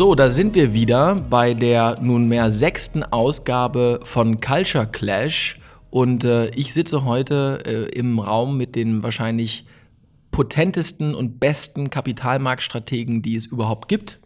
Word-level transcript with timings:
So, 0.00 0.14
da 0.14 0.30
sind 0.30 0.54
wir 0.54 0.72
wieder 0.72 1.14
bei 1.28 1.52
der 1.52 2.00
nunmehr 2.00 2.50
sechsten 2.50 3.02
Ausgabe 3.02 4.00
von 4.02 4.40
Culture 4.40 4.86
Clash. 4.86 5.60
Und 5.90 6.24
äh, 6.24 6.48
ich 6.54 6.72
sitze 6.72 7.04
heute 7.04 7.62
äh, 7.66 7.98
im 7.98 8.18
Raum 8.18 8.56
mit 8.56 8.76
den 8.76 9.02
wahrscheinlich 9.02 9.66
potentesten 10.30 11.14
und 11.14 11.38
besten 11.38 11.90
Kapitalmarktstrategen, 11.90 13.20
die 13.20 13.36
es 13.36 13.44
überhaupt 13.44 13.88
gibt. 13.88 14.20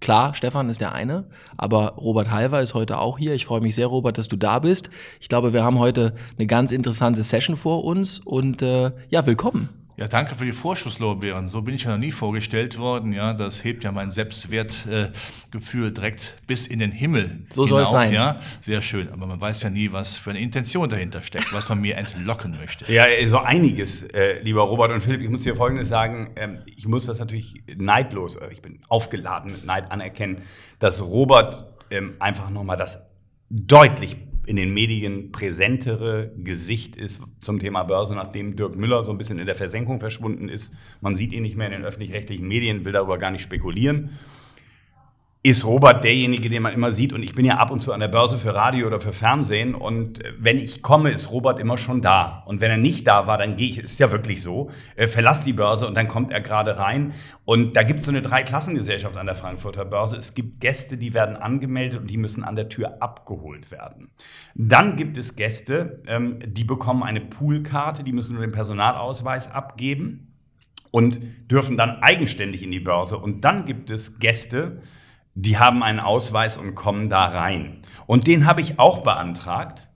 Klar, 0.00 0.34
Stefan 0.34 0.70
ist 0.70 0.80
der 0.80 0.94
eine, 0.94 1.26
aber 1.58 1.96
Robert 1.98 2.30
Halver 2.30 2.62
ist 2.62 2.72
heute 2.72 2.98
auch 2.98 3.18
hier. 3.18 3.34
Ich 3.34 3.44
freue 3.44 3.60
mich 3.60 3.74
sehr, 3.74 3.88
Robert, 3.88 4.16
dass 4.16 4.28
du 4.28 4.36
da 4.36 4.60
bist. 4.60 4.88
Ich 5.20 5.28
glaube, 5.28 5.52
wir 5.52 5.62
haben 5.62 5.78
heute 5.78 6.14
eine 6.38 6.46
ganz 6.46 6.72
interessante 6.72 7.22
Session 7.22 7.58
vor 7.58 7.84
uns 7.84 8.18
und 8.18 8.62
äh, 8.62 8.92
ja, 9.10 9.26
willkommen. 9.26 9.77
Ja, 9.98 10.06
danke 10.06 10.36
für 10.36 10.44
die 10.44 10.52
Vorschusslorbeeren. 10.52 11.48
So 11.48 11.60
bin 11.62 11.74
ich 11.74 11.82
ja 11.82 11.90
noch 11.90 11.98
nie 11.98 12.12
vorgestellt 12.12 12.78
worden. 12.78 13.12
Ja, 13.12 13.34
das 13.34 13.64
hebt 13.64 13.82
ja 13.82 13.90
mein 13.90 14.12
Selbstwertgefühl 14.12 15.88
äh, 15.88 15.90
direkt 15.90 16.34
bis 16.46 16.68
in 16.68 16.78
den 16.78 16.92
Himmel. 16.92 17.40
So 17.50 17.66
soll 17.66 17.82
es 17.82 17.90
sein. 17.90 18.12
Ja, 18.12 18.38
sehr 18.60 18.80
schön. 18.80 19.08
Aber 19.12 19.26
man 19.26 19.40
weiß 19.40 19.64
ja 19.64 19.70
nie, 19.70 19.90
was 19.90 20.16
für 20.16 20.30
eine 20.30 20.38
Intention 20.38 20.88
dahinter 20.88 21.20
steckt, 21.22 21.52
was 21.52 21.68
man 21.68 21.80
mir 21.80 21.96
entlocken 21.96 22.56
möchte. 22.56 22.90
Ja, 22.92 23.06
so 23.26 23.38
einiges, 23.38 24.04
äh, 24.04 24.40
lieber 24.40 24.62
Robert 24.62 24.92
und 24.92 25.00
Philipp. 25.00 25.20
Ich 25.20 25.30
muss 25.30 25.42
dir 25.42 25.56
Folgendes 25.56 25.88
sagen. 25.88 26.30
Ähm, 26.36 26.58
ich 26.64 26.86
muss 26.86 27.06
das 27.06 27.18
natürlich 27.18 27.64
neidlos, 27.66 28.36
äh, 28.36 28.52
ich 28.52 28.62
bin 28.62 28.78
aufgeladen 28.86 29.50
mit 29.50 29.66
Neid 29.66 29.90
anerkennen, 29.90 30.42
dass 30.78 31.02
Robert 31.02 31.66
ähm, 31.90 32.14
einfach 32.20 32.50
nochmal 32.50 32.76
das 32.76 33.04
deutlich 33.50 34.16
in 34.48 34.56
den 34.56 34.72
Medien 34.72 35.30
präsentere 35.30 36.32
Gesicht 36.38 36.96
ist 36.96 37.20
zum 37.38 37.60
Thema 37.60 37.82
Börse, 37.82 38.14
nachdem 38.14 38.56
Dirk 38.56 38.76
Müller 38.76 39.02
so 39.02 39.10
ein 39.10 39.18
bisschen 39.18 39.38
in 39.38 39.44
der 39.44 39.54
Versenkung 39.54 40.00
verschwunden 40.00 40.48
ist. 40.48 40.74
Man 41.02 41.14
sieht 41.16 41.34
ihn 41.34 41.42
nicht 41.42 41.56
mehr 41.56 41.66
in 41.66 41.74
den 41.74 41.84
öffentlich-rechtlichen 41.84 42.48
Medien, 42.48 42.86
will 42.86 42.92
darüber 42.92 43.18
gar 43.18 43.30
nicht 43.30 43.42
spekulieren 43.42 44.10
ist 45.44 45.64
Robert 45.64 46.02
derjenige, 46.02 46.50
den 46.50 46.62
man 46.62 46.74
immer 46.74 46.90
sieht. 46.90 47.12
Und 47.12 47.22
ich 47.22 47.34
bin 47.34 47.44
ja 47.44 47.58
ab 47.58 47.70
und 47.70 47.78
zu 47.78 47.92
an 47.92 48.00
der 48.00 48.08
Börse 48.08 48.38
für 48.38 48.54
Radio 48.54 48.88
oder 48.88 49.00
für 49.00 49.12
Fernsehen. 49.12 49.74
Und 49.74 50.24
äh, 50.24 50.32
wenn 50.38 50.58
ich 50.58 50.82
komme, 50.82 51.10
ist 51.10 51.30
Robert 51.30 51.60
immer 51.60 51.78
schon 51.78 52.02
da. 52.02 52.42
Und 52.46 52.60
wenn 52.60 52.70
er 52.70 52.76
nicht 52.76 53.06
da 53.06 53.28
war, 53.28 53.38
dann 53.38 53.54
gehe 53.54 53.68
ich, 53.68 53.78
ist 53.78 54.00
ja 54.00 54.10
wirklich 54.10 54.42
so, 54.42 54.70
äh, 54.96 55.06
verlass 55.06 55.44
die 55.44 55.52
Börse 55.52 55.86
und 55.86 55.94
dann 55.96 56.08
kommt 56.08 56.32
er 56.32 56.40
gerade 56.40 56.76
rein. 56.78 57.12
Und 57.44 57.76
da 57.76 57.84
gibt 57.84 58.00
es 58.00 58.06
so 58.06 58.10
eine 58.10 58.20
Dreiklassengesellschaft 58.20 59.16
an 59.16 59.26
der 59.26 59.36
Frankfurter 59.36 59.84
Börse. 59.84 60.16
Es 60.16 60.34
gibt 60.34 60.60
Gäste, 60.60 60.96
die 60.96 61.14
werden 61.14 61.36
angemeldet 61.36 62.00
und 62.00 62.10
die 62.10 62.18
müssen 62.18 62.42
an 62.42 62.56
der 62.56 62.68
Tür 62.68 63.00
abgeholt 63.00 63.70
werden. 63.70 64.10
Dann 64.56 64.96
gibt 64.96 65.16
es 65.18 65.36
Gäste, 65.36 66.02
ähm, 66.08 66.40
die 66.44 66.64
bekommen 66.64 67.04
eine 67.04 67.20
Poolkarte, 67.20 68.02
die 68.02 68.12
müssen 68.12 68.34
nur 68.34 68.42
den 68.42 68.52
Personalausweis 68.52 69.52
abgeben 69.52 70.34
und 70.90 71.20
dürfen 71.48 71.76
dann 71.76 72.02
eigenständig 72.02 72.64
in 72.64 72.72
die 72.72 72.80
Börse. 72.80 73.18
Und 73.18 73.42
dann 73.42 73.66
gibt 73.66 73.90
es 73.90 74.18
Gäste, 74.18 74.82
die 75.40 75.56
haben 75.56 75.84
einen 75.84 76.00
Ausweis 76.00 76.56
und 76.56 76.74
kommen 76.74 77.08
da 77.08 77.26
rein. 77.26 77.82
Und 78.06 78.26
den 78.26 78.44
habe 78.44 78.60
ich 78.60 78.80
auch 78.80 79.04
beantragt 79.04 79.88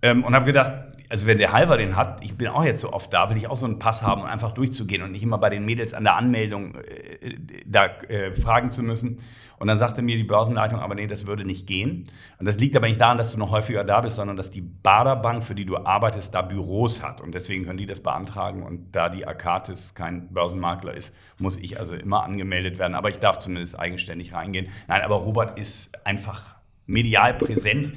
ähm, 0.00 0.24
und 0.24 0.34
habe 0.34 0.46
gedacht, 0.46 0.72
also 1.08 1.26
wenn 1.26 1.38
der 1.38 1.52
Halver 1.52 1.76
den 1.76 1.96
hat, 1.96 2.22
ich 2.22 2.36
bin 2.36 2.48
auch 2.48 2.64
jetzt 2.64 2.80
so 2.80 2.92
oft 2.92 3.12
da, 3.12 3.30
will 3.30 3.36
ich 3.36 3.48
auch 3.48 3.56
so 3.56 3.66
einen 3.66 3.78
Pass 3.78 4.02
haben 4.02 4.22
um 4.22 4.26
einfach 4.26 4.52
durchzugehen 4.52 5.02
und 5.02 5.12
nicht 5.12 5.22
immer 5.22 5.38
bei 5.38 5.50
den 5.50 5.64
Mädels 5.64 5.94
an 5.94 6.04
der 6.04 6.16
Anmeldung 6.16 6.74
äh, 6.76 7.36
da 7.64 7.86
äh, 7.86 8.34
fragen 8.34 8.70
zu 8.70 8.82
müssen. 8.82 9.20
Und 9.58 9.68
dann 9.68 9.78
sagte 9.78 10.02
mir 10.02 10.16
die 10.16 10.24
Börsenleitung, 10.24 10.80
aber 10.80 10.94
nee, 10.94 11.06
das 11.06 11.26
würde 11.26 11.44
nicht 11.44 11.66
gehen. 11.66 12.04
Und 12.38 12.46
das 12.46 12.58
liegt 12.58 12.76
aber 12.76 12.88
nicht 12.88 13.00
daran, 13.00 13.16
dass 13.16 13.32
du 13.32 13.38
noch 13.38 13.50
häufiger 13.50 13.84
da 13.84 14.02
bist, 14.02 14.16
sondern 14.16 14.36
dass 14.36 14.50
die 14.50 14.60
Baderbank, 14.60 15.44
für 15.44 15.54
die 15.54 15.64
du 15.64 15.78
arbeitest, 15.78 16.34
da 16.34 16.42
Büros 16.42 17.02
hat. 17.02 17.22
Und 17.22 17.34
deswegen 17.34 17.64
können 17.64 17.78
die 17.78 17.86
das 17.86 18.00
beantragen. 18.00 18.62
Und 18.62 18.94
da 18.94 19.08
die 19.08 19.26
Akatis 19.26 19.94
kein 19.94 20.32
Börsenmakler 20.32 20.92
ist, 20.94 21.14
muss 21.38 21.56
ich 21.56 21.80
also 21.80 21.94
immer 21.94 22.22
angemeldet 22.22 22.78
werden. 22.78 22.94
Aber 22.94 23.08
ich 23.08 23.18
darf 23.18 23.38
zumindest 23.38 23.78
eigenständig 23.78 24.34
reingehen. 24.34 24.68
Nein, 24.88 25.00
aber 25.00 25.16
Robert 25.16 25.58
ist 25.58 26.06
einfach 26.06 26.56
medial 26.84 27.34
präsent. 27.34 27.92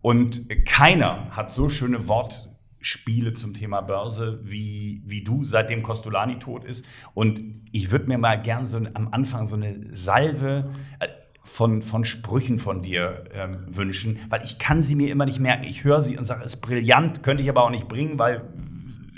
Und 0.00 0.48
keiner 0.64 1.28
hat 1.30 1.52
so 1.52 1.68
schöne 1.68 2.08
Wort 2.08 2.51
Spiele 2.82 3.32
zum 3.32 3.54
Thema 3.54 3.80
Börse 3.80 4.40
wie, 4.42 5.02
wie 5.06 5.24
du, 5.24 5.44
seitdem 5.44 5.82
Costolani 5.82 6.38
tot 6.38 6.64
ist. 6.64 6.84
Und 7.14 7.42
ich 7.70 7.90
würde 7.90 8.08
mir 8.08 8.18
mal 8.18 8.40
gern 8.40 8.66
so 8.66 8.76
am 8.76 9.08
Anfang 9.12 9.46
so 9.46 9.56
eine 9.56 9.86
Salve 9.92 10.64
äh, 10.98 11.08
von, 11.44 11.82
von 11.82 12.04
Sprüchen 12.04 12.58
von 12.58 12.82
dir 12.82 13.24
ähm, 13.32 13.64
wünschen, 13.68 14.18
weil 14.28 14.42
ich 14.44 14.58
kann 14.58 14.82
sie 14.82 14.94
mir 14.94 15.10
immer 15.10 15.24
nicht 15.24 15.40
merken. 15.40 15.64
Ich 15.64 15.84
höre 15.84 16.00
sie 16.00 16.18
und 16.18 16.24
sage, 16.24 16.42
es 16.44 16.54
ist 16.54 16.60
brillant, 16.60 17.22
könnte 17.22 17.42
ich 17.42 17.48
aber 17.48 17.64
auch 17.64 17.70
nicht 17.70 17.88
bringen, 17.88 18.18
weil 18.18 18.42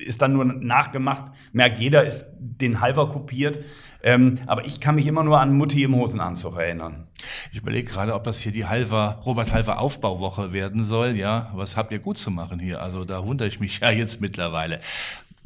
ist 0.04 0.22
dann 0.22 0.32
nur 0.32 0.44
nachgemacht, 0.44 1.32
merkt 1.52 1.78
jeder, 1.78 2.04
ist 2.04 2.26
den 2.38 2.80
Halver 2.80 3.08
kopiert. 3.08 3.58
Ähm, 4.02 4.38
aber 4.46 4.66
ich 4.66 4.82
kann 4.82 4.96
mich 4.96 5.06
immer 5.06 5.24
nur 5.24 5.40
an 5.40 5.56
Mutti 5.56 5.82
im 5.82 5.96
Hosenanzug 5.96 6.58
erinnern. 6.58 7.06
Ich 7.52 7.60
überlege 7.60 7.90
gerade, 7.90 8.12
ob 8.14 8.24
das 8.24 8.38
hier 8.38 8.52
die 8.52 8.66
Halver, 8.66 9.20
Robert 9.24 9.50
Halver 9.50 9.78
Aufbauwoche 9.78 10.52
werden 10.52 10.84
soll. 10.84 11.16
Ja, 11.16 11.50
was 11.54 11.78
habt 11.78 11.90
ihr 11.90 12.00
gut 12.00 12.18
zu 12.18 12.30
machen 12.30 12.60
hier? 12.60 12.82
Also 12.82 13.06
da 13.06 13.26
wundere 13.26 13.48
ich 13.48 13.60
mich 13.60 13.80
ja 13.80 13.90
jetzt 13.90 14.20
mittlerweile. 14.20 14.80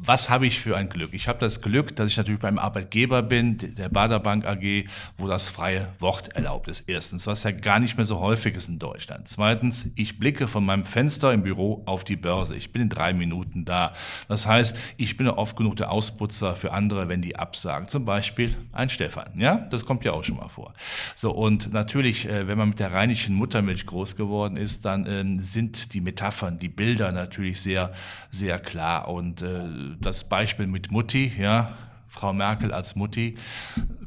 Was 0.01 0.29
habe 0.29 0.47
ich 0.47 0.61
für 0.61 0.77
ein 0.77 0.87
Glück? 0.87 1.09
Ich 1.11 1.27
habe 1.27 1.39
das 1.39 1.61
Glück, 1.61 1.93
dass 1.97 2.09
ich 2.09 2.15
natürlich 2.15 2.39
beim 2.39 2.57
Arbeitgeber 2.57 3.21
bin, 3.21 3.57
der 3.57 3.89
Baderbank 3.89 4.45
AG, 4.45 4.85
wo 5.17 5.27
das 5.27 5.49
freie 5.49 5.89
Wort 5.99 6.29
erlaubt 6.29 6.69
ist. 6.69 6.87
Erstens, 6.87 7.27
was 7.27 7.43
ja 7.43 7.51
gar 7.51 7.79
nicht 7.79 7.97
mehr 7.97 8.05
so 8.05 8.21
häufig 8.21 8.55
ist 8.55 8.69
in 8.69 8.79
Deutschland. 8.79 9.27
Zweitens, 9.27 9.91
ich 9.97 10.17
blicke 10.17 10.47
von 10.47 10.65
meinem 10.65 10.85
Fenster 10.85 11.33
im 11.33 11.43
Büro 11.43 11.83
auf 11.85 12.05
die 12.05 12.15
Börse. 12.15 12.55
Ich 12.55 12.71
bin 12.71 12.83
in 12.83 12.87
drei 12.87 13.11
Minuten 13.11 13.65
da. 13.65 13.91
Das 14.29 14.45
heißt, 14.45 14.73
ich 14.95 15.17
bin 15.17 15.27
oft 15.27 15.57
genug 15.57 15.75
der 15.75 15.91
Ausputzer 15.91 16.55
für 16.55 16.71
andere, 16.71 17.09
wenn 17.09 17.21
die 17.21 17.35
absagen. 17.35 17.89
Zum 17.89 18.05
Beispiel 18.05 18.55
ein 18.71 18.89
Stefan. 18.89 19.27
Ja, 19.37 19.57
das 19.69 19.85
kommt 19.85 20.05
ja 20.05 20.13
auch 20.13 20.23
schon 20.23 20.37
mal 20.37 20.47
vor. 20.47 20.75
So, 21.13 21.31
und 21.31 21.73
natürlich, 21.73 22.25
äh, 22.25 22.47
wenn 22.47 22.57
man 22.57 22.69
mit 22.69 22.79
der 22.79 22.93
rheinischen 22.93 23.35
Muttermilch 23.35 23.85
groß 23.85 24.15
geworden 24.15 24.55
ist, 24.55 24.85
dann 24.85 25.05
ähm, 25.07 25.41
sind 25.41 25.93
die 25.93 25.99
Metaphern, 25.99 26.57
die 26.57 26.69
Bilder 26.69 27.11
natürlich 27.11 27.59
sehr, 27.59 27.91
sehr 28.31 28.59
klar 28.59 29.09
und 29.09 29.41
äh, 29.41 29.88
das 29.99 30.27
Beispiel 30.27 30.67
mit 30.67 30.91
Mutti, 30.91 31.31
ja, 31.37 31.77
Frau 32.07 32.33
Merkel 32.33 32.73
als 32.73 32.95
Mutti, 32.95 33.35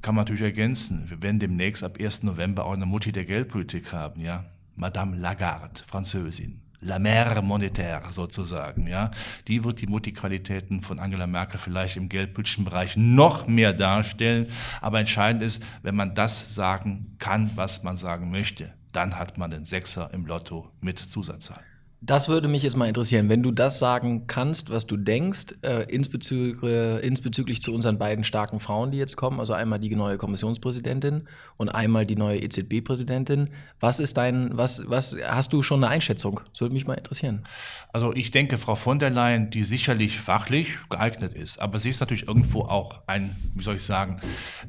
kann 0.03 0.15
man 0.15 0.25
natürlich 0.25 0.43
ergänzen. 0.43 1.09
Wir 1.09 1.23
werden 1.23 1.39
demnächst 1.39 1.85
ab 1.85 1.99
1. 2.01 2.25
November 2.25 2.65
auch 2.65 2.73
eine 2.73 2.87
Mutti 2.87 3.13
der 3.13 3.25
Geldpolitik 3.25 3.93
haben, 3.93 4.21
ja. 4.21 4.45
Madame 4.75 5.17
Lagarde, 5.17 5.83
Französin. 5.87 6.61
La 6.85 6.99
mère 6.99 7.41
monétaire 7.43 8.11
sozusagen, 8.11 8.89
ja. 8.89 9.13
Die 9.47 9.63
wird 9.63 9.81
die 9.81 9.87
Mutti-Qualitäten 9.87 10.81
von 10.81 10.99
Angela 10.99 11.29
Merkel 11.29 11.61
vielleicht 11.61 11.97
im 11.97 12.09
geldpolitischen 12.09 12.65
Bereich 12.65 12.97
noch 12.97 13.47
mehr 13.47 13.73
darstellen. 13.73 14.49
Aber 14.81 14.99
entscheidend 14.99 15.45
ist, 15.45 15.63
wenn 15.83 15.95
man 15.95 16.17
das 16.17 16.55
sagen 16.55 17.15
kann, 17.21 17.53
was 17.55 17.85
man 17.85 17.97
sagen 17.97 18.33
möchte, 18.33 18.73
dann 18.91 19.17
hat 19.17 19.39
man 19.39 19.53
den 19.53 19.65
Sechser 19.65 20.13
im 20.13 20.27
Lotto 20.27 20.73
mit 20.81 20.99
Zusatzzahl. 20.99 21.63
Das 22.05 22.29
würde 22.29 22.49
mich 22.49 22.65
jetzt 22.65 22.77
mal 22.77 22.89
interessieren, 22.89 23.29
wenn 23.29 23.45
du 23.45 23.53
das 23.53 23.79
sagen 23.79 24.27
kannst, 24.27 24.71
was 24.71 24.89
du 24.89 24.97
denkst, 24.97 25.55
äh, 25.63 25.85
insbezüglich, 25.85 26.61
äh, 26.69 26.99
insbezüglich 26.99 27.63
zu 27.63 27.73
unseren 27.73 27.97
beiden 27.97 28.25
starken 28.25 28.59
Frauen, 28.59 28.91
die 28.91 28.99
jetzt 28.99 29.17
kommen, 29.17 29.39
also 29.39 29.53
einmal 29.53 29.79
die 29.79 29.95
neue 29.95 30.19
Kommissionspräsidentin 30.19 31.29
und 31.59 31.69
einmal 31.69 32.05
die 32.05 32.17
neue 32.17 32.43
EZB-Präsidentin. 32.43 33.51
Was 33.79 34.01
ist 34.01 34.17
dein, 34.17 34.51
was, 34.59 34.91
was 34.91 35.17
hast 35.25 35.53
du 35.53 35.63
schon 35.63 35.85
eine 35.85 35.93
Einschätzung? 35.93 36.41
Das 36.51 36.61
würde 36.61 36.75
mich 36.75 36.89
mal 36.89 36.95
interessieren. 36.95 37.45
Also 37.93 38.13
ich 38.13 38.33
denke, 38.33 38.59
Frau 38.59 38.75
von 38.75 38.99
der 38.99 39.11
Leyen, 39.11 39.51
die 39.51 39.63
sicherlich 39.63 40.19
fachlich 40.19 40.79
geeignet 40.91 41.35
ist, 41.35 41.61
aber 41.61 41.79
sie 41.79 41.91
ist 41.91 42.01
natürlich 42.01 42.27
irgendwo 42.27 42.63
auch 42.63 43.03
ein, 43.07 43.37
wie 43.55 43.63
soll 43.63 43.77
ich 43.77 43.85
sagen, 43.85 44.21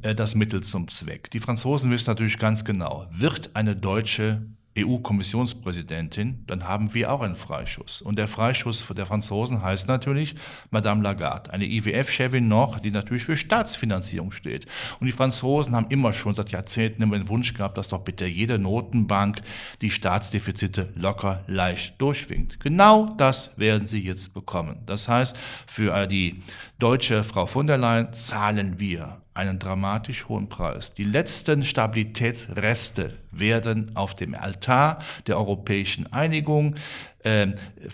äh, 0.04 0.14
das 0.14 0.36
Mittel 0.36 0.62
zum 0.62 0.88
Zweck. 0.88 1.32
Die 1.32 1.40
Franzosen 1.40 1.90
wissen 1.90 2.12
natürlich 2.12 2.38
ganz 2.38 2.64
genau, 2.64 3.08
wird 3.10 3.56
eine 3.56 3.76
deutsche 3.76 4.44
EU-Kommissionspräsidentin, 4.78 6.44
dann 6.48 6.68
haben 6.68 6.94
wir 6.94 7.12
auch 7.12 7.22
einen 7.22 7.36
Freischuss. 7.36 8.02
Und 8.02 8.18
der 8.18 8.28
Freischuss 8.28 8.86
der 8.96 9.06
Franzosen 9.06 9.62
heißt 9.62 9.88
natürlich 9.88 10.36
Madame 10.72 11.04
Lagarde, 11.04 11.52
eine 11.52 11.66
IWF-Chefin 11.66 12.48
noch, 12.48 12.80
die 12.80 12.92
natürlich 12.92 13.24
für 13.24 13.38
Staatsfinanzierung 13.38 14.32
steht. 14.32 14.66
Und 15.00 15.06
die 15.06 15.12
Franzosen 15.12 15.76
haben 15.76 15.88
immer 15.90 16.14
schon 16.14 16.34
seit 16.34 16.52
Jahrzehnten 16.52 17.04
immer 17.04 17.18
den 17.18 17.30
Wunsch 17.30 17.54
gehabt, 17.54 17.78
dass 17.78 17.90
doch 17.90 18.02
bitte 18.02 18.26
jede 18.26 18.60
Notenbank 18.60 19.42
die 19.82 19.90
Staatsdefizite 19.90 20.90
locker 20.96 21.44
leicht 21.48 22.02
durchwinkt. 22.02 22.60
Genau 22.60 23.14
das 23.18 23.58
werden 23.58 23.86
sie 23.86 24.04
jetzt 24.04 24.34
bekommen. 24.34 24.80
Das 24.86 25.08
heißt, 25.08 25.38
für 25.68 26.08
die 26.08 26.42
deutsche 26.80 27.24
Frau 27.24 27.46
von 27.46 27.68
der 27.68 27.78
Leyen 27.78 28.12
zahlen 28.14 28.80
wir 28.80 29.23
einen 29.34 29.60
dramatisch 29.60 30.28
hohen 30.28 30.50
Preis. 30.50 30.94
Die 30.94 31.04
letzten 31.04 31.64
Stabilitätsreste 31.64 33.18
werden 33.32 33.96
auf 33.96 34.16
dem 34.16 34.36
Altar 34.36 35.00
der 35.28 35.38
europäischen 35.38 36.12
Einigung 36.14 36.76
äh, 37.24 37.48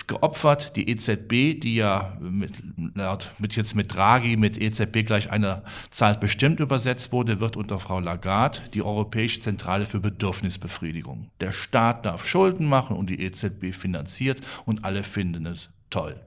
geopfert. 0.08 0.76
Die 0.76 0.90
EZB, 0.90 1.60
die 1.60 1.76
ja 1.76 2.18
mit, 2.20 2.62
laut, 2.96 3.32
mit 3.40 3.56
jetzt 3.56 3.76
mit 3.76 3.94
Draghi, 3.94 4.36
mit 4.36 4.60
EZB 4.60 5.06
gleich 5.06 5.32
einer 5.32 5.64
Zahl 5.92 6.16
bestimmt 6.16 6.60
übersetzt 6.60 7.12
wurde, 7.14 7.40
wird 7.40 7.56
unter 7.56 7.80
Frau 7.80 8.00
Lagarde 8.00 8.60
die 8.74 8.82
Europäische 8.82 9.40
Zentrale 9.40 9.86
für 9.86 10.00
Bedürfnisbefriedigung. 10.00 11.30
Der 11.40 11.54
Staat 11.54 12.06
darf 12.06 12.26
Schulden 12.26 12.66
machen 12.66 12.98
und 12.98 13.10
die 13.10 13.22
EZB 13.22 13.74
finanziert 13.74 14.42
und 14.66 14.84
alle 14.84 15.04
finden 15.04 15.46
es 15.46 15.70
toll. 15.90 16.20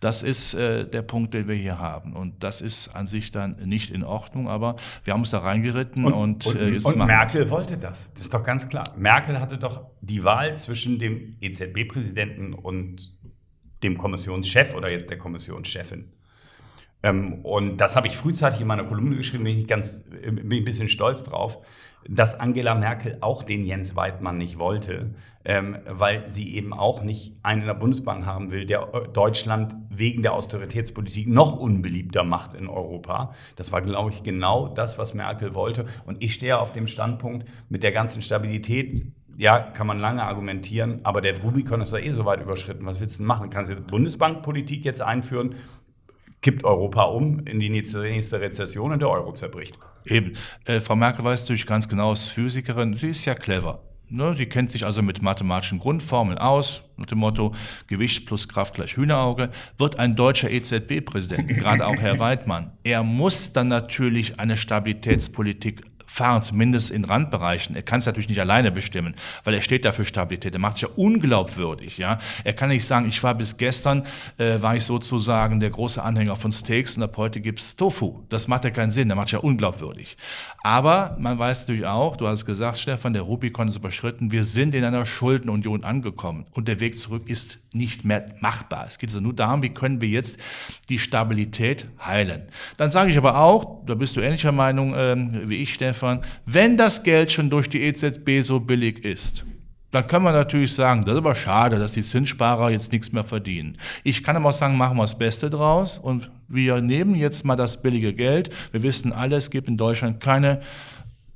Das 0.00 0.22
ist 0.22 0.54
äh, 0.54 0.88
der 0.88 1.02
Punkt, 1.02 1.34
den 1.34 1.48
wir 1.48 1.54
hier 1.54 1.78
haben. 1.78 2.14
Und 2.14 2.42
das 2.42 2.60
ist 2.60 2.88
an 2.88 3.06
sich 3.06 3.30
dann 3.30 3.56
nicht 3.64 3.90
in 3.90 4.02
Ordnung, 4.04 4.48
aber 4.48 4.76
wir 5.04 5.12
haben 5.12 5.20
uns 5.20 5.30
da 5.30 5.38
reingeritten 5.38 6.04
und, 6.04 6.12
und, 6.12 6.46
und, 6.46 6.56
äh, 6.56 6.68
jetzt 6.70 6.86
und 6.86 6.98
Merkel 6.98 7.50
wollte 7.50 7.78
das. 7.78 8.12
Das 8.14 8.24
ist 8.24 8.34
doch 8.34 8.42
ganz 8.42 8.68
klar. 8.68 8.92
Merkel 8.96 9.40
hatte 9.40 9.58
doch 9.58 9.86
die 10.00 10.24
Wahl 10.24 10.56
zwischen 10.56 10.98
dem 10.98 11.36
EZB-Präsidenten 11.40 12.54
und 12.54 13.12
dem 13.82 13.98
Kommissionschef 13.98 14.74
oder 14.74 14.90
jetzt 14.90 15.10
der 15.10 15.18
Kommissionschefin. 15.18 16.12
Ähm, 17.02 17.44
und 17.44 17.76
das 17.76 17.96
habe 17.96 18.06
ich 18.06 18.16
frühzeitig 18.16 18.62
in 18.62 18.66
meiner 18.66 18.84
Kolumne 18.84 19.16
geschrieben, 19.16 19.44
bin 19.44 19.58
ich 19.58 19.68
ganz, 19.68 20.02
bin 20.02 20.50
ein 20.50 20.64
bisschen 20.64 20.88
stolz 20.88 21.22
drauf, 21.22 21.58
dass 22.08 22.38
Angela 22.38 22.74
Merkel 22.74 23.18
auch 23.20 23.42
den 23.42 23.64
Jens 23.64 23.96
Weidmann 23.96 24.38
nicht 24.38 24.58
wollte, 24.58 25.14
ähm, 25.44 25.78
weil 25.88 26.28
sie 26.28 26.54
eben 26.54 26.72
auch 26.72 27.02
nicht 27.02 27.34
einen 27.42 27.62
in 27.62 27.66
der 27.66 27.74
Bundesbank 27.74 28.24
haben 28.24 28.50
will, 28.50 28.66
der 28.66 28.86
Deutschland 29.12 29.76
wegen 29.90 30.22
der 30.22 30.32
Austeritätspolitik 30.32 31.28
noch 31.28 31.58
unbeliebter 31.58 32.24
macht 32.24 32.54
in 32.54 32.68
Europa. 32.68 33.32
Das 33.56 33.72
war, 33.72 33.82
glaube 33.82 34.10
ich, 34.10 34.22
genau 34.22 34.68
das, 34.68 34.98
was 34.98 35.14
Merkel 35.14 35.54
wollte. 35.54 35.86
Und 36.06 36.22
ich 36.22 36.34
stehe 36.34 36.58
auf 36.58 36.72
dem 36.72 36.86
Standpunkt 36.86 37.46
mit 37.68 37.82
der 37.82 37.92
ganzen 37.92 38.22
Stabilität, 38.22 39.06
ja, 39.36 39.58
kann 39.58 39.86
man 39.86 39.98
lange 39.98 40.22
argumentieren, 40.22 41.00
aber 41.02 41.20
der 41.20 41.40
Rubikon 41.40 41.80
ist 41.80 41.92
ja 41.92 41.98
eh 41.98 42.12
so 42.12 42.24
weit 42.24 42.40
überschritten. 42.40 42.86
Was 42.86 43.00
willst 43.00 43.16
du 43.16 43.22
denn 43.22 43.26
machen? 43.26 43.50
Kannst 43.50 43.70
du 43.70 43.74
jetzt 43.74 43.86
Bundesbankpolitik 43.88 44.84
jetzt 44.84 45.02
einführen? 45.02 45.56
Kippt 46.44 46.62
Europa 46.62 47.04
um 47.04 47.46
in 47.46 47.58
die 47.58 47.70
nächste 47.70 48.02
Rezession 48.02 48.92
und 48.92 49.00
der 49.00 49.08
Euro 49.08 49.32
zerbricht. 49.32 49.78
Eben. 50.04 50.34
Äh, 50.66 50.80
Frau 50.80 50.94
Merkel 50.94 51.24
weiß 51.24 51.40
natürlich 51.40 51.64
ganz 51.64 51.88
genau, 51.88 52.10
als 52.10 52.28
Physikerin, 52.28 52.92
sie 52.92 53.08
ist 53.08 53.24
ja 53.24 53.34
clever. 53.34 53.80
Ne, 54.10 54.34
sie 54.36 54.44
kennt 54.44 54.70
sich 54.70 54.84
also 54.84 55.00
mit 55.00 55.22
mathematischen 55.22 55.78
Grundformeln 55.78 56.36
aus, 56.36 56.82
mit 56.98 57.10
dem 57.10 57.16
Motto 57.16 57.54
Gewicht 57.86 58.26
plus 58.26 58.46
Kraft 58.46 58.74
gleich 58.74 58.98
Hühnerauge, 58.98 59.48
wird 59.78 59.98
ein 59.98 60.16
deutscher 60.16 60.50
EZB-Präsident, 60.50 61.48
gerade 61.48 61.86
auch 61.86 61.96
Herr 61.96 62.18
Weidmann. 62.18 62.72
Er 62.82 63.02
muss 63.02 63.54
dann 63.54 63.68
natürlich 63.68 64.38
eine 64.38 64.58
Stabilitätspolitik 64.58 65.80
fahren, 66.14 66.42
zumindest 66.42 66.92
in 66.92 67.04
Randbereichen. 67.04 67.74
Er 67.74 67.82
kann 67.82 67.98
es 67.98 68.06
natürlich 68.06 68.28
nicht 68.28 68.40
alleine 68.40 68.70
bestimmen, 68.70 69.16
weil 69.42 69.54
er 69.54 69.60
steht 69.60 69.84
da 69.84 69.90
für 69.90 70.04
Stabilität. 70.04 70.54
Er 70.54 70.60
macht 70.60 70.76
es 70.76 70.82
ja 70.82 70.88
unglaubwürdig. 70.94 71.98
Ja? 71.98 72.18
Er 72.44 72.52
kann 72.52 72.68
nicht 72.68 72.86
sagen, 72.86 73.08
ich 73.08 73.20
war 73.24 73.34
bis 73.34 73.56
gestern, 73.56 74.06
äh, 74.38 74.62
war 74.62 74.76
ich 74.76 74.84
sozusagen 74.84 75.58
der 75.58 75.70
große 75.70 76.00
Anhänger 76.00 76.36
von 76.36 76.52
Steaks 76.52 76.96
und 76.96 77.02
ab 77.02 77.16
heute 77.16 77.40
gibt 77.40 77.58
es 77.58 77.74
Tofu. 77.74 78.22
Das 78.28 78.46
macht 78.46 78.62
ja 78.62 78.70
keinen 78.70 78.92
Sinn, 78.92 79.08
der 79.08 79.16
macht 79.16 79.32
ja 79.32 79.40
unglaubwürdig. 79.40 80.16
Aber 80.62 81.16
man 81.18 81.36
weiß 81.36 81.62
natürlich 81.62 81.84
auch, 81.84 82.16
du 82.16 82.28
hast 82.28 82.46
gesagt, 82.46 82.78
Stefan, 82.78 83.12
der 83.12 83.22
Rubikon 83.22 83.66
ist 83.66 83.76
überschritten, 83.76 84.30
wir 84.30 84.44
sind 84.44 84.76
in 84.76 84.84
einer 84.84 85.06
Schuldenunion 85.06 85.82
angekommen 85.82 86.46
und 86.52 86.68
der 86.68 86.78
Weg 86.78 86.96
zurück 86.96 87.28
ist 87.28 87.58
nicht 87.74 88.04
mehr 88.04 88.26
machbar. 88.40 88.84
Es 88.86 88.98
geht 88.98 89.10
also 89.10 89.20
nur 89.20 89.34
darum, 89.34 89.62
wie 89.62 89.70
können 89.70 90.00
wir 90.00 90.08
jetzt 90.08 90.38
die 90.88 91.00
Stabilität 91.00 91.86
heilen. 92.00 92.42
Dann 92.76 92.92
sage 92.92 93.10
ich 93.10 93.18
aber 93.18 93.38
auch, 93.38 93.84
da 93.84 93.94
bist 93.94 94.16
du 94.16 94.20
ähnlicher 94.20 94.52
Meinung 94.52 94.94
äh, 94.94 95.48
wie 95.48 95.56
ich, 95.56 95.74
Stefan, 95.74 96.03
Stefan, 96.04 96.20
wenn 96.44 96.76
das 96.76 97.02
Geld 97.02 97.32
schon 97.32 97.48
durch 97.48 97.70
die 97.70 97.82
EZB 97.82 98.42
so 98.42 98.60
billig 98.60 99.04
ist, 99.04 99.44
dann 99.90 100.06
kann 100.06 100.22
man 100.22 100.34
natürlich 100.34 100.74
sagen, 100.74 101.02
das 101.02 101.14
ist 101.14 101.18
aber 101.18 101.34
schade, 101.34 101.78
dass 101.78 101.92
die 101.92 102.02
Zinssparer 102.02 102.70
jetzt 102.70 102.92
nichts 102.92 103.12
mehr 103.12 103.24
verdienen. 103.24 103.78
Ich 104.02 104.22
kann 104.22 104.36
aber 104.36 104.50
auch 104.50 104.54
sagen, 104.54 104.76
machen 104.76 104.96
wir 104.96 105.02
das 105.04 105.18
Beste 105.18 105.48
draus 105.48 105.98
und 105.98 106.30
wir 106.48 106.80
nehmen 106.80 107.14
jetzt 107.14 107.44
mal 107.44 107.56
das 107.56 107.80
billige 107.80 108.12
Geld. 108.12 108.50
Wir 108.72 108.82
wissen 108.82 109.12
alle, 109.12 109.36
es 109.36 109.50
gibt 109.50 109.68
in 109.68 109.76
Deutschland 109.76 110.20
keine 110.20 110.60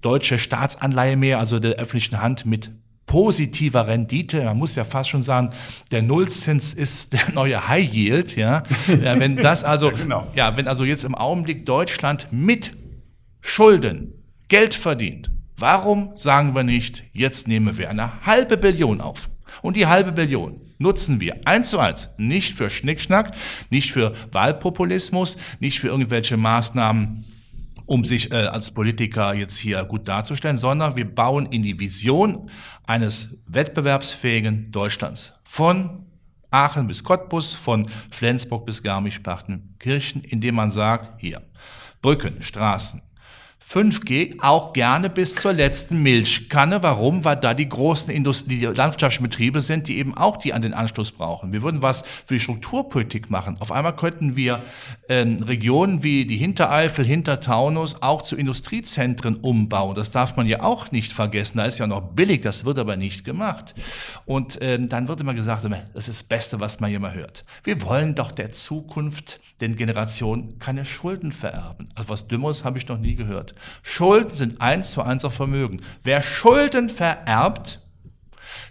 deutsche 0.03 0.39
Staatsanleihe 0.39 1.17
mehr, 1.17 1.39
also 1.39 1.61
der 1.61 1.77
öffentlichen 1.77 2.21
Hand 2.21 2.45
mit 2.45 2.71
positiver 3.07 3.87
Rendite. 3.87 4.45
Man 4.45 4.59
muss 4.59 4.75
ja 4.75 4.85
fast 4.85 5.09
schon 5.09 5.23
sagen, 5.23 5.51
der 5.93 6.03
Nullzins 6.03 6.75
ist 6.75 7.15
der 7.15 7.31
neue 7.33 7.69
High 7.69 7.95
Yield. 7.95 8.37
Ja, 8.37 8.65
wenn 8.87 9.37
das 9.37 9.65
also, 9.65 9.91
ja, 9.91 9.97
genau. 9.97 10.27
ja, 10.35 10.57
wenn 10.57 10.69
also 10.69 10.85
jetzt 10.85 11.05
im 11.05 11.15
Augenblick 11.15 11.65
Deutschland 11.65 12.27
mit 12.33 12.73
Schulden 13.41 14.18
Geld 14.49 14.75
verdient. 14.75 15.31
Warum 15.59 16.13
sagen 16.17 16.55
wir 16.55 16.63
nicht, 16.63 17.05
jetzt 17.13 17.49
nehmen 17.49 17.77
wir 17.77 17.91
eine 17.91 18.25
halbe 18.25 18.57
Billion 18.57 19.01
auf? 19.01 19.29
Und 19.61 19.77
die 19.77 19.87
halbe 19.87 20.13
Billion 20.13 20.61
nutzen 20.79 21.21
wir 21.21 21.47
eins 21.47 21.71
zu 21.71 21.79
eins, 21.79 22.09
nicht 22.17 22.55
für 22.55 22.71
Schnickschnack, 22.71 23.35
nicht 23.71 23.93
für 23.93 24.15
Wahlpopulismus, 24.33 25.37
nicht 25.61 25.81
für 25.81 25.89
irgendwelche 25.89 26.37
Maßnahmen, 26.37 27.25
um 27.87 28.05
sich 28.05 28.31
äh, 28.31 28.37
als 28.37 28.73
Politiker 28.73 29.35
jetzt 29.35 29.59
hier 29.59 29.83
gut 29.85 30.07
darzustellen, 30.09 30.57
sondern 30.57 30.97
wir 30.97 31.13
bauen 31.13 31.47
in 31.47 31.63
die 31.63 31.81
Vision 31.81 32.51
eines 32.87 33.43
wettbewerbsfähigen 33.49 34.71
Deutschlands. 34.71 35.35
Von 35.45 36.07
Aachen 36.51 36.87
bis 36.87 37.05
Cottbus, 37.05 37.55
von 37.55 37.89
Flensburg 38.11 38.65
bis 38.65 38.83
Garmisch-Partenkirchen, 38.83 40.23
indem 40.23 40.55
man 40.55 40.71
sagt, 40.71 41.21
hier, 41.21 41.43
Brücken, 42.01 42.41
Straßen, 42.41 43.03
5G 43.69 44.37
auch 44.41 44.73
gerne 44.73 45.11
bis 45.11 45.35
zur 45.35 45.53
letzten 45.53 46.03
Milchkanne. 46.03 46.83
Warum? 46.83 47.25
Weil 47.27 47.37
da 47.37 47.53
die 47.53 47.69
großen 47.69 48.11
Industrie, 48.11 48.59
die 48.59 48.65
landwirtschaftlichen 48.65 49.61
sind, 49.61 49.89
die 49.89 49.99
eben 49.99 50.17
auch 50.17 50.39
die 50.39 50.55
an 50.55 50.63
den 50.63 50.73
Anschluss 50.73 51.13
brauchen. 51.13 51.53
Wir 51.53 51.63
würden 51.63 51.83
was 51.83 52.03
für 52.25 52.35
die 52.35 52.41
Strukturpolitik 52.41 53.29
machen. 53.29 53.57
Auf 53.61 53.71
einmal 53.71 53.95
könnten 53.95 54.37
wir 54.37 54.63
ähm, 55.11 55.37
Regionen 55.43 56.03
wie 56.03 56.25
die 56.25 56.39
Hintereifel, 56.39 57.05
Hintertaunus 57.05 58.01
auch 58.01 58.23
zu 58.23 58.37
Industriezentren 58.37 59.37
umbauen. 59.37 59.95
Das 59.95 60.11
darf 60.11 60.37
man 60.37 60.47
ja 60.47 60.63
auch 60.63 60.91
nicht 60.91 61.13
vergessen. 61.13 61.59
Da 61.59 61.67
ist 61.67 61.79
ja 61.79 61.87
noch 61.87 62.01
billig, 62.01 62.41
das 62.41 62.65
wird 62.65 62.79
aber 62.79 62.97
nicht 62.97 63.23
gemacht. 63.25 63.75
Und 64.25 64.59
ähm, 64.63 64.89
dann 64.89 65.09
wird 65.09 65.21
immer 65.21 65.35
gesagt, 65.35 65.65
das 65.95 66.09
ist 66.09 66.23
das 66.23 66.23
Beste, 66.23 66.59
was 66.59 66.81
man 66.81 66.89
hier 66.89 67.01
mal 67.01 67.13
hört. 67.13 67.45
Wir 67.65 67.83
wollen 67.83 68.15
doch 68.15 68.33
der 68.33 68.53
Zukunft 68.53 69.41
den 69.61 69.77
Generationen 69.77 70.59
keine 70.59 70.85
Schulden 70.85 71.33
vererben. 71.33 71.89
Also 71.95 72.11
was 72.11 72.29
Dümmeres 72.29 72.65
habe 72.65 72.79
ich 72.79 72.89
noch 72.89 72.99
nie 72.99 73.15
gehört. 73.15 73.55
Schulden 73.83 74.31
sind 74.31 74.61
eins 74.61 74.93
zu 74.93 75.03
eins 75.03 75.25
auf 75.25 75.35
Vermögen. 75.35 75.83
Wer 76.05 76.23
Schulden 76.23 76.91
vererbt, 76.91 77.81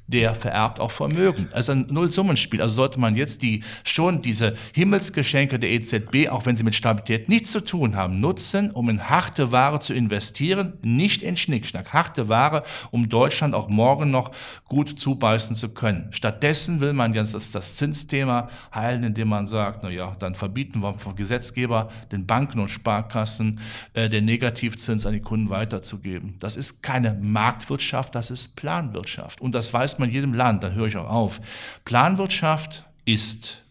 der 0.07 0.35
vererbt 0.35 0.79
auch 0.79 0.91
Vermögen. 0.91 1.49
Also 1.51 1.73
ein 1.73 1.85
Nullsummenspiel. 1.89 2.61
Also 2.61 2.75
sollte 2.75 2.99
man 2.99 3.15
jetzt 3.15 3.41
die 3.41 3.63
schon 3.83 4.21
diese 4.21 4.55
Himmelsgeschenke 4.73 5.59
der 5.59 5.69
EZB, 5.71 6.29
auch 6.29 6.45
wenn 6.45 6.55
sie 6.55 6.63
mit 6.63 6.75
Stabilität 6.75 7.27
nichts 7.27 7.51
zu 7.51 7.59
tun 7.59 7.95
haben, 7.95 8.19
nutzen, 8.19 8.71
um 8.71 8.89
in 8.89 9.09
harte 9.09 9.51
Ware 9.51 9.79
zu 9.79 9.93
investieren, 9.93 10.73
nicht 10.81 11.21
in 11.21 11.35
Schnickschnack. 11.35 11.93
Harte 11.93 12.29
Ware, 12.29 12.63
um 12.91 13.09
Deutschland 13.09 13.53
auch 13.53 13.67
morgen 13.67 14.09
noch 14.09 14.31
gut 14.65 14.97
zubeißen 14.97 15.55
zu 15.55 15.73
können. 15.73 16.07
Stattdessen 16.11 16.79
will 16.79 16.93
man 16.93 17.13
jetzt 17.13 17.33
das, 17.33 17.51
das 17.51 17.75
Zinsthema 17.75 18.49
heilen, 18.73 19.03
indem 19.03 19.27
man 19.27 19.45
sagt, 19.45 19.83
na 19.83 19.89
ja, 19.89 20.15
dann 20.19 20.35
verbieten 20.35 20.81
wir 20.81 20.97
vom 20.97 21.15
Gesetzgeber 21.15 21.89
den 22.11 22.25
Banken 22.25 22.59
und 22.59 22.69
Sparkassen 22.69 23.59
äh, 23.93 24.07
den 24.07 24.25
Negativzins 24.25 25.05
an 25.05 25.13
die 25.13 25.21
Kunden 25.21 25.49
weiterzugeben. 25.49 26.35
Das 26.39 26.55
ist 26.55 26.81
keine 26.81 27.13
Marktwirtschaft, 27.21 28.15
das 28.15 28.31
ist 28.31 28.55
Planwirtschaft. 28.55 29.41
Und 29.41 29.53
das 29.53 29.73
weiß 29.73 29.96
man 29.99 30.09
in 30.09 30.15
jedem 30.15 30.33
Land, 30.33 30.63
dann 30.63 30.73
höre 30.73 30.87
ich 30.87 30.97
auch 30.97 31.09
auf. 31.09 31.41
Planwirtschaft 31.85 32.85
ist 33.05 33.63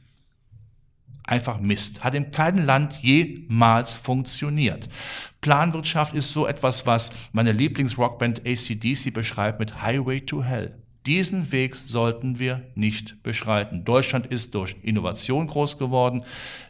einfach 1.24 1.60
Mist. 1.60 2.04
Hat 2.04 2.14
in 2.14 2.30
keinem 2.30 2.64
Land 2.64 2.94
jemals 3.02 3.92
funktioniert. 3.92 4.88
Planwirtschaft 5.40 6.14
ist 6.14 6.30
so 6.30 6.46
etwas, 6.46 6.86
was 6.86 7.12
meine 7.32 7.52
Lieblingsrockband 7.52 8.46
ACDC 8.46 9.12
beschreibt 9.12 9.58
mit 9.58 9.82
Highway 9.82 10.20
to 10.20 10.42
Hell. 10.42 10.74
Diesen 11.06 11.52
Weg 11.52 11.76
sollten 11.76 12.40
wir 12.40 12.64
nicht 12.74 13.22
beschreiten. 13.22 13.84
Deutschland 13.84 14.26
ist 14.26 14.56
durch 14.56 14.74
Innovation 14.82 15.46
groß 15.46 15.78
geworden, 15.78 16.24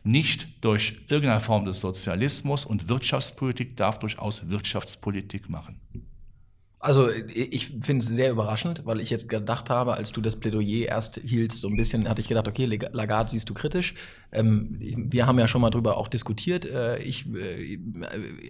nicht 0.05 0.49
durch 0.61 0.97
irgendeine 1.09 1.41
Form 1.41 1.65
des 1.65 1.81
Sozialismus 1.81 2.67
und 2.67 2.89
Wirtschaftspolitik 2.89 3.77
darf 3.77 3.99
durchaus 3.99 4.51
Wirtschaftspolitik 4.51 5.49
machen. 5.49 5.81
Also 6.79 7.09
ich 7.11 7.73
finde 7.81 8.05
es 8.05 8.07
sehr 8.07 8.31
überraschend, 8.31 8.83
weil 8.85 9.01
ich 9.01 9.09
jetzt 9.09 9.31
gedacht 9.31 9.71
habe, 9.71 9.95
als 9.95 10.13
du 10.13 10.21
das 10.21 10.37
Plädoyer 10.37 10.87
erst 10.89 11.19
hieltst, 11.25 11.61
so 11.61 11.69
ein 11.69 11.77
bisschen 11.77 12.07
hatte 12.07 12.21
ich 12.21 12.29
gedacht, 12.29 12.47
okay, 12.47 12.67
Lagarde 12.93 13.31
siehst 13.31 13.49
du 13.49 13.55
kritisch. 13.55 13.95
Ähm, 14.31 14.77
wir 14.79 15.27
haben 15.27 15.39
ja 15.39 15.49
schon 15.49 15.63
mal 15.63 15.71
drüber 15.71 15.97
auch 15.97 16.09
diskutiert. 16.09 16.67
Äh, 16.67 16.99
ich, 16.99 17.27
äh, 17.35 17.79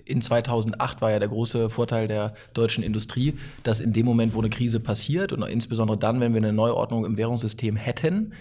in 0.04 0.23
2008 0.23 1.00
war 1.00 1.12
ja 1.12 1.21
der 1.21 1.28
große 1.28 1.71
Vorteil 1.71 2.09
der 2.09 2.35
deutschen 2.52 2.83
Industrie, 2.83 3.35
dass 3.62 3.78
in 3.78 3.92
dem 3.92 4.04
Moment, 4.04 4.35
wo 4.35 4.40
eine 4.40 4.50
Krise 4.50 4.80
passiert 4.80 5.33
und 5.33 5.42
insbesondere 5.42 5.97
dann, 5.97 6.18
wenn 6.18 6.35
wir 6.35 6.38
eine 6.38 6.52
Neuordnung 6.52 7.04
im 7.04 7.16
Währungssystem 7.16 7.76
hätten, 7.76 8.33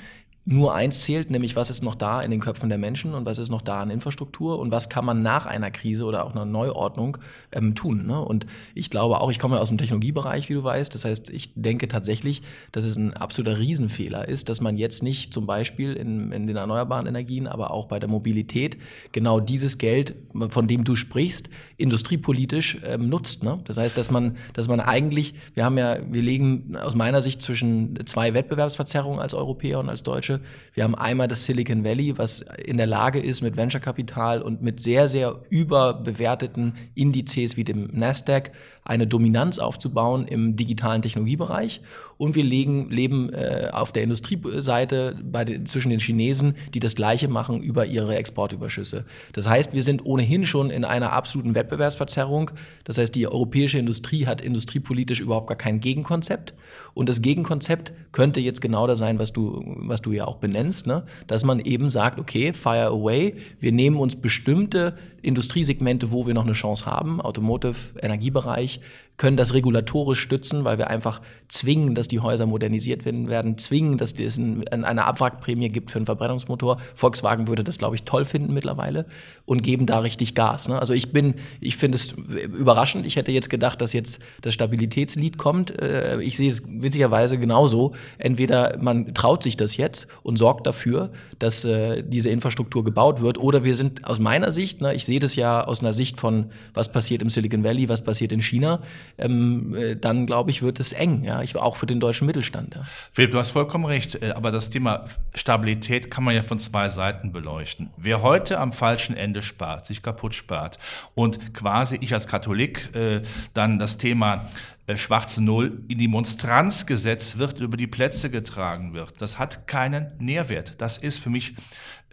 nur 0.48 0.76
eins 0.76 1.02
zählt, 1.02 1.32
nämlich 1.32 1.56
was 1.56 1.72
ist 1.72 1.84
noch 1.84 1.96
da 1.96 2.22
in 2.22 2.30
den 2.30 2.40
Köpfen 2.40 2.70
der 2.70 2.78
Menschen 2.78 3.16
und 3.16 3.26
was 3.26 3.40
ist 3.40 3.50
noch 3.50 3.64
da 3.64 3.82
an 3.82 3.90
Infrastruktur 3.90 4.60
und 4.60 4.72
was 4.72 4.90
kann 4.90 5.04
man 5.04 5.24
nach 5.24 5.48
einer 5.48 5.72
Krise 5.72 6.06
oder 6.06 6.24
auch 6.24 6.34
einer 6.34 6.46
Neuordnung 6.46 7.18
ähm, 7.52 7.74
tun. 7.74 8.06
Ne? 8.06 8.22
Und 8.22 8.46
ich 8.76 8.92
glaube 8.92 9.22
auch, 9.22 9.32
ich 9.32 9.40
komme 9.40 9.60
aus 9.60 9.70
dem 9.70 9.80
Technologiebereich, 9.80 10.48
wie 10.50 10.54
du 10.54 10.64
weißt. 10.64 10.94
Das 10.94 11.04
heißt, 11.04 11.32
ich 11.32 11.52
denke 11.56 11.88
tatsächlich, 11.88 12.44
dass 12.72 12.86
es 12.86 12.96
ein 12.96 13.14
absoluter 13.14 13.58
Riesenfehler 13.58 14.28
ist, 14.28 14.48
dass 14.48 14.62
man 14.62 14.78
jetzt 14.78 15.02
nicht 15.02 15.34
zum 15.34 15.48
Beispiel 15.48 15.94
in, 15.94 16.32
in 16.32 16.46
den 16.46 16.58
erneuerbaren 16.58 17.08
Energien, 17.08 17.48
aber 17.48 17.72
auch 17.72 17.88
bei 17.88 17.98
der 17.98 18.08
Mobilität 18.08 18.78
genau 19.14 19.40
dieses 19.40 19.80
Geld, 19.80 20.14
von 20.50 20.68
dem 20.68 20.84
du 20.84 20.96
sprichst, 20.96 21.50
industriepolitisch 21.78 22.78
ähm, 22.86 23.10
nutzt. 23.10 23.44
Ne? 23.44 23.62
Das 23.66 23.78
heißt, 23.78 23.98
dass 23.98 24.12
man, 24.12 24.38
dass 24.54 24.68
man 24.68 24.80
eigentlich, 24.80 25.34
wir 25.56 25.66
haben 25.66 25.80
ja, 25.80 25.98
wir 26.08 26.22
legen 26.22 26.78
aus 26.78 26.94
meiner 26.94 27.24
Sicht 27.24 27.42
zwischen 27.42 28.06
zwei 28.06 28.36
Wettbewerbsverzerrungen 28.36 29.20
als 29.20 29.34
Europäer 29.34 29.80
und 29.80 29.90
als 29.90 30.04
Deutsche 30.04 30.35
Wir 30.74 30.84
haben 30.84 30.96
einmal 30.96 31.28
das 31.28 31.46
Silicon 31.46 31.84
Valley, 31.84 32.18
was 32.18 32.42
in 32.42 32.78
der 32.78 32.88
Lage 32.88 33.20
ist, 33.20 33.42
mit 33.42 33.58
Venture-Kapital 33.58 34.42
und 34.42 34.62
mit 34.62 34.80
sehr, 34.80 35.08
sehr 35.08 35.42
überbewerteten 35.50 36.74
Indizes 36.96 37.58
wie 37.58 37.64
dem 37.64 37.90
Nasdaq 37.92 38.52
eine 38.86 39.08
Dominanz 39.08 39.58
aufzubauen 39.58 40.28
im 40.28 40.56
digitalen 40.56 41.02
Technologiebereich. 41.02 41.82
Und 42.18 42.36
wir 42.36 42.44
legen, 42.44 42.90
leben 42.92 43.34
äh, 43.34 43.70
auf 43.74 43.92
der 43.92 44.04
Industrieseite 44.04 45.18
bei 45.22 45.44
den, 45.44 45.66
zwischen 45.66 45.90
den 45.90 46.00
Chinesen, 46.00 46.54
die 46.74 46.80
das 46.80 46.96
Gleiche 46.96 47.28
machen 47.28 47.62
über 47.62 47.88
ihre 47.88 48.16
Exportüberschüsse. 48.16 49.06
Das 49.34 49.50
heißt, 49.50 49.74
wir 49.74 49.84
sind 49.84 50.06
ohnehin 50.06 50.46
schon 50.46 50.70
in 50.70 50.86
einer 50.86 51.12
absoluten 51.12 51.56
Wettbewerbsverzerrung. 51.56 52.52
Das 52.86 52.98
heißt, 53.00 53.14
die 53.16 53.28
europäische 53.28 53.80
Industrie 53.80 54.28
hat 54.28 54.40
industriepolitisch 54.40 55.20
überhaupt 55.20 55.48
gar 55.48 55.58
kein 55.58 55.80
Gegenkonzept. 55.80 56.54
Und 56.94 57.10
das 57.10 57.22
Gegenkonzept 57.22 57.92
könnte 58.12 58.40
jetzt 58.40 58.62
genau 58.62 58.88
das 58.88 59.00
sein, 59.00 59.18
was 59.20 59.34
du, 59.34 59.64
was 59.66 60.02
du 60.02 60.12
ja 60.12 60.26
auch 60.26 60.38
benennst, 60.38 60.86
ne? 60.86 61.04
dass 61.28 61.44
man 61.44 61.60
eben 61.60 61.90
sagt, 61.90 62.20
okay, 62.20 62.54
fire 62.54 62.86
away, 62.86 63.36
wir 63.60 63.72
nehmen 63.72 63.98
uns 63.98 64.16
bestimmte 64.16 64.96
Industriesegmente, 65.26 66.12
wo 66.12 66.28
wir 66.28 66.34
noch 66.34 66.44
eine 66.44 66.54
Chance 66.54 66.86
haben, 66.86 67.20
Automotive, 67.20 68.00
Energiebereich, 68.02 68.80
können 69.18 69.38
das 69.38 69.54
regulatorisch 69.54 70.20
stützen, 70.20 70.66
weil 70.66 70.78
wir 70.78 70.90
einfach 70.90 71.22
zwingen, 71.48 71.96
dass 71.96 72.08
die 72.08 72.20
Häuser 72.20 72.46
modernisiert 72.46 73.06
werden, 73.06 73.58
zwingen, 73.58 73.98
dass 73.98 74.14
es 74.14 74.38
eine 74.38 75.06
Abwrackprämie 75.06 75.70
gibt 75.70 75.92
für 75.92 76.00
einen 76.00 76.06
Verbrennungsmotor. 76.06 76.78
Volkswagen 76.96 77.48
würde 77.48 77.64
das, 77.64 77.78
glaube 77.78 77.96
ich, 77.96 78.04
toll 78.04 78.26
finden 78.26 78.54
mittlerweile 78.54 79.06
und 79.46 79.62
geben 79.64 79.86
da 79.86 80.00
richtig 80.00 80.36
Gas. 80.36 80.68
Ne? 80.68 80.80
Also 80.80 80.94
ich 80.94 81.12
bin, 81.12 81.36
ich 81.62 81.78
finde 81.78 81.98
es 81.98 82.12
überraschend. 82.12 83.06
Ich 83.06 83.16
hätte 83.16 83.32
jetzt 83.32 83.50
gedacht, 83.50 83.82
dass 83.82 83.94
jetzt 83.94 84.22
das 84.42 84.54
Stabilitätslied 84.54 85.38
kommt. 85.38 85.80
Äh, 85.80 86.22
ich 86.22 86.36
sehe 86.36 86.50
es 86.50 86.64
witzigerweise 86.68 87.38
genauso. 87.38 87.94
Entweder 88.18 88.78
man 88.82 89.14
traut 89.14 89.44
sich 89.44 89.56
das 89.56 89.78
jetzt 89.78 90.08
und 90.24 90.38
sorgt 90.38 90.68
dafür, 90.68 91.12
dass 91.40 91.64
äh, 91.64 92.04
diese 92.04 92.30
Infrastruktur 92.30 92.84
gebaut 92.84 93.22
wird, 93.22 93.38
oder 93.38 93.64
wir 93.64 93.76
sind 93.76 94.06
aus 94.06 94.20
meiner 94.20 94.52
Sicht, 94.52 94.82
ne, 94.82 94.94
ich 94.94 95.06
sehe 95.06 95.20
das 95.20 95.36
ja 95.36 95.64
aus 95.64 95.82
einer 95.82 95.94
Sicht 95.94 96.20
von, 96.20 96.52
was 96.74 96.92
passiert 96.92 97.22
im 97.22 97.30
Silicon 97.30 97.64
Valley, 97.64 97.88
was 97.88 98.04
passiert 98.04 98.32
in 98.32 98.42
China, 98.42 98.82
ähm, 99.18 99.76
äh, 99.76 99.96
dann 99.96 100.26
glaube 100.26 100.52
ich, 100.52 100.62
wird 100.62 100.80
es 100.80 100.94
eng, 100.94 101.24
ja, 101.24 101.42
ich, 101.42 101.56
auch 101.56 101.76
für 101.78 101.86
den 101.86 102.00
deutschen 102.00 102.28
Mittelstand. 102.28 102.76
Ja. 102.76 102.86
Philipp, 103.12 103.32
du 103.32 103.38
hast 103.38 103.52
vollkommen 103.52 103.86
recht, 103.86 104.22
äh, 104.22 104.32
aber 104.32 104.52
das 104.52 104.70
Thema 104.70 105.06
Stabilität 105.34 106.12
kann 106.12 106.24
man 106.24 106.36
ja 106.36 106.42
von 106.42 106.60
zwei 106.60 106.90
Seiten 106.90 107.32
beleuchten. 107.32 107.90
Wer 107.98 108.22
heute 108.22 108.60
am 108.60 108.74
falschen 108.74 109.16
Ende 109.16 109.42
spart, 109.42 109.86
sich 109.86 110.02
kaputt 110.02 110.36
spart 110.36 110.80
und 111.14 111.54
quasi 111.54 111.98
ich 112.02 112.14
als 112.14 112.28
Katholik 112.28 112.96
äh, 112.96 113.22
dann 113.54 113.80
das 113.80 113.98
Thema 113.98 114.50
äh, 114.88 114.98
schwarze 114.98 115.44
Null 115.44 115.84
in 115.88 115.98
die 115.98 116.08
Monstranz 116.08 116.86
gesetzt 116.86 117.40
wird, 117.40 117.60
über 117.60 117.78
die 117.78 117.88
Plätze 117.88 118.30
getragen 118.30 118.94
wird. 118.94 119.14
Das 119.20 119.40
hat 119.40 119.68
keinen 119.68 120.12
Nährwert. 120.20 120.80
Das 120.80 120.98
ist 120.98 121.20
für 121.20 121.30
mich 121.30 121.56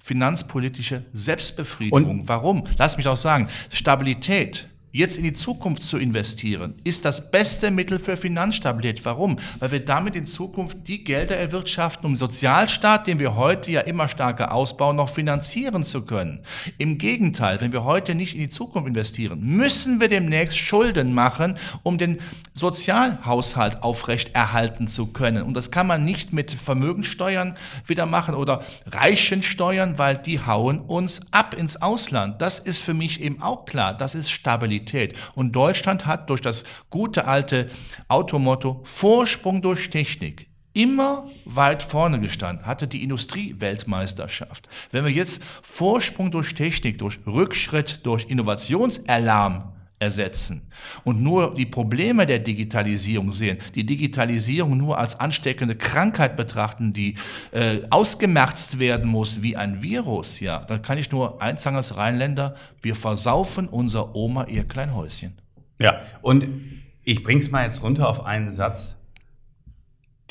finanzpolitische 0.02 1.04
Selbstbefriedigung. 1.12 2.08
Und 2.08 2.28
Warum? 2.28 2.64
Lass 2.78 2.96
mich 2.96 3.06
auch 3.08 3.16
sagen, 3.16 3.48
Stabilität 3.70 4.68
jetzt 4.92 5.16
in 5.16 5.24
die 5.24 5.32
Zukunft 5.32 5.82
zu 5.82 5.98
investieren, 5.98 6.74
ist 6.84 7.04
das 7.04 7.30
beste 7.30 7.70
Mittel 7.70 7.98
für 7.98 8.16
Finanzstabilität. 8.16 9.04
Warum? 9.04 9.38
Weil 9.58 9.72
wir 9.72 9.84
damit 9.84 10.14
in 10.14 10.26
Zukunft 10.26 10.86
die 10.86 11.02
Gelder 11.02 11.36
erwirtschaften, 11.36 12.06
um 12.06 12.14
Sozialstaat, 12.14 13.06
den 13.06 13.18
wir 13.18 13.34
heute 13.34 13.70
ja 13.70 13.80
immer 13.80 14.08
stärker 14.08 14.52
ausbauen, 14.52 14.96
noch 14.96 15.08
finanzieren 15.08 15.82
zu 15.82 16.04
können. 16.04 16.40
Im 16.76 16.98
Gegenteil, 16.98 17.60
wenn 17.60 17.72
wir 17.72 17.84
heute 17.84 18.14
nicht 18.14 18.34
in 18.34 18.40
die 18.40 18.50
Zukunft 18.50 18.86
investieren, 18.86 19.40
müssen 19.40 19.98
wir 19.98 20.08
demnächst 20.08 20.58
Schulden 20.58 21.14
machen, 21.14 21.56
um 21.82 21.96
den 21.96 22.20
Sozialhaushalt 22.52 23.82
aufrecht 23.82 24.34
erhalten 24.34 24.88
zu 24.88 25.12
können. 25.12 25.42
Und 25.42 25.54
das 25.54 25.70
kann 25.70 25.86
man 25.86 26.04
nicht 26.04 26.34
mit 26.34 26.50
Vermögenssteuern 26.50 27.56
wieder 27.86 28.04
machen 28.04 28.34
oder 28.34 28.62
Reichensteuern, 28.86 29.98
weil 29.98 30.18
die 30.18 30.44
hauen 30.44 30.80
uns 30.80 31.32
ab 31.32 31.54
ins 31.54 31.80
Ausland. 31.80 32.42
Das 32.42 32.58
ist 32.58 32.82
für 32.82 32.92
mich 32.92 33.22
eben 33.22 33.40
auch 33.40 33.64
klar. 33.64 33.94
Das 33.94 34.14
ist 34.14 34.30
Stabilität. 34.30 34.81
Qualität. 34.82 35.14
Und 35.34 35.52
Deutschland 35.52 36.06
hat 36.06 36.30
durch 36.30 36.40
das 36.40 36.64
gute 36.90 37.26
alte 37.26 37.70
Automotto 38.08 38.80
Vorsprung 38.84 39.62
durch 39.62 39.90
Technik 39.90 40.48
immer 40.74 41.28
weit 41.44 41.82
vorne 41.82 42.18
gestanden, 42.18 42.64
hatte 42.66 42.88
die 42.88 43.02
Industrieweltmeisterschaft. 43.02 44.68
Wenn 44.90 45.04
wir 45.04 45.12
jetzt 45.12 45.42
Vorsprung 45.62 46.30
durch 46.30 46.54
Technik, 46.54 46.98
durch 46.98 47.18
Rückschritt, 47.26 48.00
durch 48.04 48.26
Innovationsalarm 48.30 49.72
ersetzen 50.02 50.68
und 51.04 51.22
nur 51.22 51.54
die 51.54 51.64
Probleme 51.64 52.26
der 52.26 52.40
Digitalisierung 52.40 53.32
sehen, 53.32 53.58
die 53.76 53.86
Digitalisierung 53.86 54.76
nur 54.76 54.98
als 54.98 55.20
ansteckende 55.20 55.76
Krankheit 55.76 56.36
betrachten, 56.36 56.92
die 56.92 57.14
äh, 57.52 57.78
ausgemerzt 57.88 58.80
werden 58.80 59.08
muss 59.08 59.42
wie 59.42 59.56
ein 59.56 59.82
Virus, 59.82 60.40
ja, 60.40 60.64
dann 60.64 60.82
kann 60.82 60.98
ich 60.98 61.10
nur 61.12 61.40
eins 61.40 61.62
sagen 61.62 61.76
als 61.76 61.96
Rheinländer, 61.96 62.56
wir 62.82 62.96
versaufen 62.96 63.68
unser 63.68 64.16
Oma 64.16 64.46
ihr 64.46 64.64
Kleinhäuschen. 64.64 65.38
Ja, 65.78 66.00
und 66.20 66.48
ich 67.04 67.22
bring's 67.22 67.50
mal 67.50 67.64
jetzt 67.64 67.82
runter 67.82 68.08
auf 68.08 68.24
einen 68.24 68.50
Satz. 68.50 68.98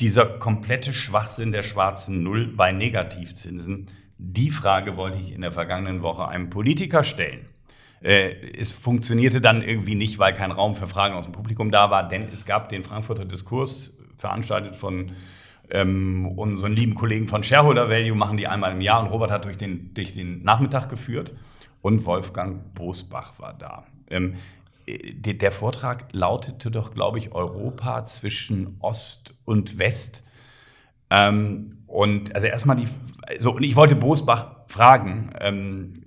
Dieser 0.00 0.26
komplette 0.26 0.92
Schwachsinn 0.92 1.52
der 1.52 1.62
schwarzen 1.62 2.22
Null 2.22 2.48
bei 2.48 2.72
Negativzinsen, 2.72 3.88
die 4.18 4.50
Frage 4.50 4.96
wollte 4.96 5.18
ich 5.18 5.32
in 5.32 5.40
der 5.40 5.52
vergangenen 5.52 6.02
Woche 6.02 6.28
einem 6.28 6.50
Politiker 6.50 7.02
stellen. 7.02 7.46
Äh, 8.02 8.34
es 8.58 8.72
funktionierte 8.72 9.40
dann 9.40 9.62
irgendwie 9.62 9.94
nicht, 9.94 10.18
weil 10.18 10.34
kein 10.34 10.50
Raum 10.50 10.74
für 10.74 10.86
Fragen 10.86 11.14
aus 11.14 11.24
dem 11.24 11.32
Publikum 11.32 11.70
da 11.70 11.90
war, 11.90 12.06
denn 12.06 12.28
es 12.32 12.46
gab 12.46 12.68
den 12.68 12.82
Frankfurter 12.82 13.24
Diskurs, 13.24 13.92
veranstaltet 14.16 14.76
von 14.76 15.12
ähm, 15.70 16.26
unseren 16.36 16.72
lieben 16.72 16.94
Kollegen 16.94 17.28
von 17.28 17.42
Shareholder 17.42 17.88
Value, 17.88 18.16
machen 18.16 18.36
die 18.36 18.46
einmal 18.46 18.72
im 18.72 18.80
Jahr 18.80 19.00
und 19.00 19.08
Robert 19.08 19.30
hat 19.30 19.44
durch 19.44 19.56
den, 19.56 19.94
durch 19.94 20.12
den 20.12 20.42
Nachmittag 20.42 20.88
geführt 20.88 21.32
und 21.80 22.04
Wolfgang 22.04 22.74
Bosbach 22.74 23.34
war 23.38 23.54
da. 23.54 23.84
Ähm, 24.10 24.34
äh, 24.86 25.12
der 25.14 25.52
Vortrag 25.52 26.06
lautete 26.12 26.70
doch, 26.70 26.94
glaube 26.94 27.18
ich, 27.18 27.32
Europa 27.32 28.04
zwischen 28.04 28.76
Ost 28.80 29.34
und 29.44 29.78
West. 29.78 30.24
Ähm, 31.10 31.78
und 31.86 32.34
also 32.34 32.46
erstmal 32.46 32.76
die, 32.76 32.88
so, 33.38 33.52
und 33.54 33.62
ich 33.62 33.76
wollte 33.76 33.96
Bosbach 33.96 34.61
fragen, 34.72 35.30
ähm, 35.38 36.02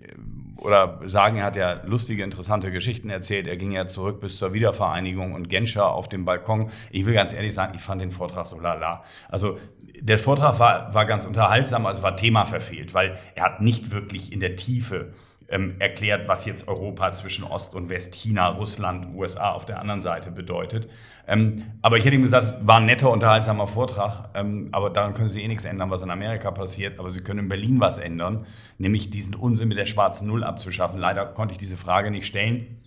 oder 0.58 1.00
sagen, 1.06 1.38
er 1.38 1.46
hat 1.46 1.56
ja 1.56 1.82
lustige, 1.86 2.24
interessante 2.24 2.72
Geschichten 2.72 3.10
erzählt. 3.10 3.46
Er 3.48 3.58
ging 3.58 3.72
ja 3.72 3.86
zurück 3.86 4.20
bis 4.22 4.38
zur 4.38 4.54
Wiedervereinigung 4.54 5.34
und 5.34 5.50
Genscher 5.50 5.90
auf 5.90 6.10
dem 6.10 6.26
Balkon. 6.26 6.70
Ich 6.92 7.06
will 7.06 7.14
ganz 7.14 7.34
ehrlich 7.34 7.54
sagen, 7.54 7.74
ich 7.76 7.82
fand 7.82 8.02
den 8.02 8.12
Vortrag 8.12 8.48
so 8.48 8.60
lala. 8.60 9.04
Also 9.30 9.58
der 10.00 10.18
Vortrag 10.18 10.60
war, 10.60 10.94
war 10.94 11.06
ganz 11.06 11.26
unterhaltsam, 11.26 11.86
also 11.86 12.02
war 12.04 12.16
Thema 12.16 12.46
verfehlt, 12.46 12.94
weil 12.94 13.18
er 13.36 13.44
hat 13.44 13.62
nicht 13.62 13.92
wirklich 13.92 14.32
in 14.32 14.40
der 14.40 14.56
Tiefe 14.56 15.14
ähm, 15.48 15.76
erklärt, 15.80 16.28
was 16.28 16.46
jetzt 16.46 16.68
Europa 16.68 17.12
zwischen 17.12 17.44
Ost- 17.44 17.76
und 17.76 17.90
West-China, 17.90 18.50
Russland, 18.50 19.16
USA 19.16 19.52
auf 19.52 19.66
der 19.66 19.80
anderen 19.80 20.02
Seite 20.02 20.32
bedeutet. 20.32 20.90
Ähm, 21.28 21.64
aber 21.82 21.98
ich 21.98 22.06
hätte 22.06 22.16
ihm 22.16 22.24
gesagt, 22.24 22.66
war 22.66 22.78
ein 22.78 22.86
netter, 22.86 23.12
unterhaltsamer 23.12 23.68
Vortrag, 23.68 24.30
ähm, 24.34 24.70
aber 24.72 24.90
daran 24.90 25.14
können 25.14 25.30
Sie 25.30 25.44
eh 25.44 25.48
nichts 25.48 25.66
ändern, 25.66 25.90
was 25.92 26.02
in 26.02 26.10
Amerika 26.10 26.52
passiert. 26.52 27.00
Aber 27.00 27.10
Sie 27.10 27.22
können 27.22 27.42
in 27.42 27.48
Berlin 27.48 27.80
was 27.80 27.98
ändern, 27.98 28.46
nämlich 28.78 29.10
diesen 29.10 29.36
Unsinn 29.36 29.68
mit 29.68 29.78
der 29.78 29.86
schwarzen 29.86 30.28
Null 30.28 30.44
abzuschaffen. 30.44 31.00
Leider 31.00 31.26
konnte 31.26 31.54
ich 31.54 31.58
diese 31.58 31.78
Frage 31.78 32.12
nicht 32.12 32.26
stellen. 32.26 32.82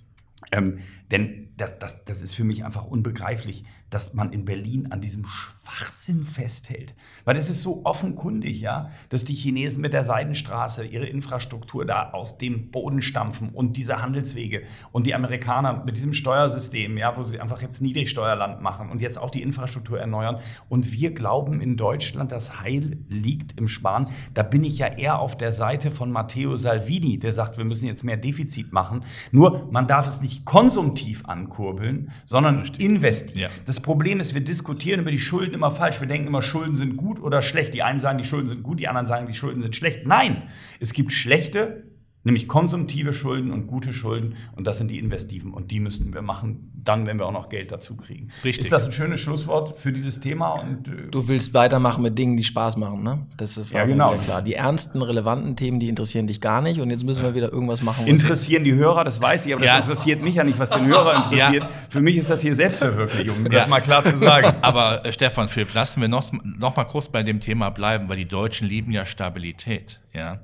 Ähm, 0.52 0.78
denn 1.10 1.48
das, 1.56 1.78
das, 1.78 2.04
das 2.04 2.22
ist 2.22 2.34
für 2.34 2.44
mich 2.44 2.64
einfach 2.64 2.84
unbegreiflich, 2.84 3.64
dass 3.90 4.14
man 4.14 4.32
in 4.32 4.44
Berlin 4.44 4.88
an 4.90 5.00
diesem 5.00 5.24
Schwachsinn 5.24 6.24
festhält. 6.24 6.94
Weil 7.24 7.36
es 7.36 7.50
ist 7.50 7.62
so 7.62 7.84
offenkundig, 7.84 8.60
ja, 8.60 8.90
dass 9.08 9.24
die 9.24 9.34
Chinesen 9.34 9.80
mit 9.80 9.92
der 9.92 10.04
Seidenstraße 10.04 10.84
ihre 10.84 11.06
Infrastruktur 11.06 11.84
da 11.84 12.10
aus 12.10 12.38
dem 12.38 12.70
Boden 12.70 13.02
stampfen 13.02 13.50
und 13.50 13.76
diese 13.76 14.00
Handelswege 14.00 14.62
und 14.92 15.06
die 15.06 15.14
Amerikaner 15.14 15.84
mit 15.84 15.96
diesem 15.96 16.12
Steuersystem, 16.12 16.96
ja, 16.98 17.16
wo 17.16 17.22
sie 17.22 17.40
einfach 17.40 17.62
jetzt 17.62 17.80
Niedrigsteuerland 17.80 18.62
machen 18.62 18.90
und 18.90 19.00
jetzt 19.00 19.18
auch 19.18 19.30
die 19.30 19.42
Infrastruktur 19.42 19.98
erneuern. 19.98 20.38
Und 20.68 20.92
wir 20.92 21.12
glauben 21.12 21.60
in 21.60 21.76
Deutschland, 21.76 22.32
das 22.32 22.60
Heil 22.60 22.98
liegt 23.08 23.58
im 23.58 23.68
Sparen. 23.68 24.08
Da 24.34 24.42
bin 24.42 24.64
ich 24.64 24.78
ja 24.78 24.86
eher 24.86 25.18
auf 25.18 25.36
der 25.36 25.52
Seite 25.52 25.90
von 25.90 26.10
Matteo 26.10 26.56
Salvini, 26.56 27.18
der 27.18 27.32
sagt, 27.32 27.58
wir 27.58 27.64
müssen 27.64 27.86
jetzt 27.86 28.04
mehr 28.04 28.16
Defizit 28.16 28.72
machen. 28.72 29.04
Nur 29.32 29.68
man 29.70 29.86
darf 29.86 30.06
es 30.06 30.20
nicht 30.20 30.44
konsumtiv 30.44 31.24
ankurbeln, 31.26 32.10
sondern 32.24 32.64
investieren. 32.78 33.40
Ja. 33.40 33.48
Das 33.66 33.77
Problem 33.80 34.20
ist, 34.20 34.34
wir 34.34 34.40
diskutieren 34.40 35.00
über 35.00 35.10
die 35.10 35.18
Schulden 35.18 35.54
immer 35.54 35.70
falsch. 35.70 36.00
Wir 36.00 36.08
denken 36.08 36.28
immer, 36.28 36.42
Schulden 36.42 36.76
sind 36.76 36.96
gut 36.96 37.20
oder 37.20 37.42
schlecht. 37.42 37.74
Die 37.74 37.82
einen 37.82 38.00
sagen, 38.00 38.18
die 38.18 38.24
Schulden 38.24 38.48
sind 38.48 38.62
gut, 38.62 38.78
die 38.78 38.88
anderen 38.88 39.06
sagen, 39.06 39.26
die 39.26 39.34
Schulden 39.34 39.60
sind 39.60 39.74
schlecht. 39.74 40.06
Nein, 40.06 40.42
es 40.80 40.92
gibt 40.92 41.12
schlechte 41.12 41.84
Nämlich 42.28 42.46
konsumtive 42.46 43.14
Schulden 43.14 43.52
und 43.52 43.68
gute 43.68 43.94
Schulden. 43.94 44.34
Und 44.54 44.66
das 44.66 44.76
sind 44.76 44.90
die 44.90 44.98
investiven. 44.98 45.54
Und 45.54 45.70
die 45.70 45.80
müssten 45.80 46.12
wir 46.12 46.20
machen, 46.20 46.70
dann, 46.84 47.06
wenn 47.06 47.18
wir 47.18 47.24
auch 47.24 47.32
noch 47.32 47.48
Geld 47.48 47.72
dazu 47.72 47.96
kriegen. 47.96 48.28
Richtig. 48.44 48.64
Ist 48.64 48.70
das 48.70 48.84
ein 48.84 48.92
schönes 48.92 49.18
Schlusswort 49.18 49.78
für 49.78 49.94
dieses 49.94 50.20
Thema? 50.20 50.50
Und, 50.50 50.88
äh 50.88 51.08
du 51.10 51.26
willst 51.26 51.54
weitermachen 51.54 52.02
mit 52.02 52.18
Dingen, 52.18 52.36
die 52.36 52.44
Spaß 52.44 52.76
machen, 52.76 53.02
ne? 53.02 53.26
Das 53.38 53.56
ist 53.56 53.72
ja, 53.72 53.86
genau. 53.86 54.14
klar. 54.18 54.42
Die 54.42 54.52
ernsten, 54.52 55.00
relevanten 55.00 55.56
Themen, 55.56 55.80
die 55.80 55.88
interessieren 55.88 56.26
dich 56.26 56.42
gar 56.42 56.60
nicht. 56.60 56.82
Und 56.82 56.90
jetzt 56.90 57.02
müssen 57.02 57.24
wir 57.24 57.34
wieder 57.34 57.50
irgendwas 57.50 57.80
machen. 57.80 58.06
Interessieren 58.06 58.62
die 58.62 58.74
Hörer, 58.74 59.04
das 59.04 59.22
weiß 59.22 59.46
ich, 59.46 59.54
aber 59.54 59.64
ja. 59.64 59.78
das 59.78 59.86
interessiert 59.86 60.22
mich 60.22 60.34
ja 60.34 60.44
nicht, 60.44 60.58
was 60.58 60.68
den 60.68 60.86
Hörer 60.86 61.16
interessiert. 61.16 61.64
Ja. 61.64 61.70
Für 61.88 62.02
mich 62.02 62.18
ist 62.18 62.28
das 62.28 62.42
hier 62.42 62.54
Selbstverwirklichung, 62.54 63.38
um 63.38 63.44
ja. 63.44 63.52
das 63.52 63.68
mal 63.68 63.80
klar 63.80 64.04
zu 64.04 64.18
sagen. 64.18 64.54
Aber 64.62 65.06
äh, 65.06 65.12
Stefan 65.12 65.48
Philipp, 65.48 65.72
lassen 65.72 66.02
wir 66.02 66.08
noch, 66.08 66.30
noch 66.42 66.76
mal 66.76 66.84
kurz 66.84 67.08
bei 67.08 67.22
dem 67.22 67.40
Thema 67.40 67.70
bleiben, 67.70 68.10
weil 68.10 68.18
die 68.18 68.28
Deutschen 68.28 68.68
lieben 68.68 68.92
ja 68.92 69.06
Stabilität. 69.06 70.00
Ja. 70.12 70.40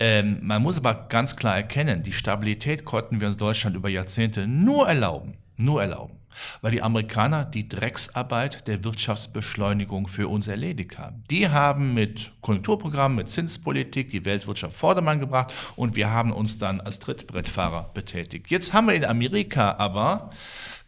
Ähm, 0.00 0.38
man 0.42 0.62
muss 0.62 0.78
aber 0.78 0.94
ganz 1.12 1.36
klar 1.36 1.56
erkennen, 1.56 2.02
die 2.02 2.10
Stabilität 2.10 2.86
konnten 2.86 3.20
wir 3.20 3.26
uns 3.26 3.36
Deutschland 3.36 3.76
über 3.76 3.90
Jahrzehnte 3.90 4.46
nur 4.46 4.88
erlauben, 4.88 5.34
nur 5.58 5.82
erlauben, 5.82 6.16
weil 6.62 6.72
die 6.72 6.80
Amerikaner 6.80 7.44
die 7.44 7.68
Drecksarbeit 7.68 8.66
der 8.66 8.82
Wirtschaftsbeschleunigung 8.82 10.08
für 10.08 10.28
uns 10.28 10.48
erledigt 10.48 10.98
haben. 10.98 11.22
Die 11.30 11.50
haben 11.50 11.92
mit 11.92 12.32
Konjunkturprogrammen, 12.40 13.16
mit 13.16 13.30
Zinspolitik 13.30 14.10
die 14.10 14.24
Weltwirtschaft 14.24 14.74
Vordermann 14.74 15.20
gebracht 15.20 15.52
und 15.76 15.96
wir 15.96 16.10
haben 16.10 16.32
uns 16.32 16.56
dann 16.56 16.80
als 16.80 16.98
Trittbrettfahrer 16.98 17.90
betätigt. 17.92 18.50
Jetzt 18.50 18.72
haben 18.72 18.86
wir 18.86 18.94
in 18.94 19.04
Amerika 19.04 19.74
aber 19.76 20.30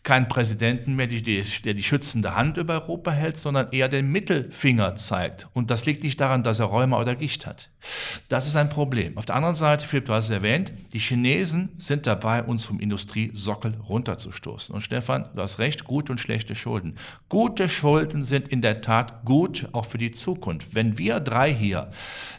keinen 0.04 0.28
Präsidenten 0.28 0.94
mehr, 0.94 1.06
die, 1.06 1.22
der 1.22 1.74
die 1.74 1.82
schützende 1.82 2.36
Hand 2.36 2.58
über 2.58 2.74
Europa 2.74 3.10
hält, 3.10 3.38
sondern 3.38 3.72
eher 3.72 3.88
den 3.88 4.12
Mittelfinger 4.12 4.96
zeigt. 4.96 5.48
Und 5.54 5.70
das 5.70 5.86
liegt 5.86 6.04
nicht 6.04 6.20
daran, 6.20 6.42
dass 6.42 6.60
er 6.60 6.66
Rheuma 6.66 7.00
oder 7.00 7.14
Gicht 7.14 7.46
hat. 7.46 7.70
Das 8.28 8.46
ist 8.46 8.54
ein 8.54 8.68
Problem. 8.68 9.16
Auf 9.16 9.24
der 9.24 9.34
anderen 9.34 9.54
Seite, 9.54 9.86
Philipp, 9.86 10.06
du 10.06 10.12
hast 10.12 10.26
es 10.26 10.30
erwähnt, 10.30 10.72
die 10.92 10.98
Chinesen 10.98 11.70
sind 11.78 12.06
dabei, 12.06 12.42
uns 12.42 12.66
vom 12.66 12.80
Industriesockel 12.80 13.78
runterzustoßen. 13.88 14.74
Und 14.74 14.82
Stefan, 14.82 15.30
du 15.34 15.40
hast 15.40 15.58
recht, 15.58 15.84
gute 15.84 16.12
und 16.12 16.18
schlechte 16.18 16.54
Schulden. 16.54 16.96
Gute 17.30 17.70
Schulden 17.70 18.24
sind 18.24 18.48
in 18.48 18.60
der 18.60 18.82
Tat 18.82 19.24
gut, 19.24 19.68
auch 19.72 19.86
für 19.86 19.98
die 19.98 20.12
Zukunft. 20.12 20.74
Wenn 20.74 20.98
wir 20.98 21.20
drei 21.20 21.52
hier 21.52 21.90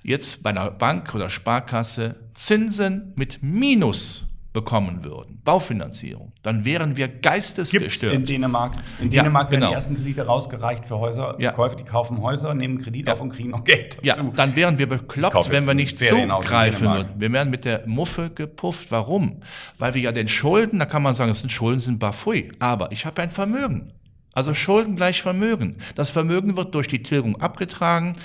jetzt 0.04 0.44
bei 0.44 0.52
einer 0.52 0.70
Bank 0.70 1.16
oder 1.16 1.32
Sparkasse 1.32 2.16
Zinsen 2.36 3.14
mit 3.16 3.42
Minus 3.42 4.35
bekommen 4.56 5.04
würden, 5.04 5.42
Baufinanzierung, 5.44 6.32
dann 6.42 6.64
wären 6.64 6.96
wir 6.96 7.10
geistesgestört. 7.10 8.14
Gibt's 8.14 8.30
in 8.30 8.36
Dänemark. 8.36 8.72
In 9.02 9.10
Dänemark 9.12 9.48
ja, 9.48 9.52
werden 9.52 9.60
genau. 9.60 9.70
die 9.72 9.76
ersten 9.76 9.96
Kredite 9.96 10.26
rausgereicht 10.26 10.86
für 10.86 10.98
Häuser. 10.98 11.36
Ja. 11.40 11.52
Käufer, 11.52 11.76
die 11.76 11.84
kaufen 11.84 12.22
Häuser, 12.22 12.56
nehmen 12.56 12.82
Kredit 12.82 13.08
ja. 13.08 13.14
auf 13.14 13.22
und 13.22 13.30
kriegen 13.30 13.50
noch 13.50 13.66
Geld 13.66 13.98
dazu. 13.98 14.22
Ja, 14.24 14.32
dann 14.34 14.56
wären 14.56 14.78
wir 14.78 14.88
bekloppt, 14.88 15.52
wenn 15.52 15.68
wir 15.68 15.74
nicht 15.74 16.00
zugreifen 16.00 16.88
würden. 16.88 17.10
Wir 17.18 17.32
wären 17.34 17.50
mit 17.50 17.66
der 17.66 17.86
Muffe 17.86 18.30
gepufft. 18.30 18.92
Warum? 18.92 19.42
Weil 19.78 19.94
wir 19.94 20.02
ja 20.02 20.14
den 20.14 20.30
Schulden, 20.30 20.80
da 20.80 20.86
kann 20.86 21.04
man 21.04 21.14
sagen, 21.14 21.32
es 21.32 21.42
sind 21.42 21.52
Schulden, 21.52 21.82
sind 21.82 22.00
bafui. 22.00 22.50
Aber 22.60 22.94
ich 22.94 23.06
habe 23.06 23.22
ein 23.22 23.32
Vermögen. 23.32 23.92
Also 24.36 24.54
Schulden 24.54 24.98
gleich 24.98 25.22
Vermögen. 25.22 25.78
Das 25.96 26.10
Vermögen 26.10 26.58
wird 26.58 26.76
durch 26.76 26.90
die 26.90 27.02
Tilgung 27.02 27.42
abgetragen, 27.42 28.16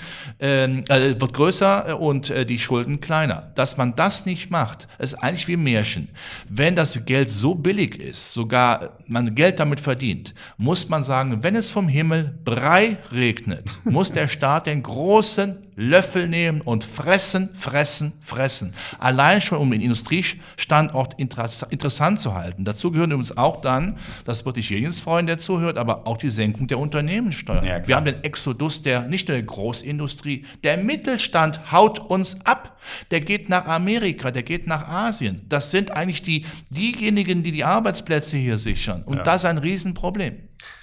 ähm, 0.41 0.83
äh, 0.89 1.19
wird 1.19 1.33
größer 1.33 1.99
und 1.99 2.29
äh, 2.29 2.45
die 2.45 2.59
Schulden 2.59 2.99
kleiner. 2.99 3.51
Dass 3.55 3.77
man 3.77 3.95
das 3.95 4.25
nicht 4.25 4.51
macht, 4.51 4.89
ist 4.99 5.15
eigentlich 5.15 5.47
wie 5.47 5.55
Märchen. 5.55 6.09
Wenn 6.49 6.75
das 6.75 7.05
Geld 7.05 7.31
so 7.31 7.55
billig 7.55 7.97
ist, 7.97 8.33
sogar 8.33 8.97
man 9.07 9.33
Geld 9.35 9.59
damit 9.61 9.79
verdient, 9.79 10.35
muss 10.57 10.89
man 10.89 11.05
sagen, 11.05 11.43
wenn 11.43 11.55
es 11.55 11.71
vom 11.71 11.87
Himmel 11.87 12.37
Brei 12.43 12.97
regnet, 13.13 13.77
muss 13.85 14.11
der 14.11 14.27
Staat 14.27 14.67
den 14.67 14.83
großen 14.83 15.70
Löffel 15.81 16.27
nehmen 16.27 16.61
und 16.61 16.83
fressen, 16.83 17.49
fressen, 17.55 18.13
fressen. 18.23 18.73
Allein 18.99 19.41
schon, 19.41 19.57
um 19.57 19.71
den 19.71 19.81
Industriestandort 19.81 21.19
interessant 21.19 22.21
zu 22.21 22.35
halten. 22.35 22.65
Dazu 22.65 22.91
gehören 22.91 23.11
übrigens 23.11 23.35
auch 23.35 23.61
dann, 23.61 23.97
das 24.23 24.45
wird 24.45 24.57
nicht 24.57 24.69
jedes 24.69 24.99
freuen, 24.99 25.25
der 25.25 25.39
zuhört, 25.39 25.77
aber 25.77 26.05
auch 26.05 26.17
die 26.17 26.29
Senkung 26.29 26.67
der 26.67 26.77
Unternehmenssteuern. 26.77 27.65
Ja, 27.65 27.87
Wir 27.87 27.95
haben 27.95 28.05
den 28.05 28.23
Exodus 28.23 28.83
der, 28.83 29.07
nicht 29.07 29.27
nur 29.27 29.37
der 29.37 29.45
Großindustrie, 29.45 30.45
der 30.63 30.77
Mittelstand 30.77 31.71
haut 31.71 31.97
uns 31.97 32.45
ab. 32.45 32.77
Der 33.09 33.19
geht 33.19 33.49
nach 33.49 33.65
Amerika, 33.65 34.31
der 34.31 34.43
geht 34.43 34.67
nach 34.67 34.87
Asien. 34.87 35.41
Das 35.49 35.71
sind 35.71 35.91
eigentlich 35.91 36.21
die, 36.21 36.45
diejenigen, 36.69 37.43
die 37.43 37.51
die 37.51 37.63
Arbeitsplätze 37.63 38.37
hier 38.37 38.57
sichern. 38.57 39.03
Und 39.03 39.17
ja. 39.17 39.23
das 39.23 39.43
ist 39.43 39.49
ein 39.49 39.57
Riesenproblem. 39.57 40.37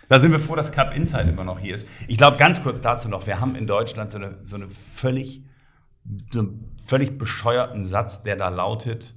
Da 0.09 0.19
sind 0.19 0.33
wir 0.33 0.41
froh, 0.41 0.57
dass 0.57 0.73
Cup 0.73 0.95
Insight 0.95 1.29
immer 1.29 1.45
noch 1.45 1.59
hier 1.59 1.75
ist. 1.75 1.87
Ich 2.07 2.17
glaube, 2.17 2.39
ganz 2.39 2.63
kurz 2.63 2.81
dazu 2.81 3.09
noch, 3.09 3.27
wir 3.27 3.41
haben 3.41 3.55
in 3.57 3.67
Deutschland 3.67 4.11
so 4.11 4.19
eine, 4.19 4.39
so 4.45 4.57
eine 4.57 4.69
völlig, 4.69 5.43
so 6.31 6.41
einen 6.41 6.77
völlig 6.87 7.19
bescheuerten 7.19 7.85
Satz, 7.85 8.23
der 8.23 8.37
da 8.37 8.49
lautet, 8.49 9.15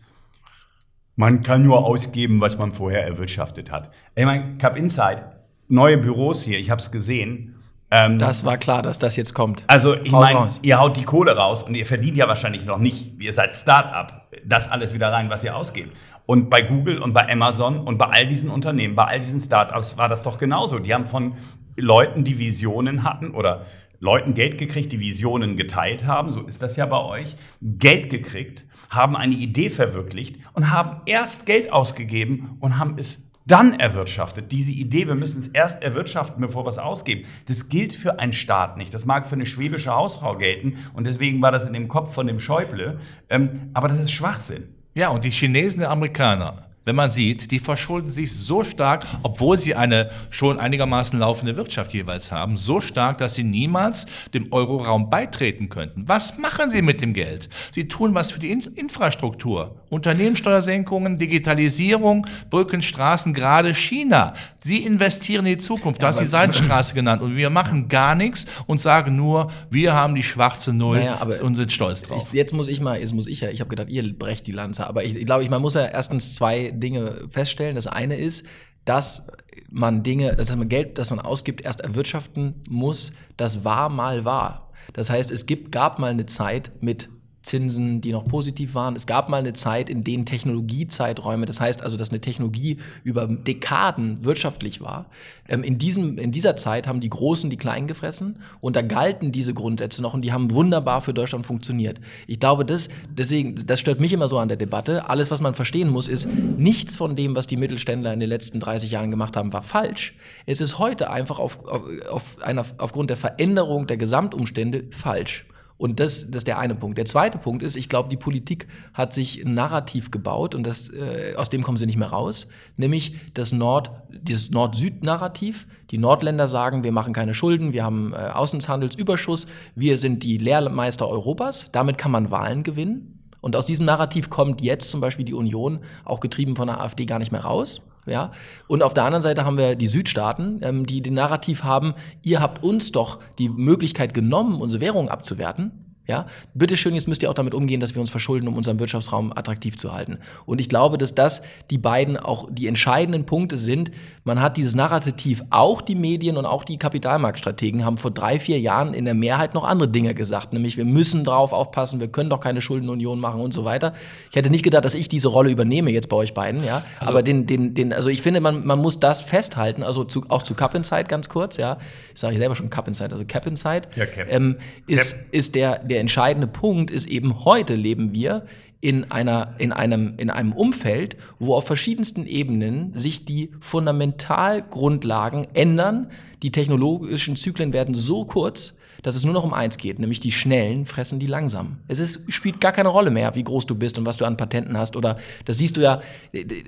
man 1.15 1.43
kann 1.43 1.63
nur 1.63 1.85
ausgeben, 1.85 2.41
was 2.41 2.57
man 2.57 2.73
vorher 2.73 3.05
erwirtschaftet 3.05 3.71
hat. 3.71 3.91
Ich 4.15 4.25
meine, 4.25 4.57
Cup 4.57 4.75
Insight, 4.75 5.23
neue 5.67 5.97
Büros 5.97 6.43
hier, 6.43 6.59
ich 6.59 6.69
habe 6.69 6.81
es 6.81 6.91
gesehen. 6.91 7.60
Ähm, 7.91 8.17
das 8.17 8.45
war 8.45 8.57
klar, 8.57 8.81
dass 8.81 8.99
das 8.99 9.17
jetzt 9.17 9.33
kommt. 9.33 9.63
Also 9.67 9.95
ich 9.95 10.13
meine, 10.13 10.49
ihr 10.61 10.79
haut 10.79 10.95
die 10.95 11.03
Kohle 11.03 11.35
raus 11.35 11.61
und 11.61 11.75
ihr 11.75 11.85
verdient 11.85 12.15
ja 12.15 12.27
wahrscheinlich 12.27 12.65
noch 12.65 12.77
nicht, 12.77 13.19
ihr 13.19 13.33
seid 13.33 13.57
Start-up, 13.57 14.29
das 14.45 14.71
alles 14.71 14.93
wieder 14.93 15.11
rein, 15.11 15.29
was 15.29 15.43
ihr 15.43 15.55
ausgebt. 15.55 15.97
Und 16.25 16.49
bei 16.49 16.61
Google 16.61 16.99
und 16.99 17.13
bei 17.13 17.29
Amazon 17.29 17.79
und 17.79 17.97
bei 17.97 18.05
all 18.05 18.27
diesen 18.27 18.49
Unternehmen, 18.49 18.95
bei 18.95 19.03
all 19.03 19.19
diesen 19.19 19.41
Start-ups 19.41 19.97
war 19.97 20.07
das 20.07 20.23
doch 20.23 20.37
genauso. 20.37 20.79
Die 20.79 20.93
haben 20.93 21.05
von 21.05 21.33
Leuten, 21.75 22.23
die 22.23 22.39
Visionen 22.39 23.03
hatten 23.03 23.31
oder 23.31 23.65
Leuten 23.99 24.33
Geld 24.33 24.57
gekriegt, 24.57 24.91
die 24.93 24.99
Visionen 24.99 25.57
geteilt 25.57 26.07
haben, 26.07 26.31
so 26.31 26.41
ist 26.41 26.61
das 26.61 26.75
ja 26.75 26.85
bei 26.85 26.99
euch, 26.99 27.35
Geld 27.61 28.09
gekriegt, 28.09 28.65
haben 28.89 29.15
eine 29.15 29.35
Idee 29.35 29.69
verwirklicht 29.69 30.37
und 30.53 30.71
haben 30.71 31.01
erst 31.05 31.45
Geld 31.45 31.71
ausgegeben 31.71 32.57
und 32.61 32.79
haben 32.79 32.95
es 32.97 33.30
dann 33.45 33.79
erwirtschaftet. 33.79 34.51
Diese 34.51 34.73
Idee, 34.73 35.07
wir 35.07 35.15
müssen 35.15 35.41
es 35.41 35.47
erst 35.47 35.81
erwirtschaften, 35.83 36.41
bevor 36.41 36.65
wir 36.65 36.69
es 36.69 36.77
ausgeben, 36.77 37.27
das 37.47 37.69
gilt 37.69 37.93
für 37.93 38.19
einen 38.19 38.33
Staat 38.33 38.77
nicht. 38.77 38.93
Das 38.93 39.05
mag 39.05 39.25
für 39.25 39.35
eine 39.35 39.45
schwäbische 39.45 39.93
Hausfrau 39.93 40.37
gelten 40.37 40.77
und 40.93 41.05
deswegen 41.05 41.41
war 41.41 41.51
das 41.51 41.65
in 41.65 41.73
dem 41.73 41.87
Kopf 41.87 42.13
von 42.13 42.27
dem 42.27 42.39
Schäuble. 42.39 42.99
Ähm, 43.29 43.69
aber 43.73 43.87
das 43.87 43.99
ist 43.99 44.11
Schwachsinn. 44.11 44.75
Ja, 44.93 45.09
und 45.09 45.23
die 45.23 45.31
Chinesen, 45.31 45.79
die 45.79 45.85
Amerikaner, 45.85 46.70
wenn 46.83 46.95
man 46.95 47.11
sieht, 47.11 47.51
die 47.51 47.59
verschulden 47.59 48.09
sich 48.09 48.33
so 48.33 48.63
stark, 48.63 49.05
obwohl 49.21 49.57
sie 49.57 49.75
eine 49.75 50.09
schon 50.31 50.59
einigermaßen 50.59 51.19
laufende 51.19 51.55
Wirtschaft 51.55 51.93
jeweils 51.93 52.31
haben, 52.31 52.57
so 52.57 52.81
stark, 52.81 53.19
dass 53.19 53.35
sie 53.35 53.43
niemals 53.43 54.07
dem 54.33 54.51
Euroraum 54.51 55.09
beitreten 55.09 55.69
könnten. 55.69 56.07
Was 56.07 56.39
machen 56.39 56.71
sie 56.71 56.81
mit 56.81 57.01
dem 57.01 57.13
Geld? 57.13 57.49
Sie 57.71 57.87
tun 57.87 58.15
was 58.15 58.31
für 58.31 58.39
die 58.39 58.51
In 58.51 58.61
Infrastruktur. 58.61 59.75
Unternehmenssteuersenkungen, 59.89 61.19
Digitalisierung, 61.19 62.25
Brücken, 62.49 62.81
Straßen, 62.81 63.33
gerade 63.33 63.75
China. 63.75 64.33
Sie 64.63 64.83
investieren 64.83 65.45
in 65.45 65.53
die 65.53 65.57
Zukunft. 65.57 66.01
Du 66.01 66.07
hast 66.07 66.19
die 66.19 66.27
Seidenstraße 66.27 66.93
genannt. 66.93 67.21
Und 67.21 67.35
wir 67.35 67.49
machen 67.49 67.89
gar 67.89 68.15
nichts 68.15 68.47
und 68.67 68.79
sagen 68.79 69.15
nur, 69.15 69.51
wir 69.69 69.93
haben 69.93 70.15
die 70.15 70.23
schwarze 70.23 70.73
Null 70.73 70.99
naja, 70.99 71.21
und 71.41 71.57
sind 71.57 71.71
stolz 71.71 72.03
drauf. 72.03 72.25
Ich, 72.27 72.33
jetzt 72.33 72.53
muss 72.53 72.67
ich 72.67 72.79
mal, 72.79 72.99
jetzt 72.99 73.13
muss 73.13 73.27
ich 73.27 73.41
ja, 73.41 73.49
ich 73.49 73.59
habe 73.59 73.69
gedacht, 73.69 73.89
ihr 73.89 74.17
brecht 74.17 74.47
die 74.47 74.51
Lanze. 74.51 74.87
Aber 74.87 75.03
ich, 75.03 75.15
ich 75.15 75.25
glaube, 75.25 75.43
ich, 75.43 75.49
man 75.49 75.61
muss 75.61 75.73
ja 75.73 75.85
erstens 75.85 76.35
zwei 76.35 76.70
Dinge 76.79 77.27
feststellen. 77.29 77.75
Das 77.75 77.87
eine 77.87 78.15
ist, 78.15 78.47
dass 78.85 79.27
man 79.69 80.03
Dinge, 80.03 80.35
dass 80.35 80.55
man 80.55 80.69
Geld, 80.69 80.97
das 80.97 81.09
man 81.09 81.19
ausgibt, 81.19 81.61
erst 81.61 81.81
erwirtschaften 81.81 82.61
muss. 82.69 83.13
Das 83.37 83.63
war 83.63 83.89
mal 83.89 84.25
wahr. 84.25 84.71
Das 84.93 85.09
heißt, 85.09 85.31
es 85.31 85.45
gibt, 85.45 85.71
gab 85.71 85.99
mal 85.99 86.11
eine 86.11 86.25
Zeit 86.25 86.71
mit 86.81 87.09
Zinsen, 87.43 88.01
die 88.01 88.11
noch 88.11 88.25
positiv 88.25 88.75
waren. 88.75 88.95
Es 88.95 89.07
gab 89.07 89.27
mal 89.27 89.37
eine 89.37 89.53
Zeit, 89.53 89.89
in 89.89 90.03
denen 90.03 90.25
Technologiezeiträume, 90.25 91.45
das 91.45 91.59
heißt 91.59 91.81
also, 91.81 91.97
dass 91.97 92.11
eine 92.11 92.21
Technologie 92.21 92.77
über 93.03 93.27
Dekaden 93.27 94.23
wirtschaftlich 94.23 94.79
war. 94.81 95.07
Ähm, 95.49 95.63
in, 95.63 95.77
diesem, 95.77 96.17
in 96.17 96.31
dieser 96.31 96.55
Zeit 96.55 96.87
haben 96.87 97.01
die 97.01 97.09
Großen 97.09 97.49
die 97.49 97.57
Kleinen 97.57 97.87
gefressen 97.87 98.39
und 98.59 98.75
da 98.75 98.81
galten 98.81 99.31
diese 99.31 99.53
Grundsätze 99.53 100.01
noch 100.01 100.13
und 100.13 100.21
die 100.21 100.31
haben 100.31 100.51
wunderbar 100.51 101.01
für 101.01 101.13
Deutschland 101.13 101.45
funktioniert. 101.45 101.99
Ich 102.27 102.39
glaube, 102.39 102.63
das, 102.63 102.89
deswegen, 103.09 103.55
das 103.65 103.79
stört 103.79 103.99
mich 103.99 104.13
immer 104.13 104.27
so 104.27 104.37
an 104.37 104.47
der 104.47 104.57
Debatte. 104.57 105.09
Alles, 105.09 105.31
was 105.31 105.41
man 105.41 105.55
verstehen 105.55 105.89
muss, 105.89 106.07
ist, 106.07 106.27
nichts 106.57 106.97
von 106.97 107.15
dem, 107.15 107.35
was 107.35 107.47
die 107.47 107.57
Mittelständler 107.57 108.13
in 108.13 108.19
den 108.19 108.29
letzten 108.29 108.59
30 108.59 108.91
Jahren 108.91 109.09
gemacht 109.09 109.35
haben, 109.35 109.51
war 109.51 109.63
falsch. 109.63 110.15
Es 110.45 110.61
ist 110.61 110.77
heute 110.77 111.09
einfach 111.09 111.39
auf, 111.39 111.65
auf, 111.65 111.81
auf 112.11 112.23
einer, 112.41 112.65
aufgrund 112.77 113.09
der 113.09 113.17
Veränderung 113.17 113.87
der 113.87 113.97
Gesamtumstände 113.97 114.85
falsch. 114.91 115.45
Und 115.81 115.99
das, 115.99 116.29
das 116.29 116.41
ist 116.41 116.47
der 116.47 116.59
eine 116.59 116.75
Punkt. 116.75 116.99
Der 116.99 117.05
zweite 117.05 117.39
Punkt 117.39 117.63
ist, 117.63 117.75
ich 117.75 117.89
glaube, 117.89 118.07
die 118.07 118.15
Politik 118.15 118.67
hat 118.93 119.15
sich 119.15 119.43
ein 119.43 119.55
Narrativ 119.55 120.11
gebaut 120.11 120.53
und 120.53 120.61
das, 120.61 120.93
äh, 120.93 121.33
aus 121.35 121.49
dem 121.49 121.63
kommen 121.63 121.79
sie 121.79 121.87
nicht 121.87 121.97
mehr 121.97 122.09
raus, 122.09 122.49
nämlich 122.77 123.15
das 123.33 123.51
Nord, 123.51 123.89
dieses 124.11 124.51
Nord-Süd-Narrativ. 124.51 125.65
Die 125.89 125.97
Nordländer 125.97 126.47
sagen, 126.47 126.83
wir 126.83 126.91
machen 126.91 127.13
keine 127.13 127.33
Schulden, 127.33 127.73
wir 127.73 127.83
haben 127.83 128.13
äh, 128.13 128.17
Außenhandelsüberschuss, 128.17 129.47
wir 129.73 129.97
sind 129.97 130.21
die 130.21 130.37
Lehrmeister 130.37 131.07
Europas. 131.07 131.71
Damit 131.71 131.97
kann 131.97 132.11
man 132.11 132.29
Wahlen 132.29 132.61
gewinnen. 132.61 133.20
Und 133.41 133.55
aus 133.55 133.65
diesem 133.65 133.85
Narrativ 133.85 134.29
kommt 134.29 134.61
jetzt 134.61 134.89
zum 134.89 135.01
Beispiel 135.01 135.25
die 135.25 135.33
Union, 135.33 135.79
auch 136.05 136.19
getrieben 136.19 136.55
von 136.55 136.67
der 136.67 136.79
AfD, 136.79 137.05
gar 137.05 137.19
nicht 137.19 137.31
mehr 137.31 137.41
raus. 137.41 137.91
Ja? 138.05 138.31
Und 138.67 138.83
auf 138.83 138.93
der 138.93 139.03
anderen 139.03 139.23
Seite 139.23 139.45
haben 139.45 139.57
wir 139.57 139.75
die 139.75 139.87
Südstaaten, 139.87 140.59
ähm, 140.63 140.85
die 140.85 141.01
den 141.01 141.15
Narrativ 141.15 141.63
haben, 141.63 141.93
ihr 142.21 142.39
habt 142.39 142.63
uns 142.63 142.91
doch 142.91 143.19
die 143.39 143.49
Möglichkeit 143.49 144.13
genommen, 144.13 144.61
unsere 144.61 144.81
Währung 144.81 145.09
abzuwerten. 145.09 145.90
Ja, 146.07 146.25
bitteschön, 146.55 146.95
jetzt 146.95 147.07
müsst 147.07 147.21
ihr 147.21 147.29
auch 147.29 147.35
damit 147.35 147.53
umgehen, 147.53 147.79
dass 147.79 147.93
wir 147.93 148.01
uns 148.01 148.09
verschulden, 148.09 148.47
um 148.47 148.57
unseren 148.57 148.79
Wirtschaftsraum 148.79 149.31
attraktiv 149.31 149.77
zu 149.77 149.93
halten. 149.93 150.17
Und 150.45 150.59
ich 150.59 150.67
glaube, 150.67 150.97
dass 150.97 151.13
das 151.13 151.43
die 151.69 151.77
beiden 151.77 152.17
auch 152.17 152.49
die 152.51 152.67
entscheidenden 152.67 153.25
Punkte 153.25 153.57
sind. 153.57 153.91
Man 154.23 154.41
hat 154.41 154.57
dieses 154.57 154.73
Narrativ, 154.75 155.43
auch 155.51 155.81
die 155.81 155.95
Medien 155.95 156.37
und 156.37 156.45
auch 156.45 156.63
die 156.63 156.77
Kapitalmarktstrategen 156.77 157.85
haben 157.85 157.97
vor 157.97 158.11
drei, 158.11 158.39
vier 158.39 158.59
Jahren 158.59 158.93
in 158.93 159.05
der 159.05 159.13
Mehrheit 159.13 159.53
noch 159.53 159.63
andere 159.63 159.89
Dinge 159.89 160.15
gesagt, 160.15 160.53
nämlich 160.53 160.75
wir 160.75 160.85
müssen 160.85 161.23
drauf 161.23 161.53
aufpassen, 161.53 161.99
wir 161.99 162.07
können 162.07 162.29
doch 162.29 162.39
keine 162.39 162.61
Schuldenunion 162.61 163.19
machen 163.19 163.39
und 163.39 163.53
so 163.53 163.63
weiter. 163.63 163.93
Ich 164.29 164.35
hätte 164.35 164.49
nicht 164.49 164.63
gedacht, 164.63 164.85
dass 164.85 164.95
ich 164.95 165.07
diese 165.07 165.27
Rolle 165.27 165.51
übernehme 165.51 165.91
jetzt 165.91 166.09
bei 166.09 166.17
euch 166.17 166.33
beiden, 166.33 166.63
ja. 166.63 166.83
Also, 166.99 167.11
Aber 167.11 167.23
den, 167.23 167.45
den, 167.45 167.73
den, 167.73 167.93
also 167.93 168.09
ich 168.09 168.21
finde, 168.21 168.41
man, 168.41 168.65
man 168.65 168.79
muss 168.79 168.99
das 168.99 169.21
festhalten, 169.21 169.83
also 169.83 170.03
zu, 170.03 170.25
auch 170.29 170.43
zu 170.43 170.55
Cup 170.55 170.75
Inside 170.75 171.05
ganz 171.05 171.29
kurz, 171.29 171.57
ja. 171.57 171.77
Ich 172.13 172.19
sage 172.19 172.33
ich 172.33 172.39
selber 172.39 172.55
schon 172.55 172.69
Cup 172.69 172.87
Inside, 172.87 173.11
also 173.11 173.25
Cap 173.25 173.45
Inside. 173.45 173.83
Ja, 173.95 174.05
Cap. 174.05 174.27
Ähm, 174.29 174.57
ist, 174.87 175.15
Cap. 175.15 175.33
ist 175.33 175.55
der, 175.55 175.79
der 175.91 175.99
entscheidende 175.99 176.47
Punkt 176.47 176.89
ist 176.89 177.05
eben 177.05 177.43
heute 177.43 177.75
leben 177.75 178.13
wir 178.13 178.45
in 178.79 179.11
einer, 179.11 179.55
in 179.57 179.73
einem, 179.73 180.13
in 180.17 180.29
einem 180.29 180.53
Umfeld, 180.53 181.17
wo 181.37 181.53
auf 181.53 181.67
verschiedensten 181.67 182.25
Ebenen 182.25 182.97
sich 182.97 183.25
die 183.25 183.51
Fundamentalgrundlagen 183.59 185.47
ändern. 185.53 186.07
Die 186.43 186.53
technologischen 186.53 187.35
Zyklen 187.35 187.73
werden 187.73 187.93
so 187.93 188.23
kurz, 188.23 188.77
dass 189.03 189.15
es 189.15 189.25
nur 189.25 189.33
noch 189.33 189.43
um 189.43 189.53
eins 189.53 189.77
geht, 189.77 189.99
nämlich 189.99 190.21
die 190.21 190.31
Schnellen 190.31 190.85
fressen 190.85 191.19
die 191.19 191.27
Langsamen. 191.27 191.79
Es 191.89 191.99
ist, 191.99 192.31
spielt 192.31 192.61
gar 192.61 192.71
keine 192.71 192.89
Rolle 192.89 193.11
mehr, 193.11 193.35
wie 193.35 193.43
groß 193.43 193.65
du 193.65 193.75
bist 193.75 193.97
und 193.97 194.05
was 194.05 194.15
du 194.15 194.23
an 194.23 194.37
Patenten 194.37 194.77
hast 194.77 194.95
oder 194.95 195.17
das 195.43 195.57
siehst 195.57 195.75
du 195.75 195.81
ja. 195.81 196.01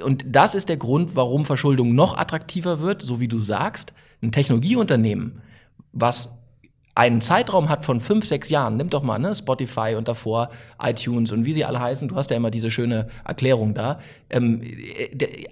Und 0.03 0.25
das 0.27 0.53
ist 0.53 0.67
der 0.67 0.77
Grund, 0.77 1.15
warum 1.15 1.45
Verschuldung 1.45 1.95
noch 1.95 2.17
attraktiver 2.17 2.81
wird, 2.81 3.01
so 3.01 3.21
wie 3.21 3.29
du 3.29 3.39
sagst. 3.39 3.93
Ein 4.21 4.33
Technologieunternehmen, 4.33 5.41
was 5.93 6.42
einen 6.95 7.21
Zeitraum 7.21 7.69
hat 7.69 7.85
von 7.85 8.01
fünf, 8.01 8.25
sechs 8.27 8.49
Jahren, 8.49 8.77
nimm 8.77 8.89
doch 8.89 9.01
mal 9.01 9.17
ne, 9.17 9.33
Spotify 9.33 9.95
und 9.97 10.07
davor 10.07 10.49
iTunes 10.79 11.31
und 11.31 11.43
wie 11.43 11.53
sie 11.53 11.65
alle 11.65 11.79
heißen, 11.79 12.07
du 12.07 12.15
hast 12.15 12.29
ja 12.29 12.37
immer 12.37 12.51
diese 12.51 12.69
schöne 12.69 13.07
Erklärung 13.25 13.73
da. 13.73 13.99
Ähm, 14.29 14.61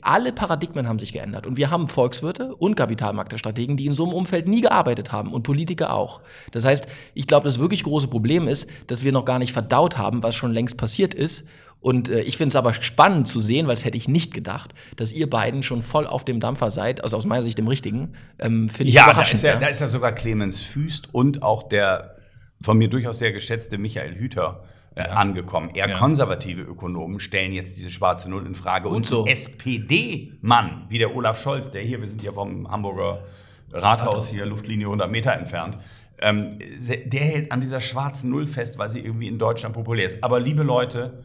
alle 0.01 0.33
Paradigmen 0.33 0.87
haben 0.87 0.99
sich 0.99 1.13
geändert 1.13 1.47
und 1.47 1.57
wir 1.57 1.71
haben 1.71 1.87
Volkswirte 1.87 2.53
und 2.55 2.75
Kapitalmarktstrategen, 2.75 3.75
die 3.75 3.87
in 3.87 3.93
so 3.93 4.03
einem 4.03 4.13
Umfeld 4.13 4.47
nie 4.47 4.61
gearbeitet 4.61 5.11
haben 5.11 5.33
und 5.33 5.41
Politiker 5.41 5.93
auch. 5.93 6.21
Das 6.51 6.63
heißt, 6.63 6.87
ich 7.15 7.25
glaube, 7.25 7.45
das 7.45 7.57
wirklich 7.57 7.83
große 7.83 8.07
Problem 8.07 8.47
ist, 8.47 8.69
dass 8.85 9.03
wir 9.03 9.11
noch 9.11 9.25
gar 9.25 9.39
nicht 9.39 9.53
verdaut 9.53 9.97
haben, 9.97 10.21
was 10.21 10.35
schon 10.35 10.51
längst 10.51 10.77
passiert 10.77 11.15
ist 11.15 11.47
und 11.81 12.09
äh, 12.09 12.21
ich 12.21 12.37
finde 12.37 12.49
es 12.49 12.55
aber 12.55 12.73
spannend 12.73 13.27
zu 13.27 13.41
sehen, 13.41 13.67
weil 13.67 13.73
es 13.73 13.83
hätte 13.83 13.97
ich 13.97 14.07
nicht 14.07 14.33
gedacht, 14.33 14.73
dass 14.95 15.11
ihr 15.11 15.29
beiden 15.29 15.63
schon 15.63 15.81
voll 15.81 16.07
auf 16.07 16.23
dem 16.23 16.39
Dampfer 16.39 16.69
seid, 16.71 17.03
also 17.03 17.17
aus 17.17 17.25
meiner 17.25 17.43
Sicht 17.43 17.57
dem 17.57 17.67
richtigen. 17.67 18.13
Ähm, 18.39 18.69
finde 18.69 18.89
ich 18.89 18.95
ja, 18.95 19.05
überraschend. 19.05 19.33
Da 19.33 19.35
ist 19.35 19.43
ja, 19.43 19.53
ja, 19.53 19.59
da 19.59 19.67
ist 19.67 19.81
ja 19.81 19.87
sogar 19.87 20.11
Clemens 20.13 20.61
Füst 20.61 21.13
und 21.13 21.41
auch 21.41 21.63
der 21.63 22.15
von 22.61 22.77
mir 22.77 22.87
durchaus 22.87 23.17
sehr 23.17 23.31
geschätzte 23.31 23.79
Michael 23.79 24.15
Hüter 24.15 24.63
äh, 24.93 25.01
ja. 25.01 25.07
angekommen. 25.13 25.71
Eher 25.73 25.89
ja. 25.89 25.97
konservative 25.97 26.61
Ökonomen 26.61 27.19
stellen 27.19 27.51
jetzt 27.51 27.77
diese 27.77 27.89
schwarze 27.89 28.29
Null 28.29 28.45
in 28.45 28.53
Frage. 28.53 28.87
Und, 28.87 28.97
und 28.97 29.07
so. 29.07 29.25
SPD-Mann 29.25 30.85
wie 30.89 30.99
der 30.99 31.15
Olaf 31.15 31.41
Scholz, 31.41 31.71
der 31.71 31.81
hier, 31.81 31.99
wir 31.99 32.07
sind 32.07 32.21
ja 32.21 32.31
vom 32.31 32.69
Hamburger 32.69 33.23
Rathaus 33.71 34.27
hier 34.27 34.45
Luftlinie 34.45 34.85
100 34.85 35.09
Meter 35.09 35.33
entfernt, 35.33 35.79
ähm, 36.19 36.59
der 37.05 37.23
hält 37.23 37.51
an 37.51 37.61
dieser 37.61 37.81
schwarzen 37.81 38.29
Null 38.29 38.45
fest, 38.45 38.77
weil 38.77 38.89
sie 38.91 38.99
irgendwie 38.99 39.27
in 39.27 39.39
Deutschland 39.39 39.73
populär 39.73 40.05
ist. 40.05 40.23
Aber 40.23 40.39
liebe 40.39 40.61
Leute, 40.61 41.23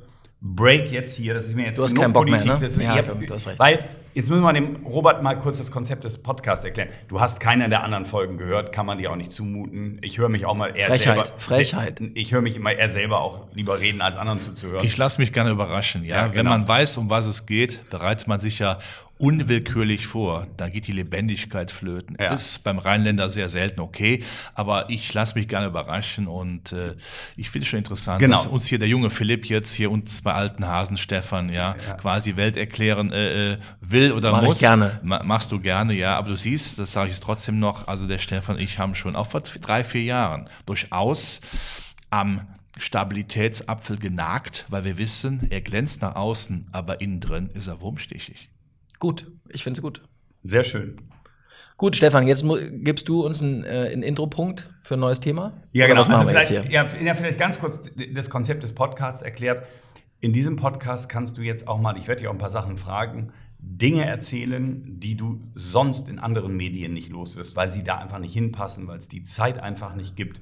Break 0.54 0.90
jetzt 0.92 1.16
hier, 1.16 1.34
das 1.34 1.46
ist 1.46 1.54
mir 1.54 1.66
jetzt 1.66 1.78
du 1.78 1.84
hast 1.84 1.96
keinen 1.96 2.12
Bock 2.12 2.24
Politik, 2.26 2.46
mehr, 2.46 2.54
ne? 2.54 2.60
das 2.60 2.72
ist, 2.72 2.82
ja, 2.82 2.96
eher, 2.96 3.02
du 3.02 3.34
hast 3.34 3.46
recht. 3.46 3.58
Weil, 3.58 3.84
jetzt 4.14 4.30
müssen 4.30 4.42
wir 4.42 4.52
dem 4.52 4.86
Robert 4.86 5.22
mal 5.22 5.34
kurz 5.38 5.58
das 5.58 5.70
Konzept 5.70 6.04
des 6.04 6.18
Podcasts 6.18 6.64
erklären. 6.64 6.88
Du 7.08 7.20
hast 7.20 7.40
keine 7.40 7.68
der 7.68 7.82
anderen 7.82 8.04
Folgen 8.04 8.38
gehört, 8.38 8.72
kann 8.72 8.86
man 8.86 8.98
dir 8.98 9.10
auch 9.10 9.16
nicht 9.16 9.32
zumuten. 9.32 9.98
Ich 10.02 10.18
höre 10.18 10.28
mich 10.28 10.46
auch 10.46 10.54
mal 10.54 10.68
eher 10.74 10.86
Frechheit, 10.86 11.26
selber. 11.26 11.38
Frechheit. 11.38 12.00
Ich 12.14 12.32
höre 12.32 12.42
mich 12.42 12.56
immer 12.56 12.72
eher 12.72 12.88
selber 12.88 13.20
auch 13.20 13.40
lieber 13.54 13.80
reden, 13.80 14.00
als 14.00 14.16
anderen 14.16 14.40
zuzuhören. 14.40 14.86
Ich 14.86 14.96
lasse 14.96 15.20
mich 15.20 15.32
gerne 15.32 15.50
überraschen, 15.50 16.04
ja. 16.04 16.16
ja 16.16 16.26
genau. 16.26 16.36
Wenn 16.36 16.46
man 16.46 16.68
weiß, 16.68 16.96
um 16.98 17.10
was 17.10 17.26
es 17.26 17.46
geht, 17.46 17.90
bereitet 17.90 18.28
man 18.28 18.40
sich 18.40 18.58
ja 18.58 18.78
unwillkürlich 19.18 20.06
vor. 20.06 20.46
Da 20.56 20.68
geht 20.68 20.86
die 20.86 20.92
Lebendigkeit 20.92 21.70
flöten. 21.70 22.16
Ja. 22.20 22.34
Ist 22.34 22.64
beim 22.64 22.78
Rheinländer 22.78 23.30
sehr 23.30 23.48
selten 23.48 23.80
okay, 23.80 24.22
aber 24.54 24.90
ich 24.90 25.12
lasse 25.14 25.36
mich 25.38 25.48
gerne 25.48 25.66
überraschen 25.68 26.26
und 26.26 26.72
äh, 26.72 26.94
ich 27.36 27.50
finde 27.50 27.64
es 27.64 27.68
schon 27.68 27.78
interessant, 27.78 28.20
genau. 28.20 28.36
dass 28.36 28.46
uns 28.46 28.66
hier 28.66 28.78
der 28.78 28.88
junge 28.88 29.10
Philipp 29.10 29.46
jetzt 29.46 29.72
hier 29.72 29.90
uns 29.90 30.22
bei 30.22 30.34
alten 30.34 30.66
Hasen 30.66 30.96
Stefan 30.96 31.48
ja, 31.48 31.76
ja. 31.86 31.94
quasi 31.94 32.32
die 32.32 32.36
Welt 32.36 32.56
erklären 32.56 33.12
äh, 33.12 33.52
äh 33.52 33.58
will 33.80 34.12
oder 34.12 34.32
Mach 34.32 34.42
muss. 34.42 34.56
Ich 34.56 34.60
gerne. 34.60 35.00
Ma 35.02 35.22
machst 35.22 35.52
du 35.52 35.60
gerne, 35.60 35.94
ja, 35.94 36.16
aber 36.16 36.30
du 36.30 36.36
siehst, 36.36 36.78
das 36.78 36.92
sage 36.92 37.10
ich 37.10 37.20
trotzdem 37.20 37.58
noch, 37.58 37.88
also 37.88 38.06
der 38.06 38.18
Stefan 38.18 38.56
und 38.56 38.62
ich 38.62 38.78
haben 38.78 38.94
schon 38.94 39.16
auch 39.16 39.26
vor 39.26 39.40
drei, 39.40 39.84
vier 39.84 40.02
Jahren 40.02 40.48
durchaus 40.66 41.40
am 42.10 42.42
Stabilitätsapfel 42.78 43.98
genagt, 43.98 44.66
weil 44.68 44.84
wir 44.84 44.98
wissen, 44.98 45.46
er 45.50 45.62
glänzt 45.62 46.02
nach 46.02 46.14
außen, 46.14 46.68
aber 46.72 47.00
innen 47.00 47.20
drin 47.20 47.50
ist 47.54 47.68
er 47.68 47.80
wurmstichig. 47.80 48.50
Gut, 48.98 49.30
ich 49.48 49.62
finde 49.62 49.78
es 49.78 49.82
gut. 49.82 50.02
Sehr 50.42 50.64
schön. 50.64 50.96
Gut, 51.76 51.94
Stefan, 51.94 52.26
jetzt 52.26 52.44
gibst 52.70 53.08
du 53.08 53.24
uns 53.26 53.42
einen, 53.42 53.62
äh, 53.64 53.90
einen 53.92 54.02
Intro-Punkt 54.02 54.72
für 54.82 54.94
ein 54.94 55.00
neues 55.00 55.20
Thema. 55.20 55.60
Ja, 55.72 55.86
genau. 55.86 56.00
Was 56.00 56.08
machen 56.08 56.28
also 56.28 56.32
wir 56.32 56.38
jetzt 56.38 56.48
hier? 56.48 56.64
Ja, 56.70 56.86
ja, 57.02 57.14
vielleicht 57.14 57.38
ganz 57.38 57.58
kurz 57.58 57.90
das 58.14 58.30
Konzept 58.30 58.62
des 58.62 58.74
Podcasts 58.74 59.20
erklärt. 59.20 59.62
In 60.20 60.32
diesem 60.32 60.56
Podcast 60.56 61.10
kannst 61.10 61.36
du 61.36 61.42
jetzt 61.42 61.68
auch 61.68 61.78
mal, 61.78 61.98
ich 61.98 62.08
werde 62.08 62.20
dich 62.20 62.28
auch 62.28 62.32
ein 62.32 62.38
paar 62.38 62.48
Sachen 62.48 62.78
fragen, 62.78 63.32
Dinge 63.58 64.06
erzählen, 64.06 64.82
die 64.98 65.16
du 65.16 65.42
sonst 65.54 66.08
in 66.08 66.18
anderen 66.18 66.56
Medien 66.56 66.94
nicht 66.94 67.10
los 67.10 67.36
wirst, 67.36 67.56
weil 67.56 67.68
sie 67.68 67.84
da 67.84 67.98
einfach 67.98 68.20
nicht 68.20 68.32
hinpassen, 68.32 68.86
weil 68.86 68.98
es 68.98 69.08
die 69.08 69.22
Zeit 69.22 69.58
einfach 69.58 69.94
nicht 69.94 70.16
gibt. 70.16 70.40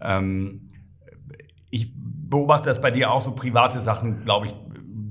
Ähm, 0.00 0.70
ich 1.70 1.92
beobachte 1.96 2.68
das 2.68 2.80
bei 2.80 2.90
dir 2.90 3.10
auch 3.10 3.22
so 3.22 3.34
private 3.34 3.80
Sachen, 3.82 4.24
glaube 4.24 4.46
ich, 4.46 4.54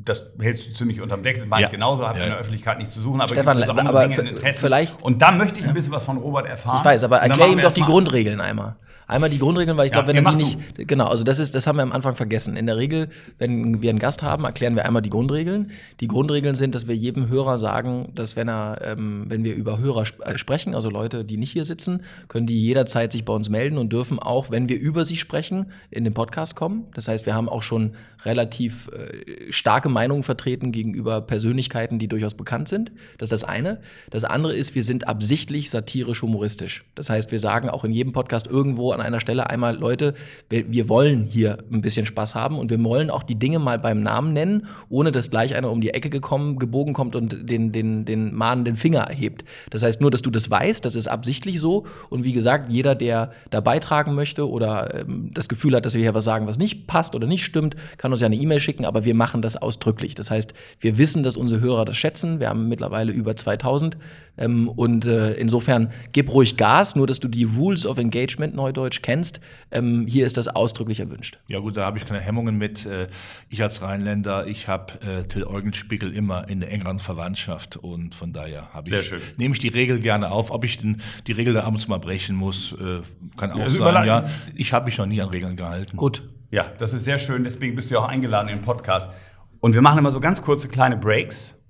das 0.09 0.31
hältst 0.39 0.67
du 0.67 0.71
ziemlich 0.71 1.01
unterm 1.01 1.23
Deckel, 1.23 1.41
das 1.41 1.49
meine 1.49 1.61
ja. 1.61 1.67
ich 1.67 1.71
genauso, 1.71 2.07
hat 2.07 2.17
ja. 2.17 2.23
in 2.23 2.29
der 2.29 2.39
Öffentlichkeit 2.39 2.77
nichts 2.79 2.93
zu 2.93 3.01
suchen, 3.01 3.21
aber 3.21 3.33
Stefan, 3.33 3.57
gibt 3.57 3.69
aber 3.69 4.07
Dinge, 4.07 4.53
vielleicht 4.53 5.01
Und 5.03 5.21
da 5.21 5.31
möchte 5.31 5.59
ich 5.59 5.65
ein 5.65 5.73
bisschen 5.73 5.91
was 5.91 6.03
von 6.03 6.17
Robert 6.17 6.47
erfahren. 6.47 6.79
Ich 6.79 6.85
weiß, 6.85 7.03
aber 7.03 7.19
erklär 7.19 7.47
ihm 7.47 7.61
doch 7.61 7.73
die 7.73 7.81
Grundregeln 7.81 8.41
einmal. 8.41 8.75
Einmal 9.09 9.31
die 9.31 9.39
Grundregeln, 9.39 9.75
weil 9.75 9.87
ich 9.87 9.91
ja, 9.91 10.01
glaube, 10.01 10.13
wenn 10.13 10.23
er 10.23 10.31
die 10.31 10.37
nicht, 10.37 10.59
du. 10.77 10.85
genau, 10.85 11.07
also 11.07 11.23
das 11.23 11.39
ist, 11.39 11.55
das 11.55 11.65
haben 11.65 11.77
wir 11.77 11.81
am 11.81 11.91
Anfang 11.91 12.13
vergessen. 12.13 12.55
In 12.55 12.67
der 12.67 12.77
Regel, 12.77 13.09
wenn 13.39 13.81
wir 13.81 13.89
einen 13.89 13.97
Gast 13.97 14.21
haben, 14.21 14.43
erklären 14.43 14.75
wir 14.75 14.85
einmal 14.85 15.01
die 15.01 15.09
Grundregeln. 15.09 15.71
Die 15.99 16.07
Grundregeln 16.07 16.53
sind, 16.53 16.75
dass 16.75 16.87
wir 16.87 16.95
jedem 16.95 17.27
Hörer 17.27 17.57
sagen, 17.57 18.11
dass 18.13 18.35
wenn 18.35 18.47
er, 18.47 18.79
ähm, 18.85 19.25
wenn 19.27 19.43
wir 19.43 19.55
über 19.55 19.79
Hörer 19.79 20.03
sp 20.05 20.21
äh, 20.21 20.37
sprechen, 20.37 20.75
also 20.75 20.91
Leute, 20.91 21.25
die 21.25 21.37
nicht 21.37 21.51
hier 21.51 21.65
sitzen, 21.65 22.03
können 22.27 22.45
die 22.45 22.61
jederzeit 22.61 23.11
sich 23.11 23.25
bei 23.25 23.33
uns 23.33 23.49
melden 23.49 23.79
und 23.79 23.91
dürfen 23.91 24.19
auch, 24.19 24.51
wenn 24.51 24.69
wir 24.69 24.79
über 24.79 25.03
sie 25.05 25.17
sprechen, 25.17 25.71
in 25.89 26.03
den 26.03 26.13
Podcast 26.13 26.55
kommen. 26.55 26.85
Das 26.93 27.07
heißt, 27.07 27.25
wir 27.25 27.33
haben 27.33 27.49
auch 27.49 27.63
schon 27.63 27.95
relativ 28.25 28.89
äh, 28.89 29.51
starke 29.51 29.89
Meinungen 29.89 30.23
vertreten 30.23 30.71
gegenüber 30.71 31.21
Persönlichkeiten, 31.21 31.99
die 31.99 32.07
durchaus 32.07 32.33
bekannt 32.33 32.67
sind. 32.67 32.91
Das 33.17 33.31
ist 33.31 33.43
das 33.43 33.49
eine. 33.49 33.79
Das 34.09 34.23
andere 34.23 34.55
ist, 34.55 34.75
wir 34.75 34.83
sind 34.83 35.07
absichtlich 35.07 35.69
satirisch 35.69 36.21
humoristisch. 36.21 36.83
Das 36.95 37.09
heißt, 37.09 37.31
wir 37.31 37.39
sagen 37.39 37.69
auch 37.69 37.83
in 37.83 37.91
jedem 37.91 38.11
Podcast 38.11 38.47
irgendwo 38.47 38.91
an 38.91 39.01
einer 39.01 39.19
Stelle 39.19 39.49
einmal, 39.49 39.75
Leute, 39.75 40.15
wir, 40.49 40.71
wir, 40.71 40.89
wollen 40.89 41.23
hier 41.23 41.59
ein 41.71 41.81
bisschen 41.81 42.05
Spaß 42.05 42.35
haben 42.35 42.57
und 42.57 42.69
wir 42.69 42.83
wollen 42.83 43.09
auch 43.09 43.23
die 43.23 43.35
Dinge 43.35 43.59
mal 43.59 43.79
beim 43.79 44.01
Namen 44.01 44.33
nennen, 44.33 44.67
ohne 44.89 45.11
dass 45.11 45.29
gleich 45.29 45.55
einer 45.55 45.71
um 45.71 45.81
die 45.81 45.91
Ecke 45.91 46.09
gekommen, 46.09 46.57
gebogen 46.57 46.93
kommt 46.93 47.15
und 47.15 47.49
den, 47.49 47.71
den, 47.71 48.05
den 48.05 48.33
mahnenden 48.33 48.75
Finger 48.75 49.01
erhebt. 49.01 49.45
Das 49.69 49.83
heißt, 49.83 50.01
nur, 50.01 50.11
dass 50.11 50.21
du 50.21 50.31
das 50.31 50.49
weißt, 50.49 50.83
das 50.83 50.95
ist 50.95 51.07
absichtlich 51.07 51.59
so. 51.59 51.85
Und 52.09 52.23
wie 52.23 52.33
gesagt, 52.33 52.71
jeder, 52.71 52.95
der 52.95 53.31
da 53.49 53.61
beitragen 53.61 54.15
möchte 54.15 54.49
oder 54.49 55.01
ähm, 55.01 55.31
das 55.33 55.47
Gefühl 55.47 55.75
hat, 55.75 55.85
dass 55.85 55.93
wir 55.93 56.01
hier 56.01 56.13
was 56.13 56.23
sagen, 56.23 56.47
was 56.47 56.57
nicht 56.57 56.87
passt 56.87 57.15
oder 57.15 57.27
nicht 57.27 57.43
stimmt, 57.43 57.75
kann 57.97 58.08
uns 58.11 58.21
ja 58.21 58.27
eine 58.27 58.35
E-Mail 58.35 58.59
schicken, 58.59 58.85
aber 58.85 59.05
wir 59.05 59.15
machen 59.15 59.41
das 59.41 59.55
ausdrücklich. 59.55 60.15
Das 60.15 60.31
heißt, 60.31 60.53
wir 60.79 60.97
wissen, 60.97 61.23
dass 61.23 61.37
unsere 61.37 61.61
Hörer 61.61 61.85
das 61.85 61.97
schätzen. 61.97 62.39
Wir 62.39 62.49
haben 62.49 62.67
mittlerweile 62.67 63.11
über 63.11 63.35
2000 63.35 63.97
ähm, 64.37 64.69
und 64.69 65.05
äh, 65.05 65.33
insofern 65.33 65.91
gib 66.11 66.31
ruhig 66.31 66.57
Gas, 66.57 66.95
nur 66.95 67.07
dass 67.07 67.19
du 67.19 67.27
die 67.27 67.43
Rules 67.43 67.85
of 67.85 67.97
Engagement 67.97 68.55
Neudeutsch 68.55 69.01
kennst. 69.01 69.39
Ähm, 69.71 70.05
hier 70.07 70.25
ist 70.25 70.37
das 70.37 70.47
ausdrücklich 70.47 70.99
erwünscht. 70.99 71.39
Ja 71.47 71.59
gut, 71.59 71.77
da 71.77 71.85
habe 71.85 71.97
ich 71.97 72.05
keine 72.05 72.21
Hemmungen 72.21 72.57
mit. 72.57 72.85
Äh, 72.85 73.07
ich 73.49 73.61
als 73.61 73.81
Rheinländer, 73.81 74.47
ich 74.47 74.67
habe 74.67 74.93
äh, 75.01 75.23
Till 75.23 75.43
Eugenspiegel 75.43 76.13
immer 76.13 76.47
in 76.47 76.61
der 76.61 76.71
engeren 76.71 76.99
Verwandtschaft 76.99 77.77
und 77.77 78.15
von 78.15 78.33
daher 78.33 78.73
habe 78.73 78.89
ich, 78.89 79.05
schön. 79.05 79.21
nehme 79.37 79.53
ich 79.53 79.59
die 79.59 79.67
Regel 79.67 79.99
gerne 79.99 80.31
auf. 80.31 80.51
Ob 80.51 80.63
ich 80.63 80.77
den, 80.77 81.01
die 81.27 81.33
Regel 81.33 81.53
da 81.53 81.63
abends 81.63 81.87
mal 81.87 81.99
brechen 81.99 82.35
muss, 82.35 82.73
äh, 82.73 83.01
kann 83.37 83.51
auch 83.51 83.59
ja, 83.59 83.69
sein. 83.69 84.05
Ja, 84.05 84.29
ich 84.55 84.73
habe 84.73 84.85
mich 84.85 84.97
noch 84.97 85.05
nie 85.05 85.21
an 85.21 85.29
Regeln 85.29 85.55
gehalten. 85.55 85.97
Gut. 85.97 86.23
Ja, 86.51 86.65
das 86.77 86.93
ist 86.93 87.03
sehr 87.03 87.19
schön. 87.19 87.43
Deswegen 87.43 87.75
bist 87.75 87.89
du 87.89 87.95
ja 87.95 88.01
auch 88.01 88.07
eingeladen 88.07 88.49
in 88.49 88.57
den 88.57 88.65
Podcast. 88.65 89.11
Und 89.59 89.73
wir 89.73 89.81
machen 89.81 89.99
immer 89.99 90.11
so 90.11 90.19
ganz 90.19 90.41
kurze 90.41 90.67
kleine 90.67 90.97
Breaks 90.97 91.61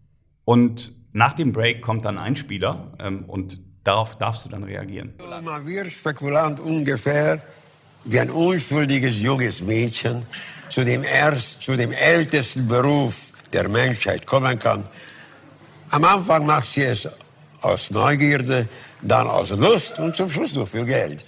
und 0.46 0.94
nach 1.12 1.34
dem 1.34 1.52
Break 1.52 1.82
kommt 1.82 2.06
dann 2.06 2.18
ein 2.18 2.36
Spieler 2.36 2.94
ähm, 3.00 3.26
und 3.26 3.60
darauf 3.84 4.18
darfst 4.18 4.46
du 4.46 4.50
dann 4.50 4.64
reagieren. 4.64 5.14
Man 5.44 5.66
wird 5.68 5.92
Spekulant 5.92 6.60
ungefähr 6.60 7.42
wie 8.06 8.20
ein 8.20 8.30
unschuldiges 8.30 9.22
junges 9.22 9.62
Mädchen 9.62 10.26
zu 10.70 10.86
dem, 10.86 11.04
erst, 11.04 11.62
zu 11.64 11.76
dem 11.76 11.92
ältesten 11.92 12.68
Beruf 12.68 13.16
der 13.52 13.68
Menschheit 13.68 14.26
kommen 14.26 14.58
kann. 14.60 14.84
Am 15.90 16.04
Anfang 16.04 16.46
macht 16.46 16.72
sie 16.72 16.84
es 16.84 17.10
aus 17.62 17.90
Neugierde, 17.92 18.70
dann 19.02 19.28
aus 19.28 19.50
Lust 19.50 20.00
und 20.00 20.16
zum 20.16 20.30
Schluss 20.30 20.54
nur 20.54 20.68
für 20.68 20.86
Geld. 20.86 21.26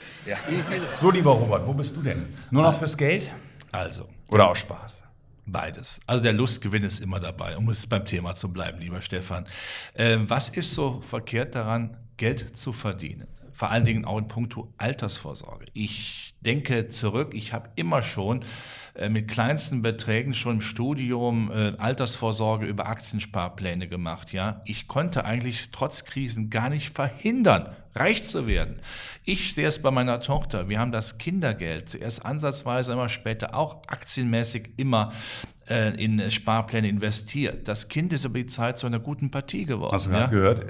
So, 1.00 1.10
lieber 1.10 1.32
Robert, 1.32 1.66
wo 1.66 1.74
bist 1.74 1.96
du 1.96 2.02
denn? 2.02 2.26
Nur 2.52 2.64
noch 2.64 2.76
fürs 2.76 2.96
Geld? 2.96 3.32
Also, 3.72 4.10
Oder 4.30 4.50
aus 4.50 4.60
Spaß? 4.60 5.04
Beides. 5.46 6.00
Also 6.06 6.24
der 6.24 6.34
Lustgewinn 6.34 6.84
ist 6.84 7.00
immer 7.00 7.20
dabei, 7.20 7.58
um 7.58 7.70
es 7.70 7.88
beim 7.88 8.06
Thema 8.06 8.36
zu 8.36 8.54
bleiben, 8.54 8.80
lieber 8.80 9.02
Stefan. 9.02 9.48
Ähm, 9.96 10.30
was 10.30 10.50
ist 10.50 10.74
so 10.74 11.02
verkehrt 11.02 11.56
daran, 11.56 11.98
Geld 12.18 12.56
zu 12.56 12.74
verdienen? 12.74 13.28
Vor 13.52 13.70
allen 13.70 13.86
Dingen 13.86 14.06
auch 14.06 14.18
in 14.18 14.28
puncto 14.28 14.74
Altersvorsorge. 14.78 15.66
Ich 15.74 16.31
denke 16.42 16.90
zurück, 16.90 17.34
ich 17.34 17.54
habe 17.54 17.70
immer 17.76 18.04
schon 18.04 18.44
äh, 18.94 19.10
mit 19.10 19.28
kleinsten 19.30 19.82
Beträgen 19.82 20.34
schon 20.34 20.56
im 20.56 20.62
Studium 20.62 21.52
äh, 21.52 21.74
Altersvorsorge 21.78 22.66
über 22.66 22.88
Aktiensparpläne 22.88 23.88
gemacht. 23.88 24.34
Ja, 24.34 24.62
ich 24.66 24.88
konnte 24.88 25.24
eigentlich 25.24 25.70
trotz 25.72 26.04
Krisen 26.04 26.50
gar 26.50 26.70
nicht 26.70 26.94
verhindern, 26.94 27.70
reich 27.96 28.28
zu 28.28 28.48
werden. 28.48 28.80
Ich 29.24 29.56
sehe 29.56 29.68
es 29.68 29.82
bei 29.82 29.92
meiner 29.92 30.22
Tochter. 30.22 30.68
Wir 30.68 30.80
haben 30.80 30.92
das 30.92 31.18
Kindergeld 31.18 31.90
zuerst 31.90 32.26
ansatzweise, 32.26 32.92
immer 32.92 33.10
später 33.10 33.56
auch 33.56 33.84
aktienmäßig 33.88 34.72
immer 34.78 35.14
äh, 35.70 35.96
in 36.04 36.30
Sparpläne 36.30 36.90
investiert. 36.90 37.68
Das 37.68 37.88
Kind 37.88 38.12
ist 38.12 38.26
über 38.26 38.40
die 38.40 38.48
Zeit 38.48 38.78
zu 38.78 38.88
einer 38.88 39.00
guten 39.00 39.32
Partie 39.32 39.66
geworden. 39.66 39.94
Hast 39.94 40.08
du 40.08 40.12
ja? 40.12 40.28
gehört? 40.28 40.66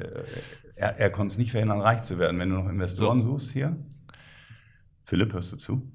Er, 0.75 0.99
er 0.99 1.09
konnte 1.09 1.33
es 1.33 1.37
nicht 1.39 1.51
verhindern, 1.51 1.81
reich 1.81 2.03
zu 2.03 2.19
werden. 2.19 2.39
Wenn 2.39 2.49
du 2.49 2.55
noch 2.55 2.69
Investoren 2.69 3.23
suchst 3.23 3.51
hier. 3.51 3.75
Philipp, 5.11 5.33
hörst 5.33 5.51
du 5.51 5.57
zu? 5.57 5.91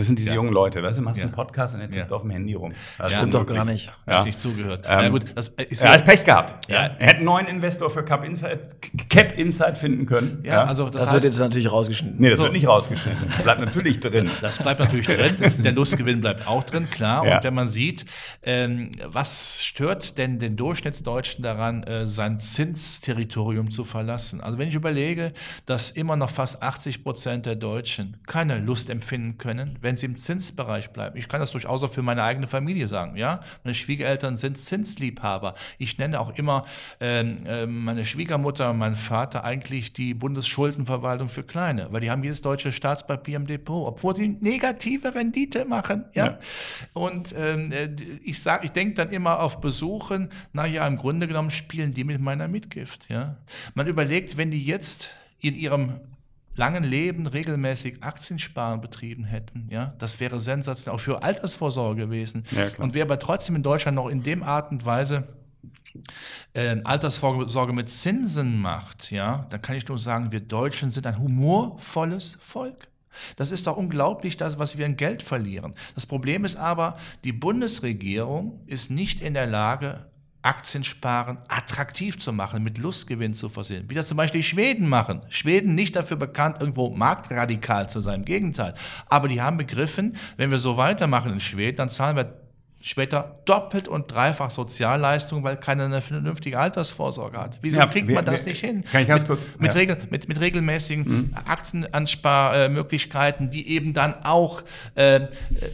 Das 0.00 0.06
sind 0.06 0.18
diese 0.18 0.30
Ja. 0.30 0.36
jungen 0.36 0.52
Leute, 0.54 0.82
weißt 0.82 0.98
du, 0.98 1.02
machst 1.02 1.18
Ja. 1.20 1.26
einen 1.26 1.34
Podcast 1.34 1.74
und 1.74 1.82
er 1.82 1.90
tippt 1.90 2.08
Ja. 2.10 2.16
auf 2.16 2.22
dem 2.22 2.30
Handy 2.30 2.54
rum. 2.54 2.72
Das 2.72 2.98
Ja. 2.98 3.04
ist 3.06 3.14
Stimmt 3.16 3.34
doch 3.34 3.44
gar 3.46 3.66
nicht. 3.66 3.92
Ja. 4.06 4.12
Ja. 4.14 4.24
Nicht 4.24 4.40
zugehört. 4.40 4.86
Ähm, 4.88 5.00
ja 5.00 5.08
gut, 5.10 5.24
das 5.34 5.50
ist 5.50 5.82
Er 5.82 5.92
hat 5.92 6.06
Pech 6.06 6.24
gehabt. 6.24 6.70
Ja. 6.70 6.84
Er 6.98 7.06
hätte 7.06 7.16
einen 7.16 7.26
neuen 7.26 7.46
Investor 7.48 7.90
für 7.90 8.02
Cap 8.02 8.24
Insight, 8.24 8.76
Cap 9.10 9.36
Insight 9.36 9.76
finden 9.76 10.06
können. 10.06 10.42
ja, 10.42 10.64
also 10.64 10.84
das, 10.84 10.92
Das, 10.92 11.02
heißt, 11.02 11.12
wird 11.12 11.24
jetzt 11.24 11.38
natürlich 11.38 11.70
rausgeschnitten. 11.70 12.18
nee, 12.18 12.30
das 12.30 12.38
So. 12.38 12.44
wird 12.44 12.54
nicht 12.54 12.66
rausgeschnitten. 12.66 13.28
Bleibt 13.42 13.60
natürlich 13.60 14.00
drin. 14.00 14.30
Das 14.40 14.58
bleibt 14.58 14.80
natürlich 14.80 15.06
drin. 15.06 15.36
Der 15.58 15.72
Lustgewinn 15.72 16.22
bleibt 16.22 16.46
auch 16.46 16.64
drin, 16.64 16.88
klar. 16.90 17.26
Ja. 17.26 17.36
Und 17.36 17.44
wenn 17.44 17.52
man 17.54 17.68
sieht, 17.68 18.06
ähm, 18.42 18.90
was 19.04 19.62
stört 19.62 20.16
denn 20.16 20.38
den 20.38 20.56
Durchschnittsdeutschen 20.56 21.42
daran, 21.44 21.82
äh, 21.82 22.06
sein 22.06 22.40
Zinsterritorium 22.40 23.70
zu 23.70 23.84
verlassen? 23.84 24.40
Also 24.40 24.58
wenn 24.58 24.68
ich 24.68 24.74
überlege, 24.74 25.32
dass 25.66 25.90
immer 25.90 26.16
noch 26.16 26.30
fast 26.30 26.62
80 26.62 27.02
Prozent 27.04 27.44
der 27.46 27.56
Deutschen 27.56 28.16
keine 28.26 28.58
Lust 28.58 28.88
empfinden 28.90 29.36
können, 29.38 29.78
wenn 29.82 29.89
sie 29.96 30.06
im 30.06 30.16
Zinsbereich 30.16 30.90
bleiben. 30.90 31.16
Ich 31.16 31.28
kann 31.28 31.40
das 31.40 31.52
durchaus 31.52 31.82
auch 31.82 31.92
für 31.92 32.02
meine 32.02 32.22
eigene 32.22 32.46
Familie 32.46 32.88
sagen. 32.88 33.16
Ja, 33.16 33.40
meine 33.64 33.74
Schwiegereltern 33.74 34.36
sind 34.36 34.58
Zinsliebhaber. 34.58 35.54
Ich 35.78 35.98
nenne 35.98 36.20
auch 36.20 36.36
immer 36.36 36.64
ähm, 37.00 37.38
äh, 37.46 37.66
meine 37.66 38.04
Schwiegermutter, 38.04 38.72
meinen 38.72 38.94
Vater 38.94 39.44
eigentlich 39.44 39.92
die 39.92 40.14
Bundesschuldenverwaltung 40.14 41.28
für 41.28 41.42
Kleine, 41.42 41.88
weil 41.90 42.00
die 42.00 42.10
haben 42.10 42.22
jedes 42.22 42.42
deutsche 42.42 42.72
Staatspapier 42.72 43.36
im 43.36 43.46
Depot, 43.46 43.86
obwohl 43.86 44.14
sie 44.14 44.28
negative 44.40 45.14
Rendite 45.14 45.64
machen. 45.64 46.04
Ja. 46.14 46.26
Ja. 46.26 46.38
Und 46.92 47.34
ähm, 47.36 47.72
äh, 47.72 47.88
ich 48.24 48.40
sage, 48.40 48.66
ich 48.66 48.72
denke 48.72 48.94
dann 48.94 49.10
immer 49.10 49.40
auf 49.40 49.60
Besuchen, 49.60 50.30
naja, 50.52 50.86
im 50.86 50.96
Grunde 50.96 51.26
genommen 51.26 51.50
spielen 51.50 51.92
die 51.92 52.04
mit 52.04 52.20
meiner 52.20 52.48
Mitgift. 52.48 53.08
Ja. 53.08 53.36
Man 53.74 53.86
überlegt, 53.86 54.36
wenn 54.36 54.50
die 54.50 54.64
jetzt 54.64 55.10
in 55.40 55.54
ihrem 55.54 56.00
langen 56.56 56.84
Leben 56.84 57.26
regelmäßig 57.26 58.02
Aktiensparen 58.02 58.80
betrieben 58.80 59.24
hätten, 59.24 59.68
ja, 59.70 59.94
das 59.98 60.20
wäre 60.20 60.40
sensationell 60.40 60.96
auch 60.96 61.00
für 61.00 61.22
Altersvorsorge 61.22 62.02
gewesen. 62.02 62.44
Ja, 62.50 62.68
und 62.78 62.94
wer 62.94 63.04
aber 63.04 63.18
trotzdem 63.18 63.56
in 63.56 63.62
Deutschland 63.62 63.94
noch 63.96 64.08
in 64.08 64.22
dem 64.22 64.42
Art 64.42 64.70
und 64.70 64.84
Weise 64.84 65.28
äh, 66.52 66.76
Altersvorsorge 66.84 67.72
mit 67.72 67.88
Zinsen 67.88 68.60
macht, 68.60 69.10
ja, 69.10 69.46
dann 69.50 69.62
kann 69.62 69.76
ich 69.76 69.86
nur 69.88 69.98
sagen, 69.98 70.32
wir 70.32 70.40
Deutschen 70.40 70.90
sind 70.90 71.06
ein 71.06 71.18
humorvolles 71.18 72.36
Volk. 72.40 72.88
Das 73.36 73.50
ist 73.50 73.66
doch 73.66 73.76
unglaublich, 73.76 74.36
das, 74.36 74.58
was 74.58 74.78
wir 74.78 74.86
an 74.86 74.96
Geld 74.96 75.22
verlieren. 75.22 75.74
Das 75.94 76.06
Problem 76.06 76.44
ist 76.44 76.56
aber, 76.56 76.96
die 77.24 77.32
Bundesregierung 77.32 78.60
ist 78.66 78.90
nicht 78.90 79.20
in 79.20 79.34
der 79.34 79.46
Lage, 79.46 80.06
Aktiensparen 80.42 81.38
attraktiv 81.48 82.18
zu 82.18 82.32
machen, 82.32 82.62
mit 82.62 82.78
Lustgewinn 82.78 83.34
zu 83.34 83.48
versehen. 83.48 83.84
Wie 83.88 83.94
das 83.94 84.08
zum 84.08 84.16
Beispiel 84.16 84.40
die 84.40 84.46
Schweden 84.46 84.88
machen. 84.88 85.20
Schweden 85.28 85.74
nicht 85.74 85.96
dafür 85.96 86.16
bekannt, 86.16 86.56
irgendwo 86.60 86.88
marktradikal 86.88 87.90
zu 87.90 88.00
sein. 88.00 88.20
Im 88.20 88.24
Gegenteil. 88.24 88.74
Aber 89.06 89.28
die 89.28 89.42
haben 89.42 89.58
begriffen, 89.58 90.16
wenn 90.36 90.50
wir 90.50 90.58
so 90.58 90.76
weitermachen 90.76 91.32
in 91.32 91.40
Schweden, 91.40 91.76
dann 91.76 91.90
zahlen 91.90 92.16
wir 92.16 92.39
später 92.82 93.40
doppelt 93.44 93.88
und 93.88 94.10
dreifach 94.10 94.50
Sozialleistungen, 94.50 95.44
weil 95.44 95.58
keiner 95.58 95.84
eine 95.84 96.00
vernünftige 96.00 96.58
Altersvorsorge 96.58 97.36
hat. 97.38 97.58
Wieso 97.60 97.78
Ja, 97.78 97.86
kriegt 97.86 98.08
wir- 98.08 98.14
man 98.14 98.24
das 98.24 98.46
wir- 98.46 98.52
nicht 98.52 98.64
hin? 98.64 98.84
kann 98.90 99.02
ich 99.02 99.08
ganz 99.08 99.20
mit, 99.22 99.28
kurz- 99.28 99.46
mit, 99.58 99.72
ja. 99.74 99.78
Regel, 99.78 99.98
mit, 100.10 100.28
mit 100.28 100.40
regelmäßigen 100.40 101.34
Aktienansparmöglichkeiten, 101.44 103.50
die 103.50 103.68
eben 103.68 103.92
dann 103.92 104.14
auch 104.24 104.62
äh, 104.94 105.26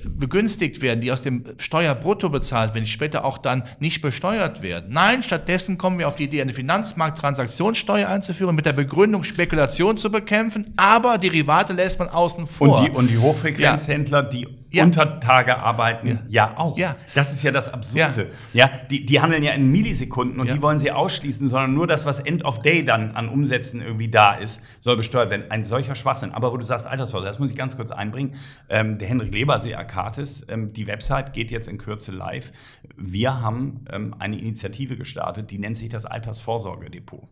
begünstigt 0.05 0.83
werden, 0.83 1.01
die 1.01 1.13
aus 1.13 1.23
dem 1.23 1.45
Steuerbrutto 1.59 2.29
bezahlt 2.29 2.75
werden, 2.75 2.85
die 2.85 2.91
später 2.91 3.25
auch 3.25 3.39
dann 3.39 3.65
nicht 3.79 4.03
besteuert 4.03 4.63
werden. 4.63 4.93
Nein, 4.93 5.23
stattdessen 5.23 5.79
kommen 5.79 5.99
wir 5.99 6.09
auf 6.09 6.17
die 6.17 6.25
Idee, 6.25 6.43
eine 6.43 6.53
Finanzmarkttransaktionssteuer 6.55 8.09
einzuführen, 8.09 8.55
mit 8.55 8.67
der 8.67 8.73
Begründung, 8.73 9.23
Spekulation 9.23 9.97
zu 9.97 10.11
bekämpfen, 10.11 10.73
aber 10.77 11.19
Derivate 11.19 11.73
lässt 11.73 11.99
man 11.99 12.09
außen 12.09 12.47
vor. 12.47 12.79
Und 12.81 12.87
die, 12.89 12.91
und 12.91 13.09
die 13.09 13.19
Hochfrequenzhändler, 13.19 14.23
die 14.25 14.47
Ja. 14.71 14.85
unter 14.85 15.21
Tage 15.21 15.57
arbeiten, 15.59 16.21
ja, 16.29 16.57
auch. 16.57 16.77
Ja. 16.77 16.97
Das 17.15 17.33
ist 17.33 17.43
ja 17.43 17.53
das 17.53 17.73
Absurde. 17.73 18.31
Ja. 18.53 18.71
die, 18.91 19.07
die 19.07 19.21
handeln 19.21 19.43
ja 19.43 19.53
in 19.53 19.71
Millisekunden 19.71 20.41
und 20.41 20.49
Ja. 20.49 20.55
die 20.55 20.63
wollen 20.63 20.79
sie 20.79 20.91
ausschließen, 20.93 21.49
sondern 21.49 21.73
nur 21.75 21.87
das, 21.87 22.05
was 22.07 22.21
End 22.21 22.45
of 22.45 22.63
Day 22.63 22.85
dann 22.85 23.13
an 23.13 23.29
Umsätzen 23.29 23.81
irgendwie 23.81 24.09
da 24.09 24.35
ist, 24.35 24.63
soll 24.81 24.97
besteuert 24.97 25.31
werden. 25.31 25.51
Ein 25.51 25.65
solcher 25.65 25.95
Schwachsinn. 25.95 26.33
Aber 26.33 26.53
wo 26.53 26.57
du 26.57 26.65
sagst 26.65 26.87
Altersvorsorge, 26.87 27.27
das 27.29 27.39
muss 27.39 27.51
ich 27.51 27.57
ganz 27.57 27.77
kurz 27.77 27.91
einbringen. 27.91 28.35
Ähm, 28.69 28.99
der 28.99 29.09
Henrik 29.09 29.33
Lebersee 29.33 29.75
Akatis, 29.75 30.45
ähm, 30.49 30.73
die 30.73 30.87
Website 30.87 31.33
geht 31.33 31.51
jetzt 31.51 31.69
in 31.69 31.79
Kürze 31.79 32.13
live. 32.13 32.53
Wir 32.97 33.41
haben 33.41 33.85
ähm, 33.91 34.15
eine 34.19 34.39
Initiative 34.39 34.97
gestartet, 34.97 35.51
die 35.51 35.59
nennt 35.59 35.77
sich 35.77 35.89
das 35.89 36.05
Altersvorsorgedepot. 36.07 37.23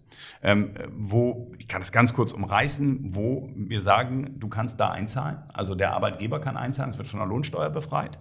Ähm, 0.42 0.70
wo, 0.96 1.52
ich 1.58 1.68
kann 1.68 1.80
das 1.80 1.92
ganz 1.92 2.12
kurz 2.12 2.32
umreißen, 2.32 3.14
wo 3.14 3.50
wir 3.54 3.80
sagen, 3.80 4.36
du 4.38 4.48
kannst 4.48 4.78
da 4.80 4.90
einzahlen. 4.90 5.38
Also 5.52 5.74
der 5.74 5.92
Arbeitgeber 5.94 6.40
kann 6.40 6.56
einzahlen, 6.56 6.90
es 6.90 6.98
wird 6.98 7.08
von 7.08 7.20
der 7.20 7.28
Lohnsteuer 7.34 7.70
befreit. 7.70 8.18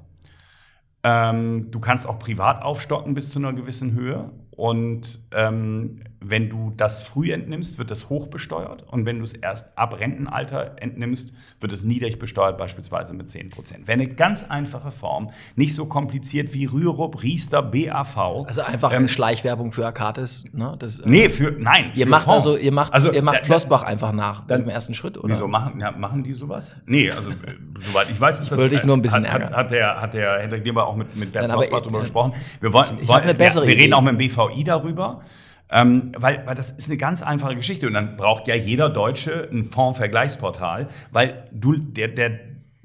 Ähm, 1.03 1.69
du 1.69 1.79
kannst 1.79 2.07
auch 2.07 2.17
privat 2.17 2.63
aufstocken 2.63 3.13
bis 3.13 3.29
zu 3.29 3.39
einer 3.39 3.53
gewissen 3.53 3.93
Höhe. 3.93 4.31
Und 4.57 5.19
ähm, 5.31 6.01
wenn 6.25 6.49
du 6.49 6.71
das 6.77 7.01
früh 7.01 7.31
entnimmst, 7.33 7.79
wird 7.79 7.91
das 7.91 8.09
hoch 8.09 8.27
besteuert. 8.27 8.83
Und 8.89 9.05
wenn 9.05 9.17
du 9.17 9.25
es 9.25 9.33
erst 9.33 9.77
ab 9.77 9.99
Rentenalter 9.99 10.75
entnimmst, 10.79 11.33
wird 11.59 11.71
es 11.73 11.83
niedrig 11.83 12.17
besteuert, 12.19 12.57
beispielsweise 12.57 13.13
mit 13.13 13.27
10 13.27 13.49
Prozent. 13.49 13.87
Wäre 13.87 13.99
eine 13.99 14.07
ganz 14.07 14.43
einfache 14.43 14.91
Form, 14.91 15.31
nicht 15.55 15.75
so 15.75 15.85
kompliziert 15.85 16.53
wie 16.53 16.65
Rürup, 16.65 17.23
Riester, 17.23 17.61
BAV. 17.61 18.17
Also 18.47 18.61
einfach 18.61 18.91
Ähm, 18.91 18.99
eine 18.99 19.09
Schleichwerbung 19.09 19.71
für 19.71 19.85
Akatis. 19.85 20.45
Ne? 20.53 20.75
Das, 20.79 20.99
äh, 20.99 21.09
Nee, 21.09 21.29
für, 21.29 21.51
nein. 21.51 21.91
Ihr 21.95 22.05
für 22.05 22.09
macht 22.11 22.23
Fonds. 22.25 22.45
also, 22.45 22.57
ihr 22.57 22.71
macht, 22.71 22.93
also, 22.93 23.11
ihr 23.11 23.21
macht 23.21 23.39
da- 23.41 23.43
Flossbach 23.43 23.83
einfach 23.83 24.13
nach 24.13 24.45
dann- 24.47 24.63
im 24.63 24.69
ersten 24.69 24.93
Schritt, 24.93 25.17
oder? 25.17 25.33
Wieso 25.33 25.47
machen, 25.47 25.79
ja, 25.81 25.91
machen 25.91 26.23
die 26.23 26.33
sowas? 26.33 26.75
Nee, 26.85 27.11
also 27.11 27.31
äh, 27.31 27.33
soweit 27.85 28.09
ich 28.09 28.19
weiß, 28.21 28.39
ist 28.39 28.51
das 28.51 28.57
wollte 28.57 28.75
dich 28.75 28.85
nur 28.85 28.95
ein 28.95 29.01
bisschen 29.01 29.23
hat, 29.25 29.33
hat, 29.33 29.41
ärgern. 29.41 29.57
hat 29.57 29.71
der 29.71 30.01
hat 30.01 30.13
der 30.13 30.39
Hendrik 30.39 30.63
Lieber 30.63 30.87
auch 30.87 30.95
mit 30.95 31.15
mit 31.15 31.33
Bernd 31.33 31.51
Flossbach 31.51 31.77
ich- 31.79 31.83
darüber 31.83 31.97
äh, 31.97 32.01
gesprochen. 32.01 32.33
Wir 32.61 32.71
wollen, 32.71 32.97
ich 33.01 33.07
wollen 33.09 33.23
eine 33.23 33.33
bessere 33.33 33.67
wir, 33.67 33.75
wir 33.75 33.83
reden 33.83 33.93
auch 33.93 34.01
mit 34.01 34.13
dem 34.13 34.17
BVI 34.47 34.63
darüber. 34.63 35.21
Ähm, 35.69 36.11
weil, 36.15 36.45
weil 36.45 36.55
das 36.55 36.71
ist 36.71 36.87
eine 36.87 36.97
ganz 36.97 37.23
einfache 37.23 37.55
Geschichte 37.55 37.87
und 37.87 37.93
dann 37.93 38.15
braucht 38.15 38.47
ja 38.47 38.53
jeder 38.53 38.89
Deutsche 38.89 39.49
ein 39.51 39.63
Fondsvergleichsportal, 39.63 40.87
weil 41.11 41.49
du, 41.51 41.75
der, 41.77 42.09
der 42.09 42.31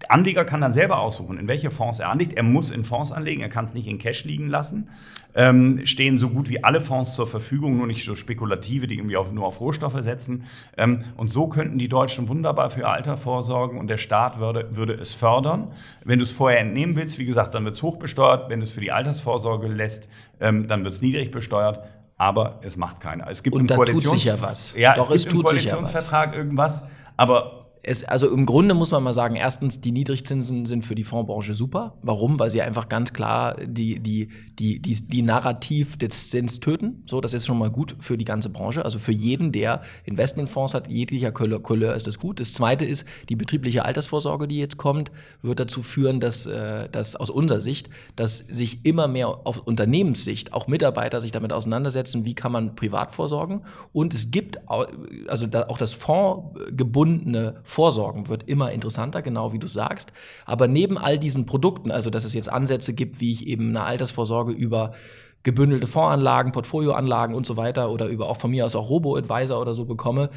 Anleger 0.09 0.45
kann 0.45 0.61
dann 0.61 0.73
selber 0.73 1.01
aussuchen, 1.01 1.39
in 1.39 1.49
welche 1.49 1.71
Fonds 1.71 1.99
er 1.99 2.09
anlegt. 2.11 2.33
Er 2.35 2.45
muss 2.45 2.71
in 2.71 2.85
Fonds 2.85 3.11
anlegen, 3.11 3.43
er 3.43 3.49
kann 3.49 3.65
es 3.65 3.75
nicht 3.75 3.89
in 3.89 3.99
Cash 3.99 4.25
liegen 4.25 4.49
lassen. 4.49 4.89
Ähm, 5.35 5.85
stehen 5.85 6.19
so 6.19 6.31
gut 6.31 6.49
wie 6.49 6.65
alle 6.65 6.81
Fonds 6.81 7.15
zur 7.15 7.27
Verfügung, 7.27 7.77
nur 7.77 7.87
nicht 7.87 8.05
so 8.05 8.17
spekulative, 8.17 8.87
die 8.87 8.97
irgendwie 8.97 9.17
auf, 9.17 9.33
nur 9.33 9.47
auf 9.47 9.61
Rohstoffe 9.61 10.01
setzen. 10.03 10.45
Ähm, 10.77 11.05
und 11.17 11.29
so 11.29 11.49
könnten 11.49 11.79
die 11.79 11.89
Deutschen 11.89 12.29
wunderbar 12.29 12.71
für 12.71 12.81
ihr 12.81 12.89
Alter 12.89 13.17
vorsorgen 13.17 13.79
und 13.79 13.89
der 13.89 13.99
Staat 13.99 14.39
würde, 14.39 14.69
würde 14.71 14.95
es 14.95 15.15
fördern. 15.15 15.73
Wenn 16.05 16.19
du 16.19 16.25
es 16.25 16.33
vorher 16.33 16.61
entnehmen 16.61 16.97
willst, 16.97 17.19
wie 17.19 17.27
gesagt, 17.27 17.55
dann 17.55 17.65
wird 17.65 17.77
es 17.77 17.83
hochbesteuert. 17.83 18.49
Wenn 18.49 18.61
du 18.61 18.65
es 18.65 18.73
für 18.73 18.81
die 18.81 18.93
Altersvorsorge 18.93 19.69
lässt, 19.69 20.09
ähm, 20.41 20.67
dann 20.69 20.85
wird 20.85 20.95
es 20.95 21.03
niedrig 21.03 21.31
besteuert. 21.31 21.81
Aber 22.17 22.59
es 22.63 22.77
macht 22.77 23.01
keiner. 23.01 23.29
Es 23.29 23.45
gibt 23.45 23.55
Und 23.55 23.63
im 23.63 23.67
da 23.69 23.77
tut 23.77 24.01
sich 24.01 24.25
ja 24.25 24.41
was. 24.41 24.75
Ja, 24.77 24.95
Doch, 24.95 25.11
es 25.11 25.25
es 25.25 25.29
gibt 25.29 25.35
im 25.35 25.39
ja 25.39 25.45
was. 25.45 25.51
Koalitionsvertrag 25.51 26.35
irgendwas, 26.35 26.85
aber 27.17 27.68
es, 27.89 28.05
also 28.05 28.31
im 28.31 28.45
Grunde 28.45 28.75
muss 28.75 28.91
man 28.91 29.03
mal 29.03 29.15
sagen, 29.15 29.35
erstens, 29.35 29.81
die 29.81 29.93
Niedrigzinsen 29.93 30.67
sind 30.67 30.85
für 30.85 30.95
die 30.95 31.05
Fondsbranche 31.05 31.55
super. 31.55 31.97
Warum? 32.03 32.39
Weil 32.39 32.51
sie 32.51 32.61
einfach 32.61 32.91
ganz 32.91 33.15
klar 33.15 33.57
die, 33.65 33.99
die, 34.01 34.29
die, 34.59 34.83
die, 34.83 34.95
die 34.95 35.23
Narrativ 35.23 35.97
des 35.97 36.29
Zins 36.29 36.61
töten. 36.61 37.03
So, 37.07 37.23
das 37.23 37.33
ist 37.33 37.47
schon 37.47 37.59
mal 37.59 37.71
gut 37.71 37.97
für 37.99 38.19
die 38.19 38.27
ganze 38.27 38.51
Branche. 38.51 38.85
Also 38.85 38.99
für 38.99 39.13
jeden, 39.13 39.53
der 39.53 39.81
Investmentfonds 40.05 40.75
hat, 40.75 40.89
jeglicher 40.89 41.33
Couleur 41.33 41.95
ist 41.95 42.07
das 42.07 42.19
gut. 42.19 42.41
Das 42.41 42.53
zweite 42.53 42.85
ist, 42.85 43.07
die 43.31 43.37
betriebliche 43.37 43.87
Altersvorsorge, 43.87 44.49
die 44.49 44.59
jetzt 44.59 44.77
kommt, 44.77 45.11
wird 45.41 45.59
dazu 45.59 45.83
führen, 45.83 46.21
dass, 46.21 46.45
äh, 46.45 46.91
dass 46.91 47.17
aus 47.17 47.31
unserer 47.31 47.63
Sicht, 47.63 47.89
dass 48.17 48.37
sich 48.37 48.85
immer 48.85 49.09
mehr 49.09 49.29
auf 49.29 49.61
Unternehmenssicht 49.61 50.53
auch 50.53 50.67
Mitarbeiter 50.67 51.23
sich 51.23 51.33
damit 51.33 51.55
auseinandersetzen, 51.55 52.27
wie 52.27 52.35
kann 52.35 52.53
man 52.53 52.77
privat 52.77 53.15
vorsorgen. 53.15 53.63
Und 53.95 54.13
es 54.13 54.31
gibt 54.31 54.59
also 54.69 55.47
auch 55.69 55.79
das 55.79 55.95
fondsgebundene 55.95 57.63
Vorsorgen 57.79 58.27
wird 58.27 58.49
immer 58.49 58.73
interessanter, 58.73 59.23
genau 59.23 59.53
wie 59.53 59.61
du 59.61 59.69
sagst. 59.69 60.13
Aber 60.47 60.67
neben 60.67 60.99
all 60.99 61.17
diesen 61.17 61.47
Produkten, 61.47 61.93
also 61.93 62.11
dass 62.11 62.25
es 62.25 62.35
jetzt 62.35 62.49
Ansätze 62.49 62.93
gibt, 62.93 63.21
wie 63.21 63.33
ich 63.33 63.47
eben 63.47 63.69
eine 63.69 63.85
Altersvorsorge 63.85 64.51
über 64.51 64.95
gebündelte 65.45 65.87
Fondsanlagen, 65.87 66.51
Portfolioanlagen 66.51 67.37
und 67.37 67.47
so 67.47 67.57
weiter 67.57 67.93
oder 67.93 68.09
über 68.09 68.29
auch 68.29 68.39
von 68.39 68.51
mir 68.51 68.67
aus 68.67 68.75
auch 68.75 68.91
Robo-Advisor 68.91 69.61
oder 69.61 69.77
so 69.77 69.85
bekomme, 69.85 70.31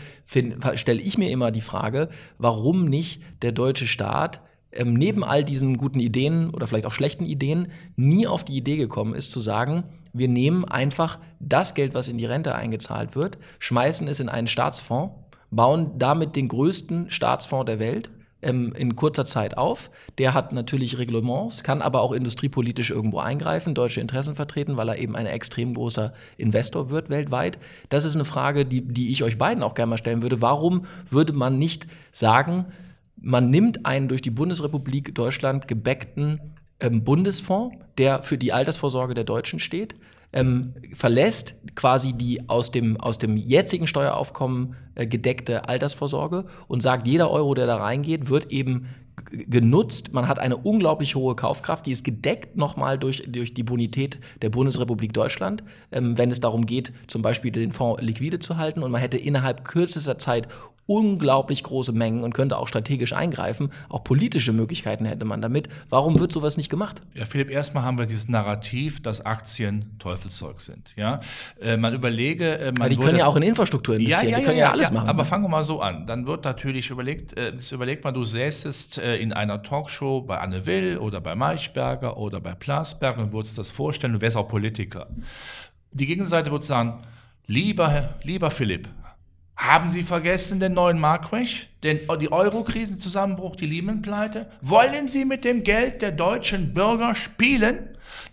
stelle 0.75 1.01
ich 1.01 1.17
mir 1.17 1.31
immer 1.31 1.49
die 1.49 1.61
Frage, 1.61 2.09
warum 2.37 2.85
nicht 2.85 3.23
der 3.41 3.53
deutsche 3.53 3.87
Staat 3.87 4.41
ähm, 4.71 4.93
neben 4.93 5.23
all 5.23 5.43
diesen 5.43 5.77
guten 5.77 5.99
Ideen 5.99 6.51
oder 6.51 6.67
vielleicht 6.67 6.85
auch 6.85 6.93
schlechten 6.93 7.25
Ideen 7.25 7.69
nie 7.95 8.27
auf 8.27 8.45
die 8.45 8.55
Idee 8.55 8.77
gekommen 8.77 9.15
ist 9.15 9.31
zu 9.31 9.41
sagen, 9.41 9.83
wir 10.13 10.27
nehmen 10.27 10.63
einfach 10.63 11.17
das 11.39 11.73
Geld, 11.73 11.95
was 11.95 12.07
in 12.07 12.19
die 12.19 12.25
Rente 12.25 12.53
eingezahlt 12.53 13.15
wird, 13.15 13.39
schmeißen 13.57 14.07
es 14.07 14.19
in 14.19 14.29
einen 14.29 14.47
Staatsfonds 14.47 15.15
bauen 15.51 15.91
damit 15.99 16.35
den 16.35 16.47
größten 16.47 17.11
Staatsfonds 17.11 17.65
der 17.65 17.79
Welt 17.79 18.09
ähm, 18.41 18.73
in 18.75 18.95
kurzer 18.95 19.25
Zeit 19.25 19.57
auf. 19.57 19.91
Der 20.17 20.33
hat 20.33 20.53
natürlich 20.53 20.97
Reglements, 20.97 21.63
kann 21.63 21.81
aber 21.81 22.01
auch 22.01 22.11
industriepolitisch 22.11 22.89
irgendwo 22.89 23.19
eingreifen, 23.19 23.75
deutsche 23.75 24.01
Interessen 24.01 24.35
vertreten, 24.35 24.77
weil 24.77 24.89
er 24.89 24.97
eben 24.97 25.15
ein 25.15 25.25
extrem 25.25 25.73
großer 25.73 26.13
Investor 26.37 26.89
wird 26.89 27.09
weltweit. 27.09 27.59
Das 27.89 28.05
ist 28.05 28.15
eine 28.15 28.25
Frage, 28.25 28.65
die, 28.65 28.81
die 28.81 29.11
ich 29.11 29.23
euch 29.23 29.37
beiden 29.37 29.63
auch 29.63 29.75
gerne 29.75 29.91
mal 29.91 29.97
stellen 29.97 30.21
würde. 30.21 30.41
Warum 30.41 30.85
würde 31.09 31.33
man 31.33 31.59
nicht 31.59 31.87
sagen, 32.11 32.65
man 33.17 33.49
nimmt 33.49 33.85
einen 33.85 34.07
durch 34.07 34.21
die 34.21 34.31
Bundesrepublik 34.31 35.13
Deutschland 35.13 35.67
gebäckten 35.67 36.39
ähm, 36.79 37.03
Bundesfonds, 37.03 37.75
der 37.97 38.23
für 38.23 38.37
die 38.37 38.53
Altersvorsorge 38.53 39.13
der 39.13 39.25
Deutschen 39.25 39.59
steht, 39.59 39.93
ähm, 40.33 40.73
verlässt 40.93 41.55
quasi 41.75 42.13
die 42.13 42.49
aus 42.49 42.71
dem, 42.71 42.97
aus 42.97 43.19
dem 43.19 43.37
jetzigen 43.37 43.87
Steueraufkommen 43.87 44.75
äh, 44.95 45.07
gedeckte 45.07 45.67
Altersvorsorge 45.67 46.45
und 46.67 46.81
sagt, 46.81 47.07
jeder 47.07 47.31
Euro, 47.31 47.53
der 47.53 47.67
da 47.67 47.77
reingeht, 47.77 48.29
wird 48.29 48.51
eben 48.51 48.87
genutzt. 49.31 50.13
Man 50.13 50.27
hat 50.27 50.39
eine 50.39 50.57
unglaublich 50.57 51.15
hohe 51.15 51.35
Kaufkraft, 51.35 51.85
die 51.85 51.91
ist 51.91 52.03
gedeckt 52.03 52.55
nochmal 52.55 52.97
durch, 52.97 53.23
durch 53.27 53.53
die 53.53 53.63
Bonität 53.63 54.19
der 54.41 54.49
Bundesrepublik 54.49 55.13
Deutschland, 55.13 55.63
ähm, 55.91 56.17
wenn 56.17 56.31
es 56.31 56.39
darum 56.39 56.65
geht, 56.65 56.91
zum 57.07 57.21
Beispiel 57.21 57.51
den 57.51 57.71
Fonds 57.71 58.01
liquide 58.01 58.39
zu 58.39 58.57
halten. 58.57 58.83
Und 58.83 58.91
man 58.91 59.01
hätte 59.01 59.17
innerhalb 59.17 59.63
kürzester 59.63 60.17
Zeit 60.17 60.47
unglaublich 60.85 61.63
große 61.63 61.93
Mengen 61.93 62.23
und 62.23 62.33
könnte 62.33 62.57
auch 62.57 62.67
strategisch 62.67 63.13
eingreifen. 63.13 63.71
Auch 63.87 64.03
politische 64.03 64.51
Möglichkeiten 64.51 65.05
hätte 65.05 65.25
man 65.25 65.41
damit. 65.41 65.69
Warum 65.89 66.19
wird 66.19 66.31
sowas 66.31 66.57
nicht 66.57 66.69
gemacht? 66.69 67.01
Ja, 67.13 67.25
Philipp, 67.25 67.49
erstmal 67.49 67.83
haben 67.83 67.97
wir 67.97 68.05
dieses 68.05 68.27
Narrativ, 68.27 69.01
dass 69.01 69.25
Aktien 69.25 69.97
Teufelszeug 69.99 70.59
sind. 70.59 70.93
Ja, 70.95 71.21
äh, 71.61 71.77
man 71.77 71.93
überlege, 71.93 72.57
äh, 72.57 72.65
man 72.71 72.81
aber 72.81 72.89
die 72.89 72.97
können 72.97 73.17
ja 73.17 73.25
auch 73.25 73.35
in 73.35 73.43
Infrastruktur 73.43 73.95
investieren. 73.95 74.29
Ja, 74.29 74.31
ja, 74.31 74.37
die 74.39 74.45
können 74.45 74.57
ja, 74.57 74.65
ja, 74.65 74.71
alles 74.71 74.91
machen. 74.91 75.07
Aber 75.07 75.23
fangen 75.23 75.43
wir 75.43 75.49
mal 75.49 75.63
so 75.63 75.81
an. 75.81 76.07
Dann 76.07 76.27
wird 76.27 76.43
natürlich 76.43 76.89
überlegt, 76.89 77.37
äh, 77.37 77.53
überlegt 77.71 78.03
man, 78.03 78.13
du 78.13 78.23
säßest 78.23 78.97
äh, 78.97 79.17
in 79.17 79.33
einer 79.33 79.63
Talkshow 79.63 80.21
bei 80.21 80.39
Anne 80.39 80.65
Will 80.65 80.97
oder 80.97 81.21
bei 81.21 81.35
Maischberger 81.35 82.17
oder 82.17 82.41
bei 82.41 82.53
Plasberg 82.53 83.17
und 83.17 83.31
würdest 83.31 83.57
das 83.57 83.71
vorstellen, 83.71 84.13
du 84.13 84.21
wärst 84.21 84.35
auch 84.35 84.47
Politiker. 84.47 85.07
Die 85.93 86.05
Gegenseite 86.05 86.51
wird 86.51 86.63
sagen, 86.63 86.99
lieber, 87.47 88.15
lieber 88.23 88.49
Philipp, 88.49 88.87
haben 89.61 89.89
Sie 89.89 90.01
vergessen 90.01 90.59
den 90.59 90.73
neuen 90.73 90.99
Markwech? 90.99 91.67
Den, 91.83 91.99
die 92.19 92.31
Euro-Krisenzusammenbruch, 92.31 93.55
die 93.55 93.67
Lehman-Pleite? 93.67 94.47
Wollen 94.61 95.07
Sie 95.07 95.23
mit 95.23 95.45
dem 95.45 95.63
Geld 95.63 96.01
der 96.01 96.11
deutschen 96.11 96.73
Bürger 96.73 97.13
spielen? 97.13 97.89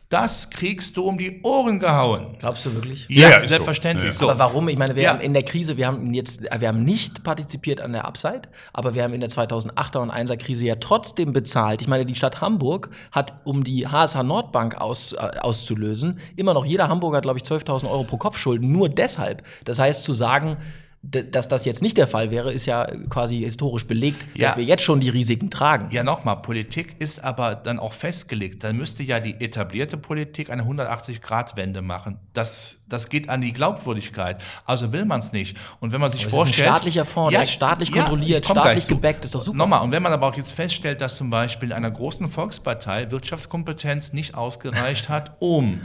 Das 0.08 0.48
kriegst 0.48 0.96
du 0.96 1.04
um 1.04 1.18
die 1.18 1.42
Ohren 1.42 1.80
gehauen. 1.80 2.28
Glaubst 2.38 2.64
du 2.64 2.72
wirklich? 2.72 3.04
Ja, 3.10 3.28
ja 3.28 3.46
selbstverständlich. 3.46 4.14
So. 4.14 4.30
Aber 4.30 4.38
warum? 4.38 4.70
Ich 4.70 4.78
meine, 4.78 4.96
wir 4.96 5.02
ja. 5.02 5.10
haben 5.10 5.20
in 5.20 5.34
der 5.34 5.42
Krise, 5.42 5.76
wir 5.76 5.86
haben 5.86 6.14
jetzt, 6.14 6.44
wir 6.44 6.68
haben 6.68 6.82
nicht 6.82 7.24
partizipiert 7.24 7.82
an 7.82 7.92
der 7.92 8.06
Upside, 8.06 8.42
aber 8.72 8.94
wir 8.94 9.02
haben 9.02 9.12
in 9.12 9.20
der 9.20 9.28
2008er 9.28 9.98
und 9.98 10.10
1er 10.10 10.38
Krise 10.38 10.64
ja 10.64 10.76
trotzdem 10.76 11.34
bezahlt. 11.34 11.82
Ich 11.82 11.88
meine, 11.88 12.06
die 12.06 12.14
Stadt 12.14 12.40
Hamburg 12.40 12.88
hat, 13.12 13.34
um 13.44 13.64
die 13.64 13.86
HSH 13.86 14.22
Nordbank 14.22 14.80
aus, 14.80 15.12
äh, 15.12 15.16
auszulösen, 15.42 16.18
immer 16.36 16.54
noch 16.54 16.64
jeder 16.64 16.88
Hamburger 16.88 17.20
glaube 17.20 17.38
ich, 17.38 17.44
12.000 17.44 17.90
Euro 17.90 18.04
pro 18.04 18.16
Kopf 18.16 18.38
Schulden. 18.38 18.72
Nur 18.72 18.88
deshalb. 18.88 19.42
Das 19.66 19.78
heißt, 19.78 20.04
zu 20.04 20.14
sagen, 20.14 20.56
dass 21.02 21.46
das 21.46 21.64
jetzt 21.64 21.80
nicht 21.80 21.96
der 21.96 22.08
Fall 22.08 22.32
wäre, 22.32 22.52
ist 22.52 22.66
ja 22.66 22.84
quasi 23.08 23.38
historisch 23.38 23.86
belegt, 23.86 24.26
ja. 24.34 24.48
dass 24.48 24.56
wir 24.56 24.64
jetzt 24.64 24.82
schon 24.82 24.98
die 24.98 25.08
Risiken 25.08 25.48
tragen. 25.48 25.88
Ja, 25.92 26.02
nochmal, 26.02 26.42
Politik 26.42 26.96
ist 26.98 27.22
aber 27.22 27.54
dann 27.54 27.78
auch 27.78 27.92
festgelegt. 27.92 28.64
Dann 28.64 28.76
müsste 28.76 29.04
ja 29.04 29.20
die 29.20 29.40
etablierte 29.40 29.96
Politik 29.96 30.50
eine 30.50 30.64
180-Grad-Wende 30.64 31.82
machen. 31.82 32.18
Das, 32.34 32.78
das 32.88 33.08
geht 33.08 33.28
an 33.28 33.40
die 33.42 33.52
Glaubwürdigkeit. 33.52 34.42
Also 34.64 34.92
will 34.92 35.04
man 35.04 35.20
es 35.20 35.32
nicht. 35.32 35.56
Und 35.78 35.92
wenn 35.92 36.00
man 36.00 36.10
sich 36.10 36.22
aber 36.22 36.30
vorstellt. 36.30 36.54
Das 36.54 36.58
ist 36.58 36.64
ein 36.64 36.72
staatlicher 36.72 37.04
Fonds, 37.04 37.32
ja, 37.32 37.38
der 37.38 37.44
ist 37.44 37.52
staatlich 37.52 37.92
kontrolliert, 37.92 38.44
staatlich 38.44 38.86
gebackt, 38.88 39.24
ist 39.24 39.34
doch 39.36 39.42
super. 39.42 39.56
Nochmal, 39.56 39.82
und 39.82 39.92
wenn 39.92 40.02
man 40.02 40.12
aber 40.12 40.26
auch 40.26 40.36
jetzt 40.36 40.50
feststellt, 40.50 41.00
dass 41.00 41.16
zum 41.16 41.30
Beispiel 41.30 41.70
in 41.70 41.76
einer 41.76 41.92
großen 41.92 42.28
Volkspartei 42.28 43.10
Wirtschaftskompetenz 43.12 44.12
nicht 44.12 44.34
ausgereicht 44.34 45.08
hat, 45.08 45.36
um 45.38 45.80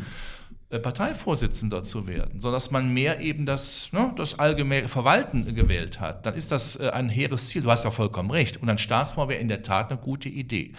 Parteivorsitzender 0.79 1.83
zu 1.83 2.07
werden, 2.07 2.39
sondern 2.41 2.53
dass 2.53 2.71
man 2.71 2.93
mehr 2.93 3.19
eben 3.19 3.45
das, 3.45 3.91
ne, 3.91 4.11
das 4.15 4.39
allgemeine 4.39 4.87
Verwalten 4.87 5.55
gewählt 5.55 5.99
hat, 5.99 6.25
dann 6.25 6.35
ist 6.35 6.51
das 6.51 6.79
äh, 6.79 6.89
ein 6.89 7.09
hehres 7.09 7.49
Ziel. 7.49 7.63
Du 7.63 7.71
hast 7.71 7.83
ja 7.83 7.91
vollkommen 7.91 8.31
recht. 8.31 8.61
Und 8.61 8.69
ein 8.69 8.77
Staatsfonds 8.77 9.29
wäre 9.29 9.39
in 9.39 9.47
der 9.47 9.63
Tat 9.63 9.91
eine 9.91 9.99
gute 9.99 10.29
Idee. 10.29 10.73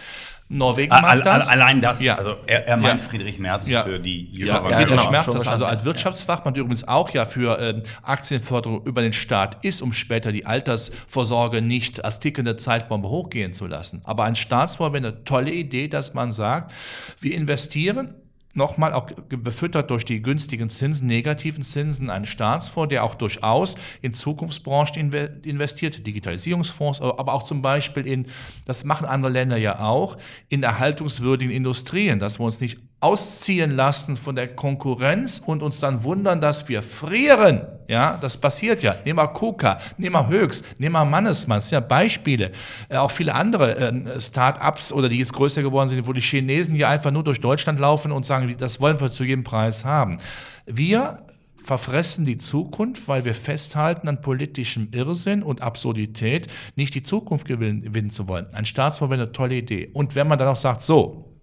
Norwegen 0.47 0.91
macht 0.91 1.05
all, 1.05 1.21
das. 1.21 1.49
Allein 1.49 1.81
das, 1.81 2.03
ja. 2.03 2.15
also 2.15 2.35
er, 2.45 2.67
er 2.67 2.77
meint 2.77 3.01
ja. 3.01 3.07
Friedrich 3.07 3.39
Merz 3.39 3.67
ja. 3.67 3.83
für 3.83 3.99
die 3.99 4.29
ja, 4.31 4.45
ja, 4.45 4.63
Friedrich 4.63 4.97
genau, 4.97 5.11
Merz, 5.11 5.25
das 5.25 5.47
also 5.47 5.65
als 5.65 5.85
Wirtschaftsfachmann, 5.85 6.53
der 6.53 6.61
übrigens 6.61 6.87
auch 6.87 7.09
ja 7.09 7.25
für 7.25 7.59
äh, 7.59 7.81
Aktienförderung 8.03 8.85
über 8.85 9.01
den 9.01 9.13
Staat 9.13 9.65
ist, 9.65 9.81
um 9.81 9.91
später 9.91 10.31
die 10.31 10.45
Altersvorsorge 10.45 11.63
nicht 11.63 12.05
als 12.05 12.19
tickende 12.19 12.57
Zeitbombe 12.57 13.09
hochgehen 13.09 13.53
zu 13.53 13.65
lassen. 13.65 14.03
Aber 14.05 14.25
ein 14.25 14.35
Staatsfonds 14.35 14.93
wäre 14.93 15.07
eine 15.07 15.23
tolle 15.23 15.51
Idee, 15.51 15.87
dass 15.87 16.13
man 16.13 16.31
sagt, 16.31 16.71
wir 17.19 17.35
investieren 17.35 18.13
nochmal 18.55 18.93
auch 18.93 19.11
befüttert 19.29 19.89
durch 19.89 20.05
die 20.05 20.21
günstigen 20.21 20.69
Zinsen, 20.69 21.07
negativen 21.07 21.63
Zinsen, 21.63 22.09
einen 22.09 22.25
Staatsfonds, 22.25 22.89
der 22.89 23.03
auch 23.03 23.15
durchaus 23.15 23.75
in 24.01 24.13
Zukunftsbranchen 24.13 25.11
investiert, 25.43 26.07
Digitalisierungsfonds, 26.07 27.01
aber 27.01 27.33
auch 27.33 27.43
zum 27.43 27.61
Beispiel 27.61 28.07
in, 28.07 28.27
das 28.65 28.85
machen 28.85 29.05
andere 29.05 29.31
Länder 29.31 29.57
ja 29.57 29.79
auch, 29.79 30.17
in 30.49 30.63
erhaltungswürdigen 30.63 31.53
Industrien, 31.53 32.19
dass 32.19 32.39
wir 32.39 32.45
uns 32.45 32.61
nicht 32.61 32.79
ausziehen 32.99 33.71
lassen 33.71 34.17
von 34.17 34.35
der 34.35 34.55
Konkurrenz 34.55 35.41
und 35.45 35.61
uns 35.61 35.79
dann 35.79 36.03
wundern, 36.03 36.41
dass 36.41 36.67
wir 36.69 36.81
frieren. 36.81 37.61
Ja, 37.87 38.17
das 38.19 38.37
passiert 38.37 38.81
ja. 38.81 38.95
Nehmen 39.05 39.19
wir 39.19 39.27
KUKA, 39.27 39.77
nehmen 39.97 40.15
wir 40.15 40.27
Höchst, 40.27 40.65
nehmen 40.79 40.93
wir 40.93 41.05
Mannesmann, 41.05 41.57
das 41.57 41.69
sind 41.69 41.75
ja 41.75 41.79
Beispiele. 41.81 42.51
Äh, 42.89 42.97
auch 42.97 43.11
viele 43.11 43.35
andere 43.35 43.77
äh, 43.77 44.21
Start-ups 44.21 44.91
oder 44.91 45.07
die 45.07 45.19
jetzt 45.19 45.33
größer 45.33 45.61
geworden 45.61 45.89
sind, 45.89 46.07
wo 46.07 46.13
die 46.13 46.21
Chinesen 46.21 46.73
hier 46.73 46.89
einfach 46.89 47.11
nur 47.11 47.23
durch 47.23 47.39
Deutschland 47.39 47.79
laufen 47.79 48.11
und 48.11 48.25
sagen, 48.25 48.55
das 48.57 48.79
wollen 48.79 48.99
wir 48.99 49.11
zu 49.11 49.23
jedem 49.23 49.43
Preis 49.43 49.85
haben. 49.85 50.17
Wir 50.65 51.19
verfressen 51.63 52.25
die 52.25 52.37
Zukunft, 52.37 53.07
weil 53.07 53.25
wir 53.25 53.35
festhalten 53.35 54.07
an 54.07 54.21
politischem 54.21 54.89
Irrsinn 54.91 55.43
und 55.43 55.61
Absurdität, 55.61 56.47
nicht 56.75 56.95
die 56.95 57.03
Zukunft 57.03 57.47
gewinnen, 57.47 57.81
gewinnen 57.81 58.11
zu 58.11 58.27
wollen. 58.27 58.47
Ein 58.53 58.65
Staatsfonds 58.65 59.11
wäre 59.11 59.23
eine 59.23 59.31
tolle 59.31 59.55
Idee. 59.55 59.89
Und 59.93 60.15
wenn 60.15 60.27
man 60.27 60.39
dann 60.39 60.47
auch 60.47 60.55
sagt, 60.55 60.81
so, 60.81 61.34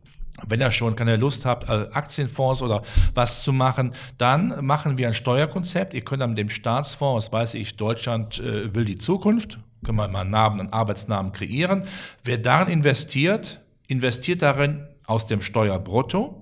wenn 0.47 0.61
ihr 0.61 0.71
schon 0.71 0.97
keine 0.97 1.17
Lust 1.17 1.45
habt, 1.45 1.69
äh, 1.69 1.89
Aktienfonds 1.93 2.63
oder 2.63 2.83
was 3.15 3.43
zu 3.43 3.53
machen, 3.53 3.95
dann 4.19 4.65
machen 4.65 4.99
wir 4.99 5.09
ein 5.09 5.15
Steuerkonzept. 5.15 5.95
Ihr 5.95 6.03
könnt 6.03 6.23
an 6.23 6.35
dem 6.35 6.49
Staatsfonds, 6.49 7.27
was 7.27 7.33
weiß 7.33 7.55
ich, 7.55 7.77
Deutschland 7.77 8.41
äh, 8.41 8.75
will 8.75 8.85
die 8.85 8.99
Zukunft, 8.99 9.59
können 9.85 9.99
wir 9.99 10.09
mal 10.09 10.21
einen 10.21 10.31
Namen, 10.31 10.61
einen 10.61 10.73
Arbeitsnamen 10.73 11.33
kreieren. 11.33 11.85
Wer 12.25 12.39
darin 12.39 12.73
investiert, 12.73 13.61
investiert 13.89 14.43
darin 14.43 14.87
aus 15.07 15.27
dem 15.27 15.43
Steuerbrutto 15.43 16.42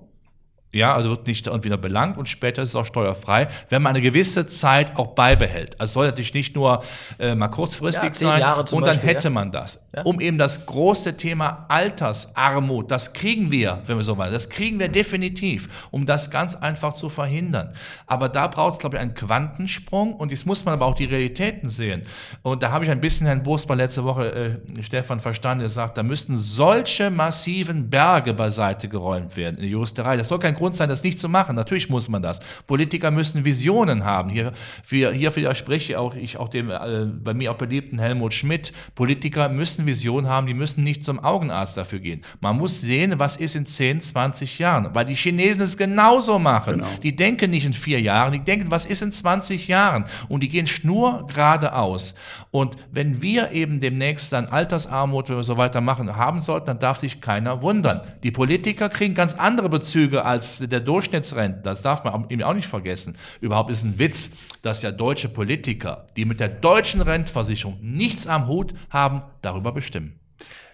Ja, 0.73 0.95
also 0.95 1.09
wird 1.09 1.27
nicht 1.27 1.47
entweder 1.47 1.77
belangt 1.77 2.17
und 2.17 2.29
später 2.29 2.61
ist 2.61 2.69
es 2.69 2.75
auch 2.75 2.85
steuerfrei, 2.85 3.49
wenn 3.69 3.81
man 3.81 3.91
eine 3.91 4.01
gewisse 4.01 4.47
Zeit 4.47 4.97
auch 4.97 5.07
beibehält. 5.07 5.79
Also 5.79 5.93
soll 5.93 6.07
natürlich 6.07 6.33
nicht 6.33 6.55
nur 6.55 6.83
äh, 7.19 7.35
mal 7.35 7.49
kurzfristig 7.49 8.03
Ja, 8.03 8.13
sein 8.13 8.39
Jahre 8.39 8.65
zum 8.65 8.77
und 8.77 8.87
dann 8.87 8.95
Beispiel, 8.95 9.09
hätte 9.09 9.25
ja. 9.25 9.29
man 9.31 9.51
das. 9.51 9.85
Ja. 9.93 10.03
Um 10.03 10.21
eben 10.21 10.37
das 10.37 10.65
große 10.65 11.17
Thema 11.17 11.65
Altersarmut, 11.67 12.89
das 12.89 13.13
kriegen 13.13 13.51
wir, 13.51 13.81
wenn 13.85 13.97
wir 13.97 14.03
so 14.03 14.17
wollen, 14.17 14.31
das 14.31 14.49
kriegen 14.49 14.79
wir 14.79 14.87
definitiv, 14.87 15.67
um 15.91 16.05
das 16.05 16.31
ganz 16.31 16.55
einfach 16.55 16.93
zu 16.93 17.09
verhindern. 17.09 17.73
Aber 18.07 18.29
da 18.29 18.47
braucht 18.47 18.75
es, 18.75 18.79
glaube 18.79 18.95
ich, 18.95 19.01
einen 19.01 19.13
Quantensprung 19.13 20.13
und 20.13 20.31
jetzt 20.31 20.45
muss 20.45 20.63
man 20.63 20.75
aber 20.75 20.85
auch 20.85 20.95
die 20.95 21.05
Realitäten 21.05 21.67
sehen. 21.67 22.03
Und 22.43 22.63
da 22.63 22.71
habe 22.71 22.85
ich 22.85 22.91
ein 22.91 23.01
bisschen 23.01 23.27
Herrn 23.27 23.43
Bosmann 23.43 23.77
letzte 23.77 24.05
Woche, 24.05 24.59
äh, 24.77 24.83
Stefan, 24.83 25.19
verstanden, 25.19 25.59
der 25.59 25.69
sagt, 25.69 25.97
da 25.97 26.03
müssten 26.03 26.37
solche 26.37 27.09
massiven 27.09 27.89
Berge 27.89 28.33
beiseite 28.33 28.87
geräumt 28.87 29.35
werden 29.35 29.57
in 29.57 29.63
der 29.63 29.69
Juristerei. 29.69 30.15
Das 30.15 30.29
soll 30.29 30.39
kein 30.39 30.55
Grund 30.61 30.75
sein, 30.75 30.89
das 30.89 31.03
nicht 31.03 31.19
zu 31.19 31.27
machen. 31.27 31.55
Natürlich 31.55 31.89
muss 31.89 32.07
man 32.07 32.21
das. 32.21 32.39
Politiker 32.67 33.11
müssen 33.11 33.43
Visionen 33.43 34.05
haben. 34.05 34.29
Hier, 34.29 34.53
wir, 34.87 35.11
hier 35.11 35.35
widerspreche 35.35 35.99
auch 35.99 36.15
ich 36.15 36.37
auch 36.37 36.49
dem 36.49 36.69
äh, 36.69 37.05
bei 37.05 37.33
mir 37.33 37.51
auch 37.51 37.57
beliebten 37.57 37.99
Helmut 37.99 38.33
Schmidt. 38.33 38.73
Politiker 38.95 39.49
müssen 39.49 39.85
Visionen 39.85 40.29
haben, 40.29 40.47
die 40.47 40.53
müssen 40.53 40.83
nicht 40.83 41.03
zum 41.03 41.19
Augenarzt 41.19 41.77
dafür 41.77 41.99
gehen. 41.99 42.21
Man 42.39 42.57
muss 42.57 42.79
sehen, 42.81 43.15
was 43.17 43.37
ist 43.37 43.55
in 43.55 43.65
10, 43.65 44.01
20 44.01 44.59
Jahren. 44.59 44.89
Weil 44.93 45.05
die 45.05 45.15
Chinesen 45.15 45.61
es 45.61 45.77
genauso 45.77 46.39
machen. 46.39 46.83
Die 47.03 47.15
denken 47.15 47.51
nicht 47.51 47.65
in 47.65 47.73
vier 47.73 47.99
Jahren, 47.99 48.33
die 48.33 48.39
denken, 48.39 48.69
was 48.69 48.85
ist 48.85 49.01
in 49.01 49.11
20 49.11 49.67
Jahren? 49.67 50.05
Und 50.29 50.43
die 50.43 50.49
gehen 50.49 50.67
schnur 50.67 51.25
geradeaus. 51.27 52.15
Und 52.51 52.75
wenn 52.91 53.21
wir 53.21 53.51
eben 53.51 53.79
demnächst 53.79 54.31
dann 54.33 54.47
Altersarmut, 54.47 55.29
wenn 55.29 55.37
wir 55.37 55.43
so 55.43 55.57
weitermachen, 55.57 56.15
haben 56.15 56.39
sollten, 56.39 56.67
dann 56.67 56.79
darf 56.79 56.99
sich 56.99 57.21
keiner 57.21 57.61
wundern. 57.61 58.01
Die 58.23 58.31
Politiker 58.31 58.89
kriegen 58.89 59.15
ganz 59.15 59.33
andere 59.33 59.69
Bezüge 59.69 60.25
als 60.25 60.50
der 60.59 60.79
Durchschnittsrentner. 60.79 61.61
Das 61.61 61.81
darf 61.81 62.03
man 62.03 62.29
eben 62.29 62.43
auch 62.43 62.53
nicht 62.53 62.67
vergessen. 62.67 63.17
Überhaupt 63.39 63.71
ist 63.71 63.83
ein 63.83 63.99
Witz, 63.99 64.37
dass 64.61 64.81
ja 64.81 64.91
deutsche 64.91 65.29
Politiker, 65.29 66.07
die 66.15 66.25
mit 66.25 66.39
der 66.39 66.49
deutschen 66.49 67.01
Rentenversicherung 67.01 67.77
nichts 67.81 68.27
am 68.27 68.47
Hut 68.47 68.73
haben, 68.89 69.23
darüber 69.41 69.71
bestimmen. 69.71 70.19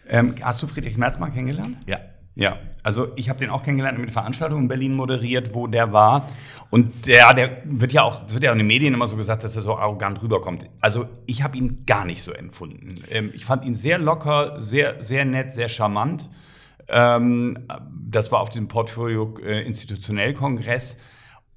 Ähm, 0.10 0.36
hast 0.42 0.62
du 0.62 0.68
Friedrich 0.68 0.98
Merz 0.98 1.20
mal 1.20 1.30
kennengelernt? 1.30 1.78
Ja. 1.86 2.00
Ja, 2.40 2.60
also 2.84 3.08
ich 3.16 3.30
habe 3.30 3.40
den 3.40 3.50
auch 3.50 3.64
kennengelernt 3.64 3.98
mit 3.98 4.14
Veranstaltungen 4.14 4.66
in 4.66 4.68
Berlin 4.68 4.94
moderiert, 4.94 5.56
wo 5.56 5.66
der 5.66 5.92
war. 5.92 6.28
Und 6.70 7.08
der, 7.08 7.34
der 7.34 7.64
wird 7.66 7.94
ja 7.94 8.04
auch, 8.04 8.22
wird 8.30 8.44
ja 8.44 8.52
auch 8.52 8.54
in 8.54 8.60
den 8.60 8.68
Medien 8.68 8.94
immer 8.94 9.08
so 9.08 9.18
gesagt, 9.18 9.44
dass 9.44 9.56
er 9.56 9.64
so 9.64 9.76
arrogant 9.76 10.22
rüberkommt. 10.22 10.70
Also 10.80 11.08
ich 11.26 11.42
habe 11.42 11.58
ihn 11.58 11.84
gar 11.88 12.06
nicht 12.06 12.22
so 12.22 12.32
empfunden. 12.32 12.94
Ähm, 13.10 13.32
ich 13.34 13.44
fand 13.44 13.66
ihn 13.66 13.74
sehr 13.74 13.98
locker, 13.98 14.60
sehr, 14.60 15.02
sehr 15.02 15.26
nett, 15.26 15.52
sehr 15.52 15.68
charmant. 15.68 16.30
Ähm, 16.90 17.68
das 17.92 18.32
war 18.32 18.40
auf 18.40 18.50
dem 18.50 18.68
Portfolio 18.68 19.36
äh, 19.42 19.66
Institutionell 19.66 20.34
Kongress. 20.34 20.98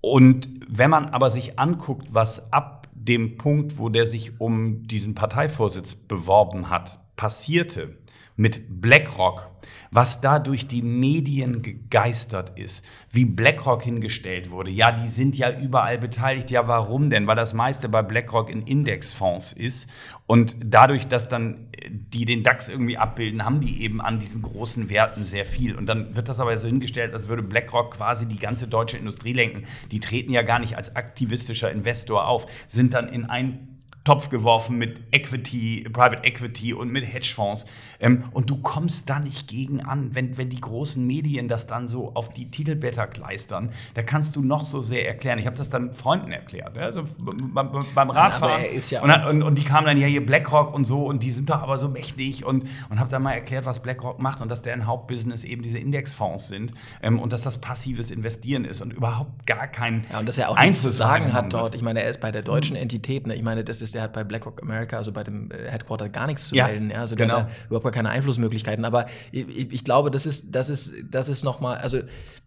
Und 0.01 0.49
wenn 0.67 0.91
man 0.91 1.11
aber 1.11 1.31
sich 1.31 1.59
anguckt, 1.59 2.09
was 2.11 2.53
ab 2.53 2.89
dem 2.93 3.37
Punkt, 3.37 3.79
wo 3.79 3.89
der 3.89 4.07
sich 4.07 4.41
um 4.41 4.87
diesen 4.87 5.15
Parteivorsitz 5.15 5.95
beworben 5.95 6.71
hat, 6.71 6.99
passierte 7.17 7.99
mit 8.41 8.81
BlackRock, 8.81 9.51
was 9.91 10.23
da 10.23 10.39
durch 10.39 10.67
die 10.67 10.81
Medien 10.81 11.61
gegeistert 11.61 12.59
ist, 12.59 12.87
wie 13.11 13.27
BlackRock 13.27 13.83
hingestellt 13.83 14.51
wurde. 14.51 14.71
Ja, 14.71 14.93
die 14.93 15.09
sind 15.09 15.37
ja 15.37 15.51
überall 15.51 15.99
beteiligt. 15.99 16.51
Ja, 16.51 16.67
warum 16.67 17.11
denn? 17.11 17.27
Weil 17.27 17.37
das 17.37 17.53
meiste 17.53 17.91
bei 17.91 18.01
BlackRock 18.03 18.49
in 18.49 18.63
Indexfonds 18.63 19.53
ist. 19.53 19.91
Und 20.27 20.57
dadurch, 20.65 21.07
dass 21.07 21.29
dann 21.29 21.69
die 21.91 22.25
den 22.25 22.43
DAX 22.43 22.71
irgendwie 22.71 22.97
abbilden, 22.97 23.45
haben 23.45 23.61
die 23.61 23.83
eben 23.83 24.01
an 24.01 24.19
diesen 24.19 24.41
großen 24.41 24.89
Werten 24.89 25.27
sehr 25.27 25.45
viel. 25.45 25.75
Und 25.75 25.85
dann 25.85 26.17
wird 26.17 26.31
das 26.31 26.41
aber 26.41 26.57
so 26.57 26.67
hingestellt, 26.67 27.13
als 27.13 27.29
würde 27.29 27.43
BlackRock 27.43 27.97
quasi 27.97 28.27
die 28.27 28.39
ganze 28.39 28.69
deutsche 28.69 28.97
Industrie 28.97 29.35
lenken. 29.35 29.65
Die 29.91 30.01
treten 30.01 30.33
ja 30.33 30.41
gar 30.41 30.61
nicht 30.61 30.79
als 30.79 30.97
aktivistischer 30.97 31.71
Investor 31.71 32.27
auf, 32.27 32.47
sind 32.69 32.95
dann 32.95 33.07
in 33.07 33.27
ein 33.27 33.80
Topf 34.11 34.29
geworfen 34.29 34.77
mit 34.77 34.99
Equity, 35.13 35.89
Private 35.93 36.25
Equity 36.25 36.75
und 36.75 36.91
mit 36.91 37.05
Hedgefonds. 37.05 37.67
Ähm, 38.01 38.25
und 38.33 38.51
du 38.51 38.57
kommst 38.57 39.09
da 39.09 39.21
nicht 39.21 39.47
gegen 39.47 39.83
an, 39.83 40.17
wenn, 40.17 40.37
wenn 40.37 40.51
die 40.51 40.61
großen 40.61 41.07
Medien 41.07 41.47
das 41.47 41.69
dann 41.69 41.87
so 41.87 42.11
auf 42.15 42.31
die 42.31 42.51
Titelblätter 42.51 43.07
kleistern. 43.07 43.71
Da 43.95 44.03
kannst 44.03 44.35
du 44.35 44.43
noch 44.43 44.65
so 44.65 44.83
sehr 44.83 45.07
erklären. 45.07 45.39
Ich 45.39 45.47
habe 45.47 45.57
das 45.57 45.71
dann 45.71 45.93
Freunden 45.93 46.33
erklärt, 46.33 46.75
ja, 46.75 46.83
also 46.83 47.05
beim, 47.19 47.87
beim 47.95 48.11
Radfahren. 48.11 48.65
ja 48.91 49.01
und, 49.01 49.13
und, 49.13 49.43
und 49.45 49.55
die 49.57 49.63
kamen 49.63 49.87
dann 49.87 49.97
ja 49.97 50.09
hier 50.09 50.27
BlackRock 50.27 50.75
und 50.75 50.83
so 50.83 51.07
und 51.07 51.23
die 51.23 51.31
sind 51.31 51.49
doch 51.49 51.63
aber 51.63 51.79
so 51.79 51.89
mächtig 51.89 52.45
und, 52.45 52.65
und 52.89 52.99
habe 52.99 53.09
dann 53.09 53.23
mal 53.23 53.35
erklärt, 53.35 53.65
was 53.65 53.81
BlackRock 53.81 54.19
macht 54.19 54.41
und 54.41 54.49
dass 54.49 54.63
deren 54.63 54.89
Hauptbusiness 54.89 55.45
eben 55.45 55.63
diese 55.63 55.79
Indexfonds 55.79 56.49
sind 56.49 56.75
ähm, 57.01 57.21
und 57.21 57.33
dass 57.33 57.43
das 57.43 57.59
passives 57.59 58.11
Investieren 58.11 58.65
ist 58.65 58.81
und 58.81 58.93
überhaupt 58.93 59.47
gar 59.47 59.69
kein 59.69 60.05
Ja, 60.11 60.19
und 60.19 60.29
dass 60.29 60.37
er 60.37 60.51
auch 60.51 60.59
nichts 60.59 60.81
zu 60.81 60.91
sagen 60.91 61.33
hat 61.33 61.53
dort. 61.53 61.77
Ich 61.77 61.83
meine, 61.83 62.03
er 62.03 62.11
ist 62.11 62.19
bei 62.19 62.33
der 62.33 62.43
deutschen 62.43 62.75
Entität. 62.75 63.29
Ne? 63.29 63.37
Ich 63.37 63.45
meine, 63.45 63.63
das 63.63 63.81
ist, 63.81 63.95
der 63.95 64.00
hat 64.03 64.13
bei 64.13 64.25
BlackRock 64.25 64.63
America, 64.63 64.97
also 64.97 65.13
bei 65.13 65.25
dem 65.25 65.51
äh, 65.51 65.71
Headquarter, 65.71 66.09
gar 66.09 66.27
nichts 66.27 66.49
zu 66.49 66.55
Ja, 66.55 66.67
melden. 66.67 66.91
Ja? 66.91 67.01
Also 67.01 67.17
genau. 67.17 67.37
der 67.37 67.45
hat 67.45 67.51
überhaupt 67.67 67.85
gar 67.85 67.93
keine 67.93 68.11
Einflussmöglichkeiten. 68.11 68.85
Aber 68.85 69.07
ich, 69.33 69.73
ich 69.73 69.85
glaube, 69.85 70.11
das 70.11 70.27
ist, 70.27 70.55
das 70.55 70.69
ist, 70.69 70.95
das 71.11 71.29
ist 71.29 71.45
nochmal, 71.45 71.79
also 71.79 72.01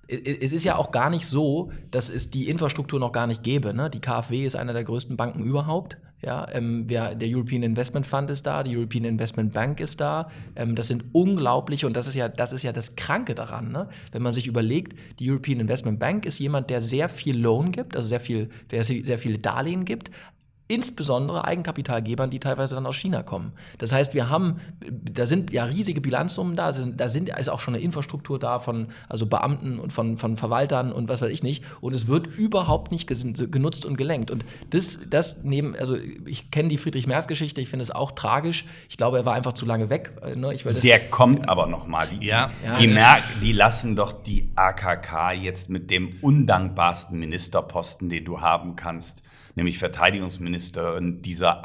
es 0.07 0.51
ist 0.51 0.63
ja 0.63 0.75
auch 0.75 0.91
gar 0.91 1.09
nicht 1.09 1.25
so, 1.25 1.71
dass 1.91 2.09
es 2.09 2.29
die 2.29 2.49
Infrastruktur 2.49 2.99
noch 2.99 3.11
gar 3.11 3.27
nicht 3.27 3.41
gäbe. 3.43 3.73
Ne? 3.73 3.89
Die 3.89 4.01
KfW 4.01 4.45
ist 4.45 4.55
einer 4.55 4.73
der 4.73 4.83
größten 4.83 5.15
Banken 5.15 5.43
überhaupt. 5.43 5.97
Ja, 6.21 6.47
ähm, 6.53 6.87
wir, 6.87 7.15
der 7.15 7.27
European 7.27 7.63
Investment 7.63 8.07
Fund 8.07 8.29
ist 8.29 8.47
da, 8.47 8.63
die 8.63 8.77
European 8.77 9.03
Investment 9.03 9.53
Bank 9.53 9.81
ist 9.81 9.99
da. 9.99 10.29
Ähm, 10.55 10.73
das 10.73 10.87
sind 10.87 11.03
unglaubliche 11.11 11.85
und 11.85 11.97
das 11.97 12.07
ist 12.07 12.15
ja, 12.15 12.29
das 12.29 12.53
ist 12.53 12.63
ja 12.63 12.71
das 12.71 12.95
Kranke 12.95 13.35
daran, 13.35 13.73
ne? 13.73 13.89
wenn 14.13 14.21
man 14.21 14.33
sich 14.33 14.47
überlegt, 14.47 14.97
die 15.19 15.29
European 15.29 15.59
Investment 15.59 15.99
Bank 15.99 16.25
ist 16.25 16.39
jemand, 16.39 16.69
der 16.69 16.81
sehr 16.81 17.09
viel 17.09 17.37
Loan 17.37 17.73
gibt, 17.73 17.97
also 17.97 18.07
sehr 18.07 18.21
viel, 18.21 18.49
der 18.71 18.85
sehr 18.85 19.19
viele 19.19 19.37
Darlehen 19.37 19.83
gibt, 19.83 20.11
insbesondere 20.73 21.45
Eigenkapitalgebern, 21.45 22.29
die 22.29 22.39
teilweise 22.39 22.75
dann 22.75 22.85
aus 22.85 22.95
China 22.95 23.23
kommen. 23.23 23.53
Das 23.77 23.91
heißt, 23.91 24.13
wir 24.13 24.29
haben, 24.29 24.59
da 24.89 25.25
sind 25.25 25.51
ja 25.51 25.65
riesige 25.65 26.01
Bilanzsummen 26.01 26.55
da, 26.55 26.73
sind, 26.73 26.99
da 26.99 27.09
sind, 27.09 27.29
ist 27.29 27.49
auch 27.49 27.59
schon 27.59 27.75
eine 27.75 27.83
Infrastruktur 27.83 28.39
da 28.39 28.59
von 28.59 28.87
also 29.09 29.25
Beamten 29.27 29.79
und 29.79 29.93
von, 29.93 30.17
von 30.17 30.37
Verwaltern 30.37 30.91
und 30.91 31.09
was 31.09 31.21
weiß 31.21 31.29
ich 31.29 31.43
nicht. 31.43 31.63
Und 31.81 31.93
es 31.93 32.07
wird 32.07 32.27
überhaupt 32.27 32.91
nicht 32.91 33.07
genutzt 33.07 33.85
und 33.85 33.97
gelenkt. 33.97 34.31
Und 34.31 34.45
das, 34.71 34.99
das 35.09 35.43
neben, 35.43 35.75
also 35.75 35.95
ich 36.25 36.51
kenne 36.51 36.69
die 36.69 36.77
Friedrich-Merz-Geschichte, 36.77 37.61
ich 37.61 37.69
finde 37.69 37.83
es 37.83 37.91
auch 37.91 38.11
tragisch. 38.11 38.65
Ich 38.89 38.97
glaube, 38.97 39.17
er 39.17 39.25
war 39.25 39.33
einfach 39.33 39.53
zu 39.53 39.65
lange 39.65 39.89
weg. 39.89 40.11
äh, 40.21 40.35
Ne? 40.35 40.53
Ich 40.53 40.65
will 40.65 40.73
das, 40.73 40.81
Der 40.83 40.99
kommt 41.09 41.47
aber 41.47 41.67
noch 41.67 41.87
mal. 41.87 42.07
Die, 42.07 42.25
Ja. 42.25 42.49
die, 42.79 42.85
Ja. 42.85 42.93
merk, 42.93 43.23
die 43.41 43.51
lassen 43.53 43.95
doch 43.95 44.11
die 44.23 44.49
AKK 44.55 45.31
jetzt 45.33 45.69
mit 45.69 45.89
dem 45.91 46.15
undankbarsten 46.21 47.19
Ministerposten, 47.19 48.09
den 48.09 48.25
du 48.25 48.41
haben 48.41 48.75
kannst, 48.75 49.23
nämlich 49.55 49.77
Verteidigungsministerin 49.79 51.21
dieser 51.21 51.63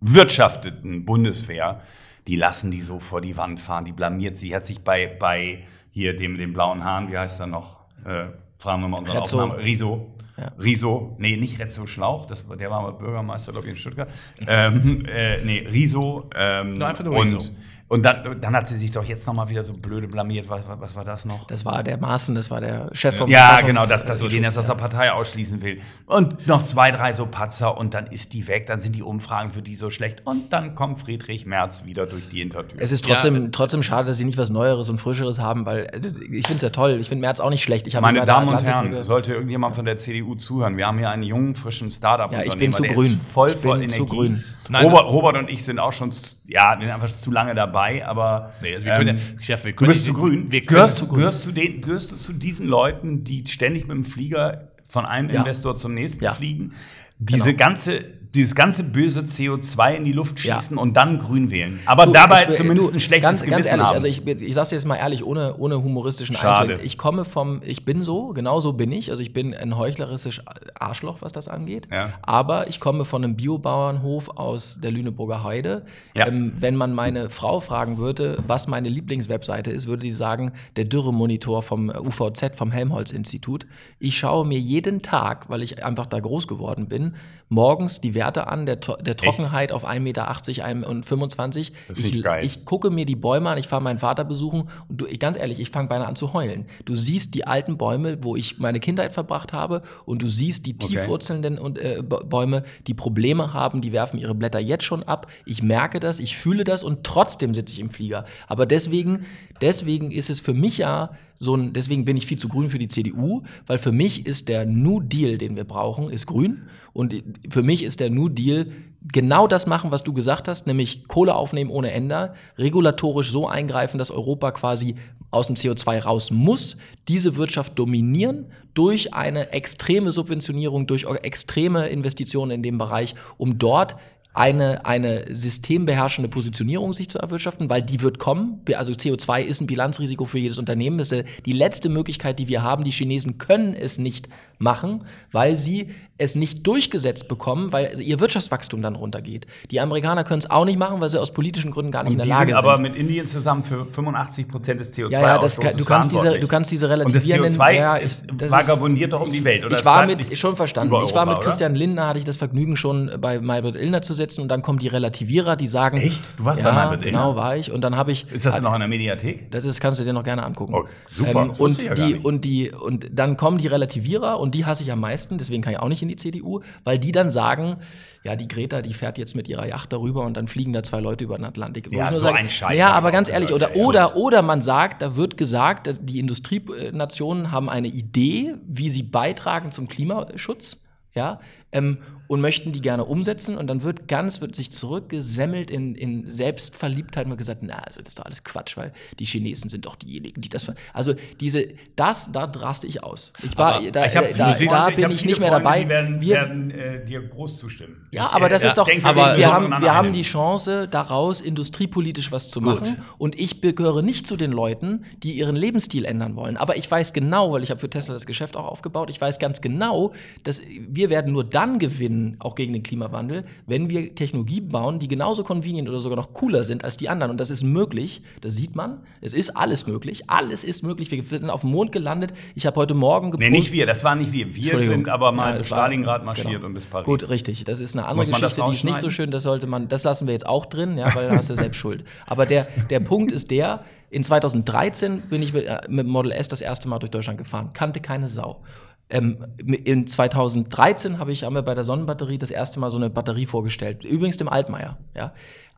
abgewirtschafteten 0.00 1.04
Bundeswehr, 1.04 1.80
die 2.26 2.36
lassen 2.36 2.70
die 2.70 2.80
so 2.80 2.98
vor 2.98 3.20
die 3.20 3.36
Wand 3.36 3.60
fahren. 3.60 3.84
Die 3.84 3.92
blamiert 3.92 4.36
sie. 4.36 4.54
Hat 4.54 4.66
sich 4.66 4.80
bei, 4.82 5.06
bei 5.06 5.64
hier 5.90 6.16
dem, 6.16 6.36
dem 6.38 6.52
blauen 6.52 6.82
Haaren, 6.84 7.10
wie 7.10 7.16
heißt 7.18 7.40
er 7.40 7.46
noch? 7.46 7.80
Äh, 8.04 8.26
fragen 8.58 8.82
wir 8.82 8.88
mal 8.88 8.98
unseren 8.98 9.18
Rezzo. 9.18 9.40
Aufnahme. 9.42 9.62
Riso. 9.62 10.12
Ja. 10.36 10.52
Riso, 10.62 11.16
nee, 11.18 11.34
nicht 11.36 11.58
Rezzo 11.58 11.86
Schlauch, 11.86 12.26
das, 12.26 12.46
war- 12.46 12.56
der 12.56 12.70
war 12.70 12.82
mal 12.82 12.92
Bürgermeister, 12.92 13.52
glaube 13.52 13.68
ich, 13.68 13.70
in 13.70 13.76
Stuttgart. 13.78 14.10
Ähm, 14.46 15.06
äh, 15.08 15.42
nee, 15.42 15.66
Riso. 15.66 16.28
Ähm, 16.34 16.74
Nur 16.74 16.88
einfach 16.88 17.04
nur 17.04 17.14
und, 17.16 17.22
Riso. 17.34 17.54
Und 17.88 18.02
dann, 18.02 18.40
dann 18.40 18.56
hat 18.56 18.66
sie 18.66 18.76
sich 18.76 18.90
doch 18.90 19.04
jetzt 19.04 19.26
noch 19.28 19.34
mal 19.34 19.48
wieder 19.48 19.62
so 19.62 19.74
blöde 19.74 20.08
blamiert. 20.08 20.48
Was, 20.48 20.64
was 20.66 20.96
war 20.96 21.04
das 21.04 21.24
noch? 21.24 21.46
das 21.46 21.64
war 21.64 21.84
der 21.84 21.98
Maaßen, 21.98 22.34
das 22.34 22.50
war 22.50 22.60
der 22.60 22.90
Chef 22.92 23.16
vom 23.16 23.30
ja, 23.30 23.60
genau, 23.60 23.86
dass, 23.86 24.04
dass 24.04 24.20
sie 24.20 24.28
den 24.28 24.42
jetzt 24.42 24.56
ja. 24.56 24.60
aus 24.60 24.66
der 24.66 24.74
Partei 24.74 25.12
ausschließen 25.12 25.62
will. 25.62 25.80
Und 26.06 26.48
noch 26.48 26.64
zwei, 26.64 26.90
drei 26.90 27.12
so 27.12 27.26
Patzer 27.26 27.78
und 27.78 27.94
dann 27.94 28.08
ist 28.08 28.32
die 28.32 28.48
weg. 28.48 28.66
Dann 28.66 28.80
sind 28.80 28.96
die 28.96 29.04
Umfragen 29.04 29.52
für 29.52 29.62
die 29.62 29.74
so 29.74 29.90
schlecht. 29.90 30.22
Und 30.24 30.52
dann 30.52 30.74
kommt 30.74 30.98
Friedrich 30.98 31.46
Merz 31.46 31.84
wieder 31.84 32.06
durch 32.06 32.28
die 32.28 32.40
Hintertür. 32.40 32.80
Es 32.80 32.90
ist 32.90 33.04
trotzdem, 33.04 33.52
trotzdem 33.52 33.84
schade, 33.84 34.08
dass 34.08 34.16
sie 34.16 34.24
nicht 34.24 34.38
was 34.38 34.50
Neueres 34.50 34.88
und 34.88 35.00
Frischeres 35.00 35.38
haben, 35.38 35.64
weil 35.64 35.86
äh, 35.92 35.98
ich 36.32 36.46
finde 36.46 36.56
es 36.56 36.62
ja 36.62 36.70
toll. 36.70 36.98
Ich 37.00 37.08
finde 37.08 37.20
Merz 37.20 37.38
auch 37.38 37.50
nicht 37.50 37.62
schlecht. 37.62 37.86
Meine 38.00 38.24
Damen 38.24 38.48
und 38.48 38.64
Herren, 38.64 39.02
sollte 39.04 39.32
irgendjemand 39.32 39.76
von 39.76 39.84
der 39.84 39.96
CDU 39.96 40.34
zuhören, 40.34 40.76
wir 40.76 40.86
haben 40.86 40.98
hier 40.98 41.10
einen 41.10 41.22
jungen, 41.22 41.54
frischen 41.54 41.90
Startup-Unternehmer. 41.92 42.46
Ja, 42.46 42.52
ich 42.52 42.58
bin 42.58 42.72
zu 42.72 42.82
der 42.82 42.94
grün. 42.94 43.06
Ist 43.06 43.22
voll 43.22 43.50
Ich 43.50 43.54
bin 43.54 43.62
voll 43.62 43.86
zu 43.86 43.96
Energie. 43.96 44.16
grün. 44.16 44.44
Nein, 44.68 44.84
Robert, 44.84 45.04
Robert 45.06 45.36
und 45.36 45.48
ich 45.48 45.64
sind 45.64 45.78
auch 45.78 45.92
schon, 45.92 46.12
ja, 46.46 46.76
wir 46.78 46.86
sind 46.86 46.94
einfach 46.94 47.08
zu 47.08 47.30
lange 47.30 47.54
dabei, 47.54 47.75
aber 47.76 48.52
Nee, 48.62 48.74
also 48.74 48.84
wir 48.86 48.92
können 48.96 49.08
ähm, 49.18 49.22
ja- 49.38 49.42
Chef, 49.42 49.64
wir 49.64 49.72
du 49.72 49.76
können 49.76 49.88
bist 49.92 50.06
die- 50.06 50.10
zu 50.10 50.14
grün. 50.16 50.50
wir 50.52 50.60
können 50.60 50.76
gehörst, 50.76 50.98
zu 50.98 51.04
du, 51.04 51.10
grün. 51.10 51.18
gehörst, 51.20 51.42
zu 51.42 51.52
den, 51.52 51.80
gehörst 51.80 52.12
du 52.12 52.16
zu 52.16 52.32
diesen 52.32 52.66
Leuten, 52.66 53.24
die 53.24 53.44
ständig 53.46 53.86
mit 53.86 53.96
dem 53.96 54.04
Flieger 54.04 54.68
von 54.88 55.04
einem 55.04 55.30
Ja. 55.30 55.40
Investor 55.40 55.76
zum 55.76 55.94
nächsten 55.94 56.24
Ja. 56.24 56.32
fliegen? 56.32 56.72
Diese 57.18 57.52
Genau. 57.52 57.56
ganze 57.64 58.04
dieses 58.36 58.54
ganze 58.54 58.84
böse 58.84 59.20
CO2 59.22 59.94
in 59.96 60.04
die 60.04 60.12
Luft 60.12 60.42
Ja. 60.44 60.56
schießen 60.60 60.78
und 60.78 60.96
dann 60.96 61.18
grün 61.18 61.50
wählen. 61.50 61.80
Aber 61.86 62.06
Du, 62.06 62.12
dabei 62.12 62.46
ich- 62.48 62.56
zumindest 62.56 62.90
du, 62.90 62.94
ein 62.94 63.00
schlechtes 63.00 63.22
ganz, 63.22 63.40
Gewissen 63.40 63.50
ganz 63.56 63.66
ehrlich, 63.68 63.86
haben. 63.86 63.94
also 63.94 64.06
ich, 64.06 64.26
ich 64.26 64.54
sag's 64.54 64.70
jetzt 64.70 64.84
mal 64.86 64.96
ehrlich, 64.96 65.24
ohne, 65.24 65.56
ohne 65.56 65.82
humoristischen 65.82 66.36
Schade. 66.36 66.72
Einblick. 66.74 66.86
Ich 66.86 66.98
komme 66.98 67.24
vom, 67.24 67.62
ich 67.64 67.84
bin 67.84 68.02
so, 68.02 68.28
genau 68.28 68.60
so 68.60 68.72
bin 68.74 68.92
ich. 68.92 69.10
Also 69.10 69.22
ich 69.22 69.32
bin 69.32 69.54
ein 69.54 69.76
heuchlerisches 69.76 70.40
Arschloch, 70.78 71.18
was 71.20 71.32
das 71.32 71.48
angeht. 71.48 71.88
Ja. 71.90 72.12
Aber 72.22 72.68
ich 72.68 72.78
komme 72.80 73.04
von 73.04 73.24
einem 73.24 73.36
Biobauernhof 73.36 74.28
aus 74.36 74.80
der 74.80 74.90
Lüneburger 74.90 75.42
Heide. 75.42 75.84
Ja. 76.14 76.26
Ähm, 76.28 76.52
wenn 76.60 76.76
man 76.76 76.94
meine 76.94 77.30
Frau 77.30 77.60
fragen 77.60 77.98
würde, 77.98 78.36
was 78.46 78.66
meine 78.68 78.88
Lieblingswebseite 78.88 79.70
ist, 79.70 79.86
würde 79.86 80.02
sie 80.02 80.10
sagen, 80.10 80.52
der 80.76 80.84
Dürremonitor 80.84 81.62
vom 81.62 81.88
UVZ, 81.90 82.56
vom 82.56 82.70
Helmholtz-Institut. 82.70 83.66
Ich 83.98 84.18
schaue 84.18 84.46
mir 84.46 84.58
jeden 84.58 85.02
Tag, 85.02 85.48
weil 85.48 85.62
ich 85.62 85.84
einfach 85.84 86.06
da 86.06 86.20
groß 86.20 86.46
geworden 86.46 86.88
bin, 86.88 87.14
morgens 87.48 88.00
die 88.00 88.14
Werte 88.14 88.48
an, 88.48 88.66
der, 88.66 88.76
der 88.76 89.16
Trockenheit 89.16 89.72
auf 89.72 89.86
1,80 89.86 90.00
Meter 90.00 90.88
und 90.88 91.06
25. 91.06 91.72
Das 91.88 91.98
ich 91.98 92.22
geil. 92.22 92.44
ich 92.44 92.64
gucke 92.64 92.90
mir 92.90 93.06
die 93.06 93.16
Bäume 93.16 93.50
an, 93.50 93.58
ich 93.58 93.68
fahre 93.68 93.82
meinen 93.82 94.00
Vater 94.00 94.24
besuchen 94.24 94.68
und 94.88 95.00
du, 95.00 95.06
ich, 95.06 95.20
ganz 95.20 95.38
ehrlich, 95.38 95.60
ich 95.60 95.70
fange 95.70 95.88
beinahe 95.88 96.08
an 96.08 96.16
zu 96.16 96.32
heulen. 96.32 96.66
Du 96.84 96.94
siehst 96.94 97.34
die 97.34 97.46
alten 97.46 97.78
Bäume, 97.78 98.18
wo 98.22 98.36
ich 98.36 98.58
meine 98.58 98.80
Kindheit 98.80 99.14
verbracht 99.14 99.52
habe 99.52 99.82
und 100.04 100.22
du 100.22 100.28
siehst 100.28 100.66
die 100.66 100.76
tiefwurzelnden 100.76 101.58
und, 101.58 101.78
äh, 101.78 102.02
Bäume, 102.02 102.64
die 102.86 102.94
Probleme 102.94 103.52
haben, 103.52 103.80
die 103.80 103.92
werfen 103.92 104.18
ihre 104.18 104.34
Blätter 104.34 104.60
jetzt 104.60 104.84
schon 104.84 105.02
ab. 105.02 105.28
Ich 105.44 105.62
merke 105.62 106.00
das, 106.00 106.18
ich 106.18 106.36
fühle 106.36 106.64
das 106.64 106.82
und 106.82 107.04
trotzdem 107.04 107.54
sitze 107.54 107.74
ich 107.74 107.80
im 107.80 107.90
Flieger. 107.90 108.24
Aber 108.48 108.66
deswegen, 108.66 109.26
deswegen 109.60 110.10
ist 110.10 110.30
es 110.30 110.40
für 110.40 110.54
mich 110.54 110.78
ja 110.78 111.10
so 111.38 111.54
ein, 111.54 111.72
deswegen 111.72 112.04
bin 112.04 112.16
ich 112.16 112.26
viel 112.26 112.38
zu 112.38 112.48
grün 112.48 112.70
für 112.70 112.78
die 112.78 112.88
CDU, 112.88 113.42
weil 113.66 113.78
für 113.78 113.92
mich 113.92 114.26
ist 114.26 114.48
der 114.48 114.66
New 114.66 115.00
Deal, 115.00 115.38
den 115.38 115.56
wir 115.56 115.64
brauchen, 115.64 116.10
ist 116.10 116.26
grün. 116.26 116.62
Und 116.92 117.14
für 117.50 117.62
mich 117.62 117.82
ist 117.82 118.00
der 118.00 118.10
New 118.10 118.28
Deal 118.28 118.68
genau 119.12 119.46
das 119.46 119.66
machen, 119.66 119.90
was 119.90 120.02
du 120.02 120.12
gesagt 120.12 120.48
hast, 120.48 120.66
nämlich 120.66 121.06
Kohle 121.08 121.34
aufnehmen 121.34 121.70
ohne 121.70 121.92
Ende, 121.92 122.34
regulatorisch 122.58 123.30
so 123.30 123.48
eingreifen, 123.48 123.98
dass 123.98 124.10
Europa 124.10 124.50
quasi 124.52 124.96
aus 125.30 125.48
dem 125.48 125.56
CO2 125.56 125.98
raus 126.00 126.30
muss, 126.30 126.78
diese 127.08 127.36
Wirtschaft 127.36 127.78
dominieren 127.78 128.46
durch 128.74 129.12
eine 129.14 129.52
extreme 129.52 130.12
Subventionierung, 130.12 130.86
durch 130.86 131.04
extreme 131.22 131.88
Investitionen 131.88 132.52
in 132.52 132.62
dem 132.62 132.78
Bereich, 132.78 133.14
um 133.36 133.58
dort 133.58 133.96
eine, 134.36 134.84
eine 134.84 135.24
systembeherrschende 135.34 136.28
Positionierung 136.28 136.92
sich 136.92 137.08
zu 137.08 137.18
erwirtschaften, 137.18 137.70
weil 137.70 137.80
die 137.80 138.02
wird 138.02 138.18
kommen. 138.18 138.60
Also 138.74 138.92
CO2 138.92 139.40
ist 139.40 139.62
ein 139.62 139.66
Bilanzrisiko 139.66 140.26
für 140.26 140.38
jedes 140.38 140.58
Unternehmen. 140.58 140.98
Das 140.98 141.10
ist 141.10 141.24
die 141.46 141.52
letzte 141.52 141.88
Möglichkeit, 141.88 142.38
die 142.38 142.46
wir 142.46 142.62
haben. 142.62 142.84
Die 142.84 142.90
Chinesen 142.90 143.38
können 143.38 143.72
es 143.74 143.96
nicht 143.96 144.28
machen, 144.58 145.04
weil 145.32 145.56
sie 145.56 145.90
es 146.18 146.34
nicht 146.34 146.66
durchgesetzt 146.66 147.28
bekommen, 147.28 147.72
weil 147.72 148.00
ihr 148.00 148.20
Wirtschaftswachstum 148.20 148.80
dann 148.80 148.94
runtergeht. 148.94 149.46
Die 149.70 149.80
Amerikaner 149.80 150.24
können 150.24 150.38
es 150.38 150.50
auch 150.50 150.64
nicht 150.64 150.78
machen, 150.78 150.98
weil 151.00 151.10
sie 151.10 151.20
aus 151.20 151.32
politischen 151.32 151.70
Gründen 151.70 151.92
gar 151.92 152.04
nicht 152.04 152.14
in 152.14 152.20
Und 152.20 152.26
der 152.26 152.36
die 152.36 152.38
Lage 152.38 152.52
sind 152.52 152.58
aber 152.58 152.80
mit 152.80 152.94
Indien 152.94 153.28
zusammen 153.28 153.64
für 153.64 153.84
85 153.84 154.48
Prozent 154.48 154.80
des 154.80 154.96
CO2 154.96 155.10
Ja, 155.10 155.20
ja, 155.20 155.38
das 155.38 155.60
kann, 155.60 155.76
du, 155.76 155.84
kannst 155.84 156.12
diese, 156.12 156.38
du 156.38 156.48
kannst 156.48 156.72
diese 156.72 156.86
Und 156.86 157.14
das 157.14 157.26
relativierenden... 157.26 157.60
CO2 157.60 157.72
ja, 157.72 157.96
ist, 157.96 158.26
das 158.34 158.50
vagabundiert 158.50 159.12
doch 159.12 159.20
um 159.20 159.30
die 159.30 159.44
Welt. 159.44 159.66
Oder 159.66 159.78
ich 159.78 159.84
war 159.84 160.06
mit, 160.06 160.38
schon 160.38 160.56
verstanden, 160.56 160.94
ich 161.04 161.14
war 161.14 161.26
mit? 161.26 161.40
Christian 161.40 161.74
Lindner, 161.74 162.06
hatte 162.06 162.18
ich 162.18 162.24
das 162.24 162.38
Vergnügen 162.38 162.78
schon 162.78 163.10
bei 163.20 163.38
Maybrit 163.38 163.76
Illner 163.76 164.00
zu 164.00 164.14
sitzen 164.14 164.25
und 164.38 164.48
dann 164.48 164.62
kommen 164.62 164.78
die 164.78 164.88
Relativierer, 164.88 165.56
die 165.56 165.66
sagen... 165.66 165.98
Echt? 165.98 166.22
Du 166.36 166.44
warst 166.44 166.60
ja, 166.60 166.70
bei 166.70 166.72
Maybrit 166.72 167.02
genau, 167.02 167.36
war 167.36 167.56
ich. 167.56 167.70
Und 167.70 167.82
dann 167.82 167.96
habe 167.96 168.12
ich... 168.12 168.30
Ist 168.30 168.46
das 168.46 168.60
noch 168.60 168.74
in 168.74 168.80
der 168.80 168.88
Mediathek? 168.88 169.50
Das 169.50 169.64
ist, 169.64 169.80
kannst 169.80 170.00
du 170.00 170.04
dir 170.04 170.12
noch 170.12 170.24
gerne 170.24 170.44
angucken. 170.44 170.74
Oh, 170.74 170.84
super, 171.06 171.46
das 171.48 171.60
und, 171.60 171.82
ja 171.82 171.94
die, 171.94 172.14
und 172.14 172.44
die 172.44 172.70
und 172.70 173.06
dann 173.12 173.36
kommen 173.36 173.58
die 173.58 173.66
Relativierer 173.66 174.38
und 174.40 174.54
die 174.54 174.64
hasse 174.64 174.82
ich 174.82 174.92
am 174.92 175.00
meisten, 175.00 175.38
deswegen 175.38 175.62
kann 175.62 175.72
ich 175.72 175.80
auch 175.80 175.88
nicht 175.88 176.02
in 176.02 176.08
die 176.08 176.16
CDU, 176.16 176.60
weil 176.84 176.98
die 176.98 177.12
dann 177.12 177.30
sagen, 177.30 177.76
ja, 178.24 178.34
die 178.34 178.48
Greta, 178.48 178.82
die 178.82 178.92
fährt 178.92 179.18
jetzt 179.18 179.36
mit 179.36 179.48
ihrer 179.48 179.66
Yacht 179.66 179.92
darüber 179.92 180.24
und 180.24 180.36
dann 180.36 180.48
fliegen 180.48 180.72
da 180.72 180.82
zwei 180.82 181.00
Leute 181.00 181.24
über 181.24 181.36
den 181.36 181.44
Atlantik. 181.44 181.92
Ja, 181.92 182.12
so 182.12 182.26
ein 182.26 182.48
Scheiß 182.48 182.76
Ja, 182.76 182.90
aber 182.90 183.12
ganz 183.12 183.28
ehrlich, 183.28 183.52
oder 183.52 183.76
oder 183.76 184.16
oder 184.16 184.42
man 184.42 184.62
sagt, 184.62 185.02
da 185.02 185.16
wird 185.16 185.36
gesagt, 185.36 185.90
die 186.02 186.18
Industrienationen 186.18 187.52
haben 187.52 187.68
eine 187.68 187.88
Idee, 187.88 188.54
wie 188.66 188.90
sie 188.90 189.04
beitragen 189.04 189.70
zum 189.70 189.86
Klimaschutz, 189.86 190.84
ja, 191.14 191.40
ähm, 191.72 191.98
und 192.28 192.40
möchten 192.40 192.72
die 192.72 192.80
gerne 192.80 193.04
umsetzen 193.04 193.56
und 193.56 193.66
dann 193.68 193.82
wird 193.82 194.08
ganz, 194.08 194.40
wird 194.40 194.56
sich 194.56 194.72
zurückgesemmelt 194.72 195.70
in, 195.70 195.94
in 195.94 196.30
Selbstverliebtheit 196.30 197.26
und 197.26 197.36
gesagt, 197.36 197.62
na, 197.62 197.74
also 197.74 198.00
das 198.00 198.10
ist 198.10 198.18
doch 198.18 198.24
alles 198.24 198.44
Quatsch, 198.44 198.76
weil 198.76 198.92
die 199.18 199.24
Chinesen 199.24 199.70
sind 199.70 199.86
doch 199.86 199.96
diejenigen, 199.96 200.40
die 200.40 200.48
das, 200.48 200.70
also 200.92 201.14
diese, 201.40 201.68
das, 201.94 202.32
da 202.32 202.44
raste 202.44 202.86
ich 202.86 203.02
aus. 203.02 203.32
Ich 203.42 203.56
war, 203.56 203.76
Aber 203.76 203.90
da, 203.90 204.04
ich 204.04 204.16
hab, 204.16 204.24
äh, 204.24 204.34
da, 204.34 204.54
siehst, 204.54 204.72
da 204.72 204.90
bin 204.90 205.10
ich 205.10 205.24
nicht 205.24 205.40
mehr 205.40 205.50
Freunde, 205.50 205.64
dabei. 205.64 205.82
Die 205.84 205.88
werden, 205.88 206.20
Wir, 206.20 206.34
werden 206.34 206.70
äh, 206.70 207.04
dir 207.04 207.22
groß 207.22 207.58
zustimmen. 207.58 208.06
ja, 208.10 208.26
Ich, 208.26 208.32
aber 208.32 208.48
das 208.48 208.62
ja, 208.62 208.68
ist 208.68 208.78
doch, 208.78 208.86
denke, 208.86 209.06
aber 209.06 209.36
wir 209.36 209.52
haben, 209.52 209.70
wir 209.80 209.94
haben 209.94 210.12
die 210.12 210.22
Chance, 210.22 210.88
daraus 210.88 211.40
industriepolitisch 211.40 212.32
was 212.32 212.48
zu 212.48 212.60
machen. 212.60 213.02
Und 213.18 213.38
ich 213.38 213.60
gehöre 213.60 214.02
nicht 214.02 214.26
zu 214.26 214.36
den 214.36 214.52
Leuten, 214.52 215.04
die 215.22 215.32
ihren 215.32 215.56
Lebensstil 215.56 216.04
ändern 216.04 216.36
wollen. 216.36 216.56
Aber 216.56 216.76
ich 216.76 216.90
weiß 216.90 217.12
genau, 217.12 217.52
weil 217.52 217.62
ich 217.62 217.70
habe 217.70 217.80
für 217.80 217.90
Tesla 217.90 218.14
das 218.14 218.26
Geschäft 218.26 218.56
auch 218.56 218.66
aufgebaut, 218.66 219.10
ich 219.10 219.20
weiß 219.20 219.38
ganz 219.38 219.60
genau, 219.60 220.12
dass 220.44 220.62
wir 220.66 221.10
werden 221.10 221.32
nur 221.32 221.44
dann 221.56 221.78
gewinnen, 221.78 222.36
auch 222.38 222.54
gegen 222.54 222.74
den 222.74 222.82
Klimawandel, 222.82 223.44
wenn 223.66 223.88
wir 223.88 224.14
Technologie 224.14 224.60
bauen, 224.60 224.98
die 224.98 225.08
genauso 225.08 225.42
convenient 225.42 225.88
oder 225.88 226.00
sogar 226.00 226.16
noch 226.16 226.34
cooler 226.34 226.64
sind 226.64 226.84
als 226.84 226.98
die 226.98 227.08
anderen. 227.08 227.30
Und 227.30 227.40
das 227.40 227.48
ist 227.48 227.62
möglich, 227.62 228.20
das 228.42 228.54
sieht 228.54 228.76
man. 228.76 229.00
Es 229.22 229.32
ist 229.32 229.56
alles 229.56 229.86
möglich. 229.86 230.28
Alles 230.28 230.64
ist 230.64 230.82
möglich. 230.82 231.10
Wir 231.10 231.22
sind 231.38 231.48
auf 231.48 231.62
dem 231.62 231.70
Mond 231.70 231.92
gelandet. 231.92 232.34
Ich 232.54 232.66
habe 232.66 232.76
heute 232.76 232.92
Morgen 232.92 233.32
Nee, 233.38 233.48
nicht 233.48 233.72
wir, 233.72 233.86
das 233.86 234.04
waren 234.04 234.18
nicht 234.18 234.32
wir. 234.32 234.54
Wir 234.54 234.78
sind 234.80 235.08
aber 235.08 235.32
mal 235.32 235.52
Ja, 235.52 235.56
bis 235.56 235.68
Stalingrad 235.68 236.26
marschiert 236.26 236.56
genau. 236.56 236.66
und 236.66 236.74
bis 236.74 236.84
Paris. 236.84 237.06
Gut, 237.06 237.30
richtig. 237.30 237.64
Das 237.64 237.80
ist 237.80 237.96
eine 237.96 238.06
andere 238.06 238.26
Geschichte, 238.26 238.62
die 238.66 238.72
ist 238.74 238.84
nicht 238.84 238.98
so 238.98 239.08
schön. 239.08 239.30
Das 239.30 239.42
sollte 239.42 239.66
man, 239.66 239.88
das 239.88 240.04
lassen 240.04 240.26
wir 240.26 240.34
jetzt 240.34 240.46
auch 240.46 240.66
drin, 240.66 240.98
ja, 240.98 241.14
weil 241.14 241.30
da 241.30 241.36
hast 241.36 241.48
du 241.48 241.54
selbst 241.56 241.78
Schuld. 241.78 242.04
Aber 242.26 242.44
der, 242.44 242.68
der 242.90 243.00
Punkt 243.00 243.32
ist 243.32 243.50
der, 243.50 243.82
in 244.10 244.22
2013 244.22 245.22
bin 245.22 245.42
ich 245.42 245.54
mit, 245.54 245.64
äh, 245.64 245.80
mit 245.88 246.04
dem 246.06 246.12
Model 246.12 246.32
S 246.32 246.48
das 246.48 246.60
erste 246.60 246.86
Mal 246.88 246.98
durch 246.98 247.10
Deutschland 247.10 247.38
gefahren. 247.38 247.70
Kannte 247.72 248.00
keine 248.00 248.28
Sau. 248.28 248.60
Ähm, 249.08 249.46
in 249.58 250.06
2013 250.06 251.18
habe 251.18 251.32
ich, 251.32 251.42
wir 251.42 251.62
bei 251.62 251.74
der 251.74 251.84
Sonnenbatterie 251.84 252.38
das 252.38 252.50
erste 252.50 252.80
Mal 252.80 252.90
so 252.90 252.96
eine 252.96 253.10
Batterie 253.10 253.46
vorgestellt. 253.46 254.04
Übrigens 254.04 254.36
dem 254.36 254.48
Altmaier, 254.48 254.98
ja. 255.14 255.32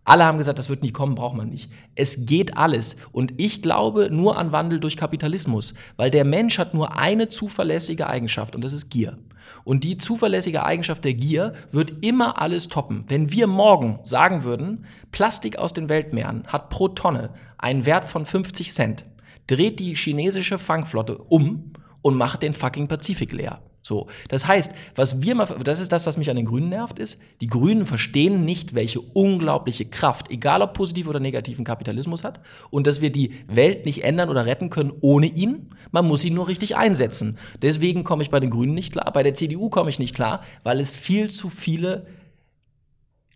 Alle 0.04 0.24
haben 0.24 0.38
gesagt, 0.38 0.58
das 0.58 0.70
wird 0.70 0.82
nie 0.82 0.90
kommen, 0.90 1.16
braucht 1.16 1.36
man 1.36 1.50
nicht. 1.50 1.70
Es 1.94 2.24
geht 2.24 2.56
alles. 2.56 2.96
Und 3.12 3.34
ich 3.36 3.60
glaube 3.60 4.08
nur 4.10 4.38
an 4.38 4.52
Wandel 4.52 4.80
durch 4.80 4.96
Kapitalismus, 4.96 5.74
weil 5.98 6.10
der 6.10 6.24
Mensch 6.24 6.58
hat 6.58 6.72
nur 6.72 6.96
eine 6.98 7.28
zuverlässige 7.28 8.06
Eigenschaft 8.06 8.56
und 8.56 8.64
das 8.64 8.72
ist 8.72 8.88
Gier. 8.88 9.18
Und 9.64 9.84
die 9.84 9.98
zuverlässige 9.98 10.64
Eigenschaft 10.64 11.04
der 11.04 11.12
Gier 11.12 11.52
wird 11.72 12.02
immer 12.02 12.40
alles 12.40 12.68
toppen. 12.68 13.04
Wenn 13.08 13.32
wir 13.32 13.46
morgen 13.46 13.98
sagen 14.02 14.44
würden, 14.44 14.86
Plastik 15.12 15.58
aus 15.58 15.74
den 15.74 15.90
Weltmeeren 15.90 16.44
hat 16.46 16.70
pro 16.70 16.88
Tonne 16.88 17.28
einen 17.58 17.84
Wert 17.84 18.06
von 18.06 18.24
50 18.24 18.72
Cent, 18.72 19.04
dreht 19.46 19.78
die 19.78 19.94
chinesische 19.94 20.58
Fangflotte 20.58 21.18
um 21.18 21.74
und 22.08 22.16
macht 22.16 22.42
den 22.42 22.54
fucking 22.54 22.88
Pazifik 22.88 23.32
leer. 23.32 23.60
So, 23.82 24.08
das 24.28 24.46
heißt, 24.46 24.74
was 24.96 25.22
wir 25.22 25.34
mal, 25.34 25.46
das 25.64 25.80
ist 25.80 25.92
das, 25.92 26.04
was 26.04 26.18
mich 26.18 26.28
an 26.28 26.36
den 26.36 26.44
Grünen 26.44 26.68
nervt, 26.68 26.98
ist, 26.98 27.22
die 27.40 27.46
Grünen 27.46 27.86
verstehen 27.86 28.44
nicht, 28.44 28.74
welche 28.74 29.00
unglaubliche 29.00 29.86
Kraft, 29.86 30.30
egal 30.30 30.62
ob 30.62 30.74
positiv 30.74 31.08
oder 31.08 31.20
negativen 31.20 31.64
Kapitalismus 31.64 32.24
hat, 32.24 32.40
und 32.70 32.86
dass 32.86 33.00
wir 33.00 33.10
die 33.10 33.32
Welt 33.46 33.86
nicht 33.86 34.04
ändern 34.04 34.28
oder 34.28 34.46
retten 34.46 34.68
können 34.68 34.92
ohne 35.00 35.26
ihn. 35.26 35.70
Man 35.90 36.06
muss 36.06 36.24
ihn 36.24 36.34
nur 36.34 36.48
richtig 36.48 36.76
einsetzen. 36.76 37.38
Deswegen 37.62 38.04
komme 38.04 38.22
ich 38.22 38.30
bei 38.30 38.40
den 38.40 38.50
Grünen 38.50 38.74
nicht 38.74 38.92
klar, 38.92 39.10
bei 39.12 39.22
der 39.22 39.34
CDU 39.34 39.70
komme 39.70 39.90
ich 39.90 39.98
nicht 39.98 40.14
klar, 40.14 40.42
weil 40.64 40.80
es 40.80 40.94
viel 40.94 41.30
zu 41.30 41.48
viele 41.48 42.06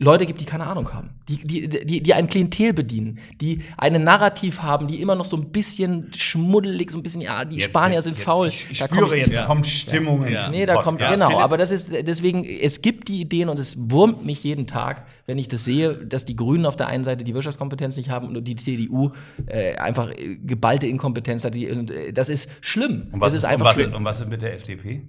Leute 0.03 0.27
gibt, 0.27 0.41
die 0.41 0.45
keine 0.45 0.67
Ahnung 0.67 0.93
haben, 0.93 1.11
die, 1.29 1.37
die, 1.39 1.69
die, 1.69 2.03
die 2.03 2.15
ein 2.15 2.29
Klientel 2.29 2.73
bedienen, 2.73 3.19
die 3.41 3.63
ein 3.79 4.03
Narrativ 4.05 4.61
haben, 4.63 4.89
die 4.89 5.01
immer 5.01 5.15
noch 5.15 5.25
so 5.25 5.37
ein 5.37 5.51
bisschen 5.51 6.11
schmuddelig, 6.15 6.91
so 6.91 6.99
ein 6.99 7.03
bisschen, 7.03 7.21
ja, 7.21 7.45
die 7.45 7.57
Jetzt- 7.57 7.71
Spanier 7.71 7.95
jetzt- 7.97 8.05
sind 8.05 8.17
jetzt- 8.19 8.25
faul. 8.25 8.49
Ich, 8.49 8.67
ich 8.71 8.79
Da 8.79 8.89
komm 8.89 8.99
spüre, 8.99 9.15
nicht 9.17 9.27
jetzt 9.29 9.47
kommt 9.47 9.67
Stimmung 9.67 10.27
Ja. 10.29 10.51
Nee, 10.51 10.67
da 10.67 10.75
kommt, 10.75 10.99
Podcast. 10.99 11.15
genau, 11.15 11.27
Philipp, 11.29 11.43
aber 11.43 11.57
das 11.59 11.71
ist, 11.71 11.91
deswegen, 12.07 12.45
es 12.45 12.83
gibt 12.83 13.09
die 13.09 13.21
Ideen 13.21 13.49
und 13.49 13.59
es 13.59 13.77
wurmt 13.91 14.25
mich 14.27 14.43
jeden 14.45 14.67
Tag, 14.67 15.07
wenn 15.27 15.39
ich 15.39 15.49
das 15.49 15.65
sehe, 15.65 15.95
dass 15.95 16.25
die 16.25 16.37
Grünen 16.37 16.67
auf 16.67 16.77
der 16.77 16.89
einen 16.89 17.05
Seite 17.05 17.25
die 17.25 17.33
Wirtschaftskompetenz 17.35 17.97
nicht 17.97 18.11
haben 18.11 18.27
und 18.29 18.43
die 18.47 18.57
CDU 18.57 19.11
äh, 19.47 19.77
einfach 19.77 20.11
äh, 20.11 20.37
geballte 20.45 20.87
Inkompetenz 20.87 21.45
hat. 21.45 21.55
Die, 21.55 21.71
und, 21.71 21.91
äh, 21.91 22.13
das 22.13 22.29
ist 22.29 22.51
schlimm. 22.61 23.09
Und 23.13 23.21
was, 23.21 23.33
das 23.33 23.39
ist 23.39 23.45
und, 23.45 23.51
einfach 23.51 23.67
was, 23.67 23.75
schlimm. 23.77 23.95
und 23.95 24.05
was 24.05 24.21
ist 24.21 24.29
mit 24.29 24.43
der 24.43 24.55
FDP? 24.55 25.03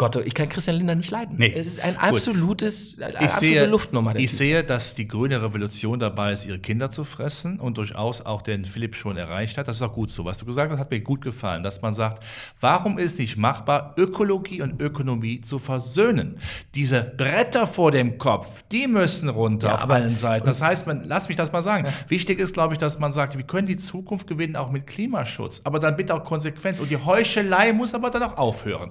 Gott, 0.00 0.14
ich 0.14 0.32
kann 0.32 0.48
Christian 0.48 0.76
Lindner 0.76 0.94
nicht 0.94 1.10
leiden. 1.10 1.34
Nee. 1.38 1.52
Es 1.56 1.66
ist 1.66 1.80
ein 1.80 1.96
absolutes, 1.96 3.00
eine 3.02 3.14
Ich 3.14 3.18
absolute 3.18 3.38
sehe, 3.40 3.66
Luftnummer. 3.66 4.14
ich 4.14 4.30
Typ. 4.30 4.38
sehe, 4.38 4.62
dass 4.62 4.94
die 4.94 5.08
grüne 5.08 5.42
Revolution 5.42 5.98
dabei 5.98 6.32
ist, 6.32 6.46
ihre 6.46 6.60
Kinder 6.60 6.92
zu 6.92 7.02
fressen 7.02 7.58
und 7.58 7.78
durchaus 7.78 8.24
auch 8.24 8.42
den 8.42 8.64
Philipp 8.64 8.94
schon 8.94 9.16
erreicht 9.16 9.58
hat. 9.58 9.66
Das 9.66 9.74
ist 9.78 9.82
auch 9.82 9.94
gut 9.94 10.12
so. 10.12 10.24
Was 10.24 10.38
du 10.38 10.46
gesagt 10.46 10.70
hast, 10.70 10.78
hat 10.78 10.92
mir 10.92 11.00
gut 11.00 11.20
gefallen, 11.22 11.64
dass 11.64 11.82
man 11.82 11.94
sagt, 11.94 12.22
warum 12.60 12.96
ist 12.96 13.18
nicht 13.18 13.36
machbar, 13.36 13.94
Ökologie 13.98 14.62
und 14.62 14.80
Ökonomie 14.80 15.40
zu 15.40 15.58
versöhnen? 15.58 16.38
Diese 16.76 17.02
Bretter 17.02 17.66
vor 17.66 17.90
dem 17.90 18.18
Kopf, 18.18 18.62
die 18.70 18.86
müssen 18.86 19.28
runter 19.28 19.66
Ja, 19.66 19.74
auf 19.74 19.82
aber- 19.82 19.94
allen 19.94 20.16
Seiten. 20.16 20.46
Das 20.46 20.62
heißt, 20.62 20.86
man, 20.86 21.02
lass 21.06 21.26
mich 21.26 21.36
das 21.36 21.50
mal 21.50 21.62
sagen. 21.64 21.88
Wichtig 22.06 22.38
ist, 22.38 22.54
glaube 22.54 22.74
ich, 22.74 22.78
dass 22.78 23.00
man 23.00 23.10
sagt, 23.10 23.36
wir 23.36 23.42
können 23.44 23.66
die 23.66 23.78
Zukunft 23.78 24.28
gewinnen, 24.28 24.54
auch 24.54 24.70
mit 24.70 24.86
Klimaschutz. 24.86 25.60
Aber 25.64 25.80
dann 25.80 25.96
bitte 25.96 26.14
auch 26.14 26.24
Konsequenz. 26.24 26.78
Und 26.78 26.88
die 26.88 26.98
Heuchelei 27.04 27.72
muss 27.72 27.94
aber 27.94 28.10
dann 28.10 28.22
auch 28.22 28.36
aufhören. 28.38 28.90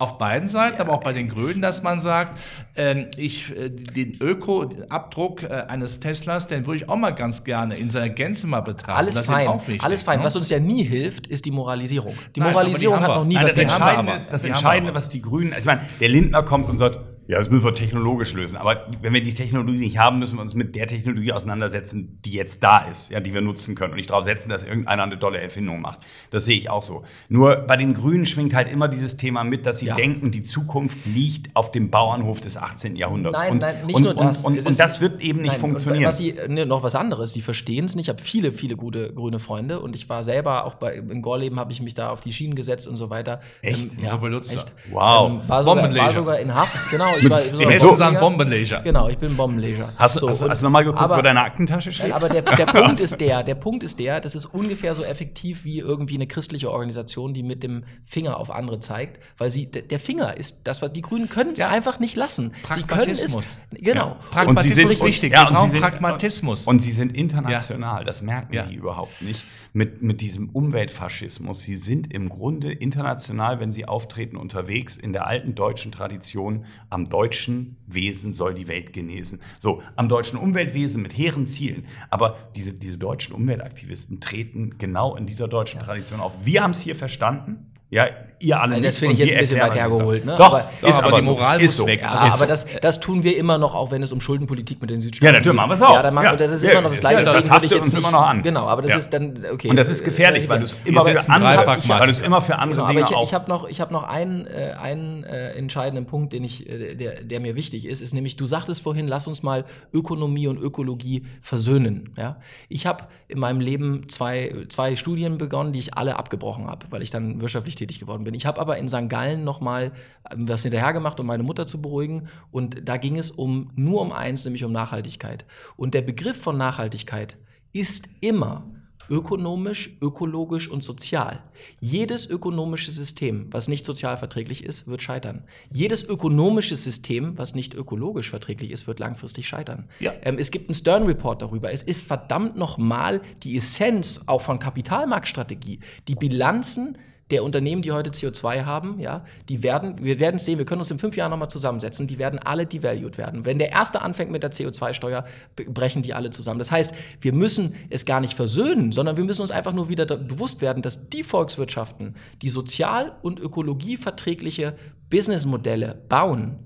Auf 0.00 0.16
beiden 0.16 0.47
Seiten, 0.48 0.80
aber 0.80 0.92
auch 0.92 1.00
bei 1.02 1.12
den 1.12 1.28
Grünen, 1.28 1.62
dass 1.62 1.82
man 1.82 2.00
sagt, 2.00 2.38
ähm, 2.76 3.06
ich, 3.16 3.50
äh, 3.56 3.70
den 3.70 4.16
Öko-Abdruck 4.20 5.42
äh, 5.42 5.46
eines 5.68 6.00
Teslas, 6.00 6.46
den 6.48 6.66
würde 6.66 6.78
ich 6.78 6.88
auch 6.88 6.96
mal 6.96 7.10
ganz 7.10 7.44
gerne 7.44 7.76
in 7.76 7.90
seiner 7.90 8.08
Gänze 8.08 8.46
mal 8.46 8.60
betrachten. 8.60 8.98
Alles 8.98 9.14
Das 9.14 9.26
fein, 9.26 9.48
wichtig, 9.66 9.82
alles 9.82 10.02
fein. 10.02 10.18
ne? 10.20 10.24
Was 10.24 10.36
uns 10.36 10.48
ja 10.50 10.58
nie 10.60 10.82
hilft, 10.84 11.26
ist 11.26 11.44
die 11.44 11.50
Moralisierung. 11.50 12.14
Die 12.36 12.40
Nein, 12.40 12.48
die 12.48 12.52
Moralisierung 12.54 12.96
haben 12.96 13.02
hat 13.04 13.14
noch 13.16 13.24
nie 13.24 13.34
Nein, 13.34 13.44
was 13.46 13.54
das 13.54 13.62
Entscheidende 13.62 14.12
aber. 14.12 14.16
ist, 14.16 14.32
das 14.32 14.42
Die 14.42 14.48
Entscheidende, 14.48 14.94
was 14.94 15.08
die 15.08 15.22
Grünen, 15.22 15.52
also 15.52 15.60
ich 15.60 15.66
meine, 15.76 15.80
der 16.00 16.08
Lindner 16.08 16.42
kommt 16.42 16.68
und 16.68 16.78
sagt, 16.78 16.98
ja, 17.28 17.38
das 17.38 17.50
müssen 17.50 17.64
wir 17.64 17.74
technologisch 17.74 18.32
lösen. 18.34 18.56
Aber 18.56 18.86
wenn 19.02 19.12
wir 19.12 19.22
die 19.22 19.34
Technologie 19.34 19.76
nicht 19.78 19.98
haben, 19.98 20.18
müssen 20.18 20.36
wir 20.36 20.42
uns 20.42 20.54
mit 20.54 20.74
der 20.74 20.86
Technologie 20.86 21.30
auseinandersetzen, 21.32 22.16
die 22.24 22.32
jetzt 22.32 22.62
da 22.62 22.78
ist, 22.78 23.10
ja, 23.10 23.20
die 23.20 23.32
wir 23.34 23.42
nutzen 23.42 23.74
können 23.74 23.92
und 23.92 23.96
nicht 23.98 24.10
darauf 24.10 24.24
setzen, 24.24 24.48
dass 24.48 24.62
irgendeiner 24.64 25.02
eine 25.04 25.18
tolle 25.18 25.38
Erfindung 25.40 25.80
macht. 25.80 26.00
Das 26.30 26.46
sehe 26.46 26.56
ich 26.56 26.70
auch 26.70 26.82
so. 26.82 27.04
Nur 27.28 27.56
bei 27.56 27.76
den 27.76 27.94
Grünen 27.94 28.24
schwingt 28.26 28.54
halt 28.54 28.72
immer 28.72 28.88
dieses 28.88 29.16
Thema 29.18 29.44
mit, 29.44 29.66
dass 29.66 29.78
sie 29.78 29.86
Ja. 29.86 29.94
denken, 29.94 30.30
die 30.30 30.42
Zukunft 30.42 30.98
liegt 31.06 31.54
auf 31.54 31.70
dem 31.70 31.90
Bauernhof 31.90 32.40
des 32.40 32.56
18. 32.56 32.96
Jahrhunderts. 32.96 33.40
Nein, 33.42 33.52
und, 33.52 33.58
nein, 33.60 33.74
nicht 33.86 33.96
und, 33.96 34.02
nur 34.04 34.14
das. 34.14 34.38
Und, 34.44 34.52
und, 34.52 34.58
Es 34.58 34.64
und 34.64 34.70
ist- 34.72 34.80
das 34.80 35.00
wird 35.02 35.20
eben 35.20 35.42
nicht 35.42 35.52
Nein, 35.52 35.60
funktionieren. 35.60 36.04
Und 36.04 36.08
was 36.08 36.16
sie, 36.18 36.34
ne, 36.48 36.64
noch 36.64 36.82
was 36.82 36.94
anderes, 36.94 37.34
sie 37.34 37.42
verstehen 37.42 37.84
es 37.84 37.94
nicht. 37.94 38.06
Ich 38.06 38.08
habe 38.08 38.22
viele, 38.22 38.52
viele 38.54 38.74
gute 38.76 39.12
grüne 39.12 39.38
Freunde 39.38 39.80
und 39.80 39.94
ich 39.94 40.08
war 40.08 40.22
selber 40.24 40.64
auch 40.64 40.74
bei, 40.76 40.94
im 40.94 41.20
Gorleben 41.20 41.60
habe 41.60 41.72
ich 41.72 41.82
mich 41.82 41.92
da 41.92 42.08
auf 42.08 42.22
die 42.22 42.32
Schienen 42.32 42.54
gesetzt 42.54 42.88
und 42.88 42.96
so 42.96 43.10
weiter. 43.10 43.40
Echt? 43.60 43.98
ja, 44.02 44.14
Revoluzzer. 44.14 44.56
echt. 44.56 44.72
Wow. 44.90 45.28
Ähm, 45.30 45.40
war, 45.46 45.62
sogar, 45.62 45.94
war 45.94 46.12
sogar 46.14 46.38
in 46.38 46.54
Haft, 46.54 46.90
genau. 46.90 47.17
Ich 47.18 47.24
Mit- 47.24 47.32
war, 47.32 47.42
so- 47.44 47.70
Hessen 47.70 47.88
so- 47.90 47.96
sagen 47.96 48.18
Bombenleger. 48.18 48.80
Genau, 48.82 49.08
ich 49.08 49.18
bin 49.18 49.36
Bombenleger. 49.36 49.92
hast 49.96 50.16
du, 50.16 50.20
So, 50.20 50.28
hast, 50.30 50.42
und- 50.42 50.50
hast 50.50 50.60
du 50.62 50.66
nochmal 50.66 50.84
geguckt, 50.84 51.02
aber- 51.02 51.18
wo 51.18 51.22
deine 51.22 51.42
Aktentasche 51.42 51.92
steht? 51.92 52.12
Aber 52.12 52.28
der, 52.28 52.42
der 52.42 52.66
Punkt 52.66 53.00
ist 53.00 53.20
der, 53.20 53.42
der 53.42 53.54
Punkt 53.54 53.82
ist 53.84 53.98
der, 53.98 54.20
das 54.20 54.34
ist 54.34 54.46
ungefähr 54.46 54.94
so 54.94 55.02
effektiv 55.04 55.64
wie 55.64 55.78
irgendwie 55.80 56.14
eine 56.14 56.26
christliche 56.26 56.70
Organisation, 56.70 57.34
die 57.34 57.42
mit 57.42 57.62
dem 57.62 57.84
Finger 58.06 58.38
auf 58.38 58.50
andere 58.50 58.80
zeigt, 58.80 59.20
weil 59.36 59.50
sie, 59.50 59.66
der, 59.66 59.98
Finger 60.00 60.36
ist 60.36 60.66
das, 60.66 60.80
was 60.82 60.92
die 60.92 61.02
Grünen 61.02 61.28
können 61.28 61.52
es 61.52 61.58
Ja. 61.60 61.68
einfach 61.68 61.98
nicht 62.00 62.16
lassen. 62.16 62.52
Sie 62.74 62.82
können 62.82 63.10
es, 63.10 63.32
Pragmatismus. 63.32 63.58
genau. 63.72 64.16
Pragmatismus 64.30 64.74
sind- 64.76 64.90
ist 64.92 65.04
wichtig. 65.04 65.32
ja, 65.32 65.48
und 65.48 65.58
sie 65.64 65.70
sind- 65.70 65.80
Pragmatismus. 65.80 66.66
Und 66.66 66.78
sie 66.80 66.92
sind 66.92 67.16
international, 67.16 68.04
das 68.04 68.22
merken 68.22 68.54
Ja. 68.54 68.62
die 68.62 68.74
überhaupt 68.74 69.20
nicht. 69.22 69.44
Mit, 69.74 70.02
mit 70.02 70.20
diesem 70.22 70.48
Umweltfaschismus. 70.48 71.62
Sie 71.62 71.76
sind 71.76 72.12
im 72.12 72.28
Grunde 72.28 72.72
international, 72.72 73.60
wenn 73.60 73.70
sie 73.70 73.86
auftreten, 73.86 74.36
unterwegs 74.36 74.96
in 74.96 75.12
der 75.12 75.26
alten 75.26 75.54
deutschen 75.54 75.92
Tradition. 75.92 76.64
Am 76.90 77.07
deutschen 77.08 77.76
Wesen 77.86 78.32
soll 78.32 78.54
die 78.54 78.68
Welt 78.68 78.92
genesen. 78.92 79.40
So, 79.58 79.82
am 79.96 80.08
deutschen 80.08 80.38
Umweltwesen 80.38 81.02
mit 81.02 81.16
hehren 81.16 81.46
Zielen. 81.46 81.86
Aber 82.10 82.36
diese, 82.56 82.74
diese 82.74 82.98
deutschen 82.98 83.34
Umweltaktivisten 83.34 84.20
treten 84.20 84.78
genau 84.78 85.16
in 85.16 85.26
dieser 85.26 85.48
deutschen 85.48 85.80
Tradition 85.80 86.20
auf. 86.20 86.44
Wir 86.46 86.62
haben 86.62 86.72
es 86.72 86.80
hier 86.80 86.96
verstanden. 86.96 87.72
Ja, 87.90 88.06
ihr 88.40 88.60
alle 88.60 88.74
Das 88.76 88.82
nicht. 88.82 88.98
finde 88.98 89.12
ich 89.14 89.18
jetzt 89.20 89.30
wir 89.30 89.36
ein 89.38 89.40
bisschen 89.40 89.60
weit 89.60 89.70
das 89.70 89.78
hergeholt, 89.78 90.24
ne? 90.24 90.36
Doch, 90.38 90.54
Aber- 90.54 90.70
ist 90.88 90.98
aber 90.98 91.06
aber 91.08 91.18
die 91.20 91.24
so. 91.24 91.30
Moral 91.32 91.60
ist 91.60 91.76
so. 91.76 91.86
weg. 91.86 92.00
Ja, 92.02 92.10
Also 92.12 92.26
ist 92.26 92.34
aber 92.34 92.46
das, 92.46 92.66
das 92.82 93.00
tun 93.00 93.24
wir 93.24 93.36
immer 93.36 93.58
noch, 93.58 93.74
auch 93.74 93.90
wenn 93.90 94.02
es 94.02 94.12
um 94.12 94.20
Schuldenpolitik 94.20 94.80
mit 94.80 94.90
den 94.90 95.00
Südstaaten 95.00 95.26
Ja, 95.26 95.32
natürlich 95.38 95.56
machen 95.56 95.70
wir 95.70 95.74
es 95.76 95.82
auch. 95.82 95.94
Ja, 95.94 96.02
dann 96.02 96.14
machen, 96.14 96.24
Ja. 96.24 96.36
das 96.36 96.52
ist 96.52 96.62
Ja, 96.62 96.70
immer 96.72 96.82
noch 96.82 96.90
das 96.90 96.98
ja, 97.02 97.08
Gleiche. 97.10 97.24
das 97.24 97.32
deswegen 97.34 97.54
haftet 97.54 97.72
uns 97.74 97.86
nicht, 97.92 97.98
immer 97.98 98.10
noch 98.12 98.26
an. 98.26 98.42
Genau, 98.42 98.66
aber 98.66 98.82
das 98.82 98.90
Ja. 98.92 98.96
ist 98.98 99.10
dann, 99.10 99.44
okay. 99.52 99.68
Und 99.70 99.76
das 99.76 99.88
ist 99.90 100.04
gefährlich, 100.04 100.44
Äh, 100.44 100.48
weil 100.48 100.58
du 100.60 100.64
es 100.66 100.76
wir 100.84 100.92
immer 100.92 101.04
für 101.04 101.12
setzen 101.12 101.30
andere, 101.32 101.50
drei 101.54 101.66
weil 101.66 101.74
du 101.76 101.80
es 101.80 101.86
Pragmatiker. 101.88 102.26
immer 102.26 102.40
für 102.40 102.56
andere 102.58 102.76
Genau, 102.76 102.84
aber 102.84 102.92
Dinge 102.94 103.06
ich, 103.10 103.16
auf. 103.16 103.28
ich 103.28 103.34
habe 103.34 103.48
noch, 103.48 103.68
ich 103.68 103.80
hab 103.80 103.90
noch 103.90 104.04
einen, 104.04 104.46
äh, 104.46 104.74
einen 104.80 105.24
äh, 105.24 105.50
entscheidenden 105.52 106.06
Punkt, 106.06 106.32
den 106.32 106.44
ich, 106.44 106.68
äh, 106.68 106.94
der, 106.94 107.22
der 107.24 107.40
mir 107.40 107.54
wichtig 107.56 107.86
ist, 107.86 108.00
ist 108.00 108.14
nämlich, 108.14 108.36
du 108.36 108.46
sagtest 108.46 108.82
vorhin, 108.82 109.08
lass 109.08 109.26
uns 109.26 109.42
mal 109.42 109.64
Ökonomie 109.92 110.46
und 110.46 110.58
Ökologie 110.58 111.26
versöhnen. 111.42 112.14
Ja? 112.16 112.36
Ich 112.68 112.86
habe 112.86 113.04
in 113.26 113.38
meinem 113.38 113.60
Leben 113.60 114.08
zwei, 114.08 114.54
zwei 114.68 114.96
Studien 114.96 115.38
begonnen, 115.38 115.72
die 115.72 115.80
ich 115.80 115.96
alle 115.98 116.18
abgebrochen 116.18 116.66
habe, 116.68 116.86
weil 116.90 117.02
ich 117.02 117.10
dann 117.10 117.40
wirtschaftlich 117.40 117.74
tätig 117.74 117.98
geworden 118.00 118.24
bin. 118.24 118.27
Ich 118.34 118.46
habe 118.46 118.60
aber 118.60 118.78
in 118.78 118.88
St. 118.88 119.08
Gallen 119.08 119.44
noch 119.44 119.60
mal 119.60 119.92
ähm, 120.30 120.48
was 120.48 120.62
hinterher 120.62 120.92
gemacht, 120.92 121.20
um 121.20 121.26
meine 121.26 121.42
Mutter 121.42 121.66
zu 121.66 121.80
beruhigen. 121.82 122.28
Und 122.50 122.88
da 122.88 122.96
ging 122.96 123.16
es 123.16 123.30
um 123.30 123.70
nur 123.76 124.00
um 124.00 124.12
eins, 124.12 124.44
nämlich 124.44 124.64
um 124.64 124.72
Nachhaltigkeit. 124.72 125.44
Und 125.76 125.94
der 125.94 126.02
Begriff 126.02 126.40
von 126.40 126.56
Nachhaltigkeit 126.56 127.36
ist 127.72 128.08
immer 128.20 128.64
ökonomisch, 129.10 129.96
ökologisch 130.00 130.68
und 130.68 130.84
sozial. 130.84 131.42
Jedes 131.80 132.28
ökonomische 132.28 132.92
System, 132.92 133.46
was 133.50 133.68
nicht 133.68 133.86
sozial 133.86 134.16
verträglich 134.16 134.64
ist, 134.64 134.86
wird 134.86 135.02
scheitern. 135.02 135.44
Jedes 135.70 136.04
ökonomische 136.04 136.76
System, 136.76 137.36
was 137.38 137.54
nicht 137.54 137.74
ökologisch 137.74 138.30
verträglich 138.30 138.70
ist, 138.70 138.86
wird 138.86 138.98
langfristig 138.98 139.48
scheitern. 139.48 139.88
Ja. 140.00 140.12
Ähm, 140.22 140.36
es 140.38 140.50
gibt 140.50 140.68
einen 140.68 140.74
Stern-Report 140.74 141.42
darüber. 141.42 141.72
Es 141.72 141.82
ist 141.82 142.06
verdammt 142.06 142.56
nochmal 142.56 143.20
die 143.42 143.56
Essenz 143.56 144.24
auch 144.26 144.42
von 144.42 144.58
Kapitalmarktstrategie. 144.58 145.80
Die 146.06 146.14
Bilanzen 146.14 146.98
der 147.30 147.44
Unternehmen, 147.44 147.82
die 147.82 147.92
heute 147.92 148.10
CO2 148.10 148.64
haben, 148.64 148.98
ja, 149.00 149.24
die 149.48 149.62
werden, 149.62 150.02
wir 150.02 150.18
werden 150.18 150.36
es 150.36 150.46
sehen, 150.46 150.58
wir 150.58 150.64
können 150.64 150.80
uns 150.80 150.90
in 150.90 150.98
fünf 150.98 151.16
Jahren 151.16 151.30
nochmal 151.30 151.50
zusammensetzen, 151.50 152.06
die 152.06 152.18
werden 152.18 152.38
alle 152.38 152.64
devalued 152.64 153.18
werden. 153.18 153.44
Wenn 153.44 153.58
der 153.58 153.70
erste 153.70 154.00
anfängt 154.00 154.30
mit 154.30 154.42
der 154.42 154.50
CO2-Steuer, 154.50 155.24
be- 155.54 155.64
brechen 155.64 156.02
die 156.02 156.14
alle 156.14 156.30
zusammen. 156.30 156.58
Das 156.58 156.70
heißt, 156.72 156.94
wir 157.20 157.34
müssen 157.34 157.74
es 157.90 158.06
gar 158.06 158.20
nicht 158.20 158.34
versöhnen, 158.34 158.92
sondern 158.92 159.16
wir 159.18 159.24
müssen 159.24 159.42
uns 159.42 159.50
einfach 159.50 159.74
nur 159.74 159.88
wieder 159.90 160.06
bewusst 160.06 160.62
werden, 160.62 160.82
dass 160.82 161.10
die 161.10 161.22
Volkswirtschaften, 161.22 162.14
die 162.40 162.48
sozial- 162.48 163.12
und 163.20 163.40
ökologieverträgliche 163.40 164.74
Businessmodelle 165.10 166.02
bauen, 166.08 166.58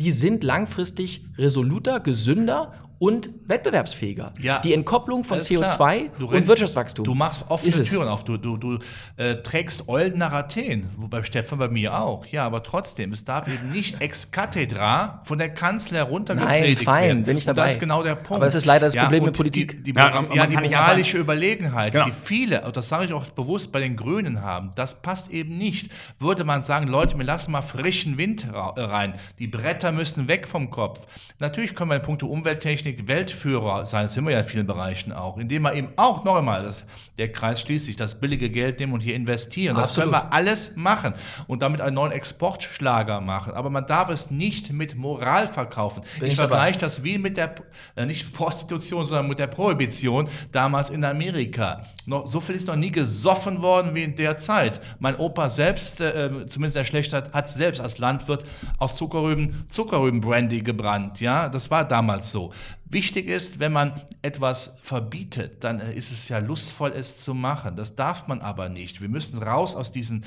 die 0.00 0.12
sind 0.12 0.42
langfristig 0.44 1.24
resoluter, 1.38 2.00
gesünder 2.00 2.72
und 2.98 3.30
wettbewerbsfähiger. 3.46 4.32
Ja, 4.40 4.60
die 4.60 4.72
Entkopplung 4.72 5.24
von 5.24 5.36
Alles 5.36 5.50
CO2 5.50 5.76
klar. 5.76 5.94
Du 6.18 6.28
und 6.28 6.46
Wirtschaftswachstum. 6.46 7.04
Du 7.04 7.14
machst 7.14 7.50
offene. 7.50 7.84
Türen 7.84 8.08
auf. 8.08 8.24
Du, 8.24 8.36
du, 8.36 8.56
du 8.56 8.78
äh, 9.16 9.36
trägst 9.36 9.88
Oldener 9.88 10.32
Athen, 10.32 10.88
wo 10.96 11.08
bei 11.08 11.22
Stefan 11.22 11.58
bei 11.58 11.68
mir 11.68 11.98
auch. 11.98 12.26
Ja, 12.26 12.46
aber 12.46 12.62
trotzdem, 12.62 13.12
es 13.12 13.24
darf 13.24 13.48
eben 13.48 13.70
nicht 13.70 14.00
ex 14.00 14.30
cathedra 14.30 15.22
von 15.24 15.38
der 15.38 15.50
Kanzler 15.52 15.98
heruntergepredigt 15.98 16.78
Nein, 16.78 16.84
fein, 16.84 17.06
werden. 17.08 17.24
bin 17.24 17.36
ich 17.38 17.44
Und 17.44 17.56
dabei. 17.56 17.66
das 17.66 17.74
ist 17.74 17.80
genau 17.80 18.02
der 18.02 18.14
Punkt. 18.14 18.36
Aber 18.36 18.46
es 18.46 18.54
ist 18.54 18.64
leider 18.64 18.86
das 18.86 18.94
Problem 18.96 19.22
und 19.22 19.26
mit 19.26 19.36
Politik. 19.36 19.84
Die, 19.84 19.92
die, 19.92 19.98
Ja, 19.98 20.22
ja, 20.22 20.34
ja, 20.34 20.46
die 20.46 20.56
moralische 20.56 21.18
Überlegenheit, 21.18 21.92
Genau. 21.92 22.04
die 22.06 22.12
viele, 22.12 22.62
und 22.62 22.76
das 22.76 22.88
sage 22.88 23.06
ich 23.06 23.12
auch 23.12 23.24
bewusst 23.30 23.72
bei 23.72 23.80
den 23.80 23.96
Grünen 23.96 24.42
haben, 24.42 24.70
das 24.76 25.02
passt 25.02 25.30
eben 25.30 25.58
nicht. 25.58 25.90
Würde 26.18 26.44
man 26.44 26.62
sagen, 26.62 26.86
Leute, 26.86 27.18
wir 27.18 27.24
lassen 27.24 27.52
mal 27.52 27.62
frischen 27.62 28.18
Wind 28.18 28.46
rein. 28.52 29.14
Die 29.38 29.46
Bretter 29.46 29.92
müssen 29.92 30.28
weg 30.28 30.46
vom 30.46 30.70
Kopf. 30.70 31.06
Natürlich 31.40 31.74
können 31.74 31.90
wir 31.90 31.96
in 31.96 32.02
puncto 32.02 32.26
Umwelttechnik 32.26 32.83
Weltführer 32.84 33.84
sein, 33.84 34.04
das 34.04 34.14
sind 34.14 34.24
wir 34.24 34.32
ja 34.32 34.40
in 34.40 34.44
vielen 34.44 34.66
Bereichen 34.66 35.12
auch, 35.12 35.36
indem 35.38 35.62
wir 35.62 35.74
eben 35.74 35.88
auch 35.96 36.24
noch 36.24 36.36
einmal, 36.36 36.62
das, 36.62 36.84
der 37.18 37.32
Kreis 37.32 37.60
schließt 37.60 37.86
sich, 37.86 37.96
das 37.96 38.20
billige 38.20 38.50
Geld 38.50 38.80
nehmen 38.80 38.92
und 38.92 39.00
hier 39.00 39.14
investieren. 39.14 39.76
Das 39.76 39.90
Absolut. 39.90 40.12
können 40.12 40.24
wir 40.24 40.32
alles 40.32 40.76
machen 40.76 41.14
und 41.46 41.62
damit 41.62 41.80
einen 41.80 41.94
neuen 41.94 42.12
Exportschlager 42.12 43.20
machen. 43.20 43.52
Aber 43.54 43.70
man 43.70 43.86
darf 43.86 44.08
es 44.08 44.30
nicht 44.30 44.72
mit 44.72 44.96
Moral 44.96 45.46
verkaufen. 45.46 46.02
Bin 46.18 46.30
ich 46.30 46.36
vergleiche 46.36 46.78
das 46.78 47.04
wie 47.04 47.18
mit 47.18 47.36
der, 47.36 47.54
äh, 47.96 48.06
nicht 48.06 48.32
Prostitution, 48.32 49.04
sondern 49.04 49.28
mit 49.28 49.38
der 49.38 49.46
Prohibition 49.46 50.28
damals 50.52 50.90
in 50.90 51.04
Amerika. 51.04 51.84
Noch, 52.06 52.26
so 52.26 52.40
viel 52.40 52.54
ist 52.54 52.66
noch 52.66 52.76
nie 52.76 52.90
gesoffen 52.90 53.62
worden 53.62 53.94
wie 53.94 54.02
in 54.02 54.14
der 54.16 54.38
Zeit. 54.38 54.80
Mein 54.98 55.16
Opa 55.16 55.48
selbst, 55.48 56.00
äh, 56.00 56.30
zumindest 56.48 56.76
der 56.76 56.84
Schlechter, 56.84 57.30
hat 57.32 57.48
selbst 57.48 57.80
als 57.80 57.98
Landwirt 57.98 58.44
aus 58.78 58.96
Zuckerrüben 58.96 59.64
Zuckerrübenbrandy 59.68 60.60
gebrannt. 60.60 61.20
Ja, 61.20 61.48
das 61.48 61.70
war 61.70 61.86
damals 61.86 62.30
so. 62.30 62.52
Wichtig 62.86 63.28
ist, 63.28 63.58
wenn 63.58 63.72
man 63.72 64.02
etwas 64.22 64.78
verbietet, 64.82 65.64
dann 65.64 65.80
ist 65.80 66.12
es 66.12 66.28
ja 66.28 66.38
lustvoll, 66.38 66.92
es 66.94 67.20
zu 67.20 67.34
machen. 67.34 67.76
Das 67.76 67.96
darf 67.96 68.28
man 68.28 68.40
aber 68.40 68.68
nicht. 68.68 69.00
Wir 69.00 69.08
müssen 69.08 69.42
raus 69.42 69.74
aus 69.74 69.90
diesen 69.90 70.24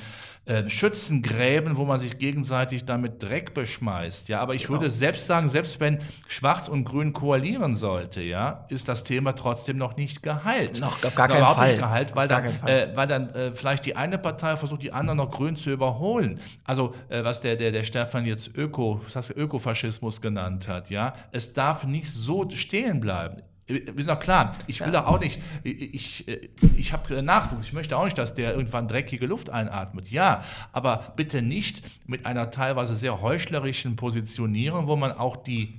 äh, 0.48 0.70
Schützengräben, 0.70 1.76
wo 1.76 1.84
man 1.84 1.98
sich 1.98 2.16
gegenseitig 2.16 2.86
damit 2.86 3.22
Dreck 3.22 3.52
beschmeißt. 3.52 4.30
Ja, 4.30 4.40
aber 4.40 4.54
ich 4.54 4.70
würde 4.70 4.88
selbst 4.88 5.26
sagen, 5.26 5.50
selbst 5.50 5.78
wenn 5.78 5.98
Schwarz 6.26 6.68
und 6.68 6.84
Grün 6.84 7.12
koalieren 7.12 7.76
sollte, 7.76 8.22
ja, 8.22 8.64
ist 8.70 8.88
das 8.88 9.04
Thema 9.04 9.34
trotzdem 9.34 9.76
noch 9.76 9.98
nicht 9.98 10.22
geheilt. 10.22 10.80
Noch 10.80 11.04
auf 11.04 11.14
gar 11.14 11.28
Noch 11.28 11.34
keinen 11.34 11.40
überhaupt 11.40 11.58
Fall. 11.58 11.68
Nicht 11.68 11.80
geheilt, 11.80 12.16
weil 12.16 12.28
dann, 12.28 12.46
äh, 12.66 12.88
weil 12.94 13.06
dann 13.06 13.28
äh, 13.34 13.52
vielleicht 13.52 13.84
die 13.84 13.94
eine 13.94 14.16
Partei 14.16 14.56
versucht, 14.56 14.82
die 14.82 14.90
andere 14.90 15.16
noch 15.16 15.30
grün 15.30 15.54
zu 15.54 15.70
überholen. 15.70 16.40
Also 16.64 16.94
äh, 17.10 17.22
was 17.24 17.42
der, 17.42 17.56
der, 17.56 17.70
der 17.70 17.82
Stefan 17.82 18.24
jetzt 18.24 18.56
Öko, 18.56 19.02
was 19.04 19.16
heißt 19.16 19.36
Ökofaschismus 19.36 20.22
genannt 20.22 20.66
hat, 20.66 20.88
ja, 20.88 21.12
es 21.30 21.52
darf 21.52 21.84
nicht 21.84 22.10
so 22.10 22.48
stehen 22.48 23.00
bleiben. 23.00 23.42
Wir 23.68 23.84
sind 23.84 24.08
doch 24.08 24.18
klar, 24.18 24.56
ich 24.66 24.80
will 24.80 24.92
doch 24.92 25.06
auch 25.06 25.20
nicht, 25.20 25.40
ich, 25.62 25.94
ich, 25.94 26.28
äh, 26.28 26.48
ich 26.76 26.92
habe 26.94 27.22
Nachwuchs, 27.22 27.66
ich 27.66 27.72
möchte 27.74 27.96
auch 27.96 28.04
nicht, 28.04 28.16
dass 28.16 28.34
der 28.34 28.54
irgendwann 28.54 28.88
dreckige 28.88 29.26
Luft 29.26 29.50
einatmet. 29.50 30.10
Ja, 30.10 30.42
aber 30.72 31.12
bitte 31.16 31.42
nicht 31.42 31.82
mit 32.06 32.24
einer 32.24 32.50
teilweise 32.50 32.96
sehr 32.96 33.20
heuchlerischen 33.20 33.96
Positionierung, 33.96 34.86
wo 34.86 34.96
man 34.96 35.12
auch 35.12 35.36
die 35.36 35.74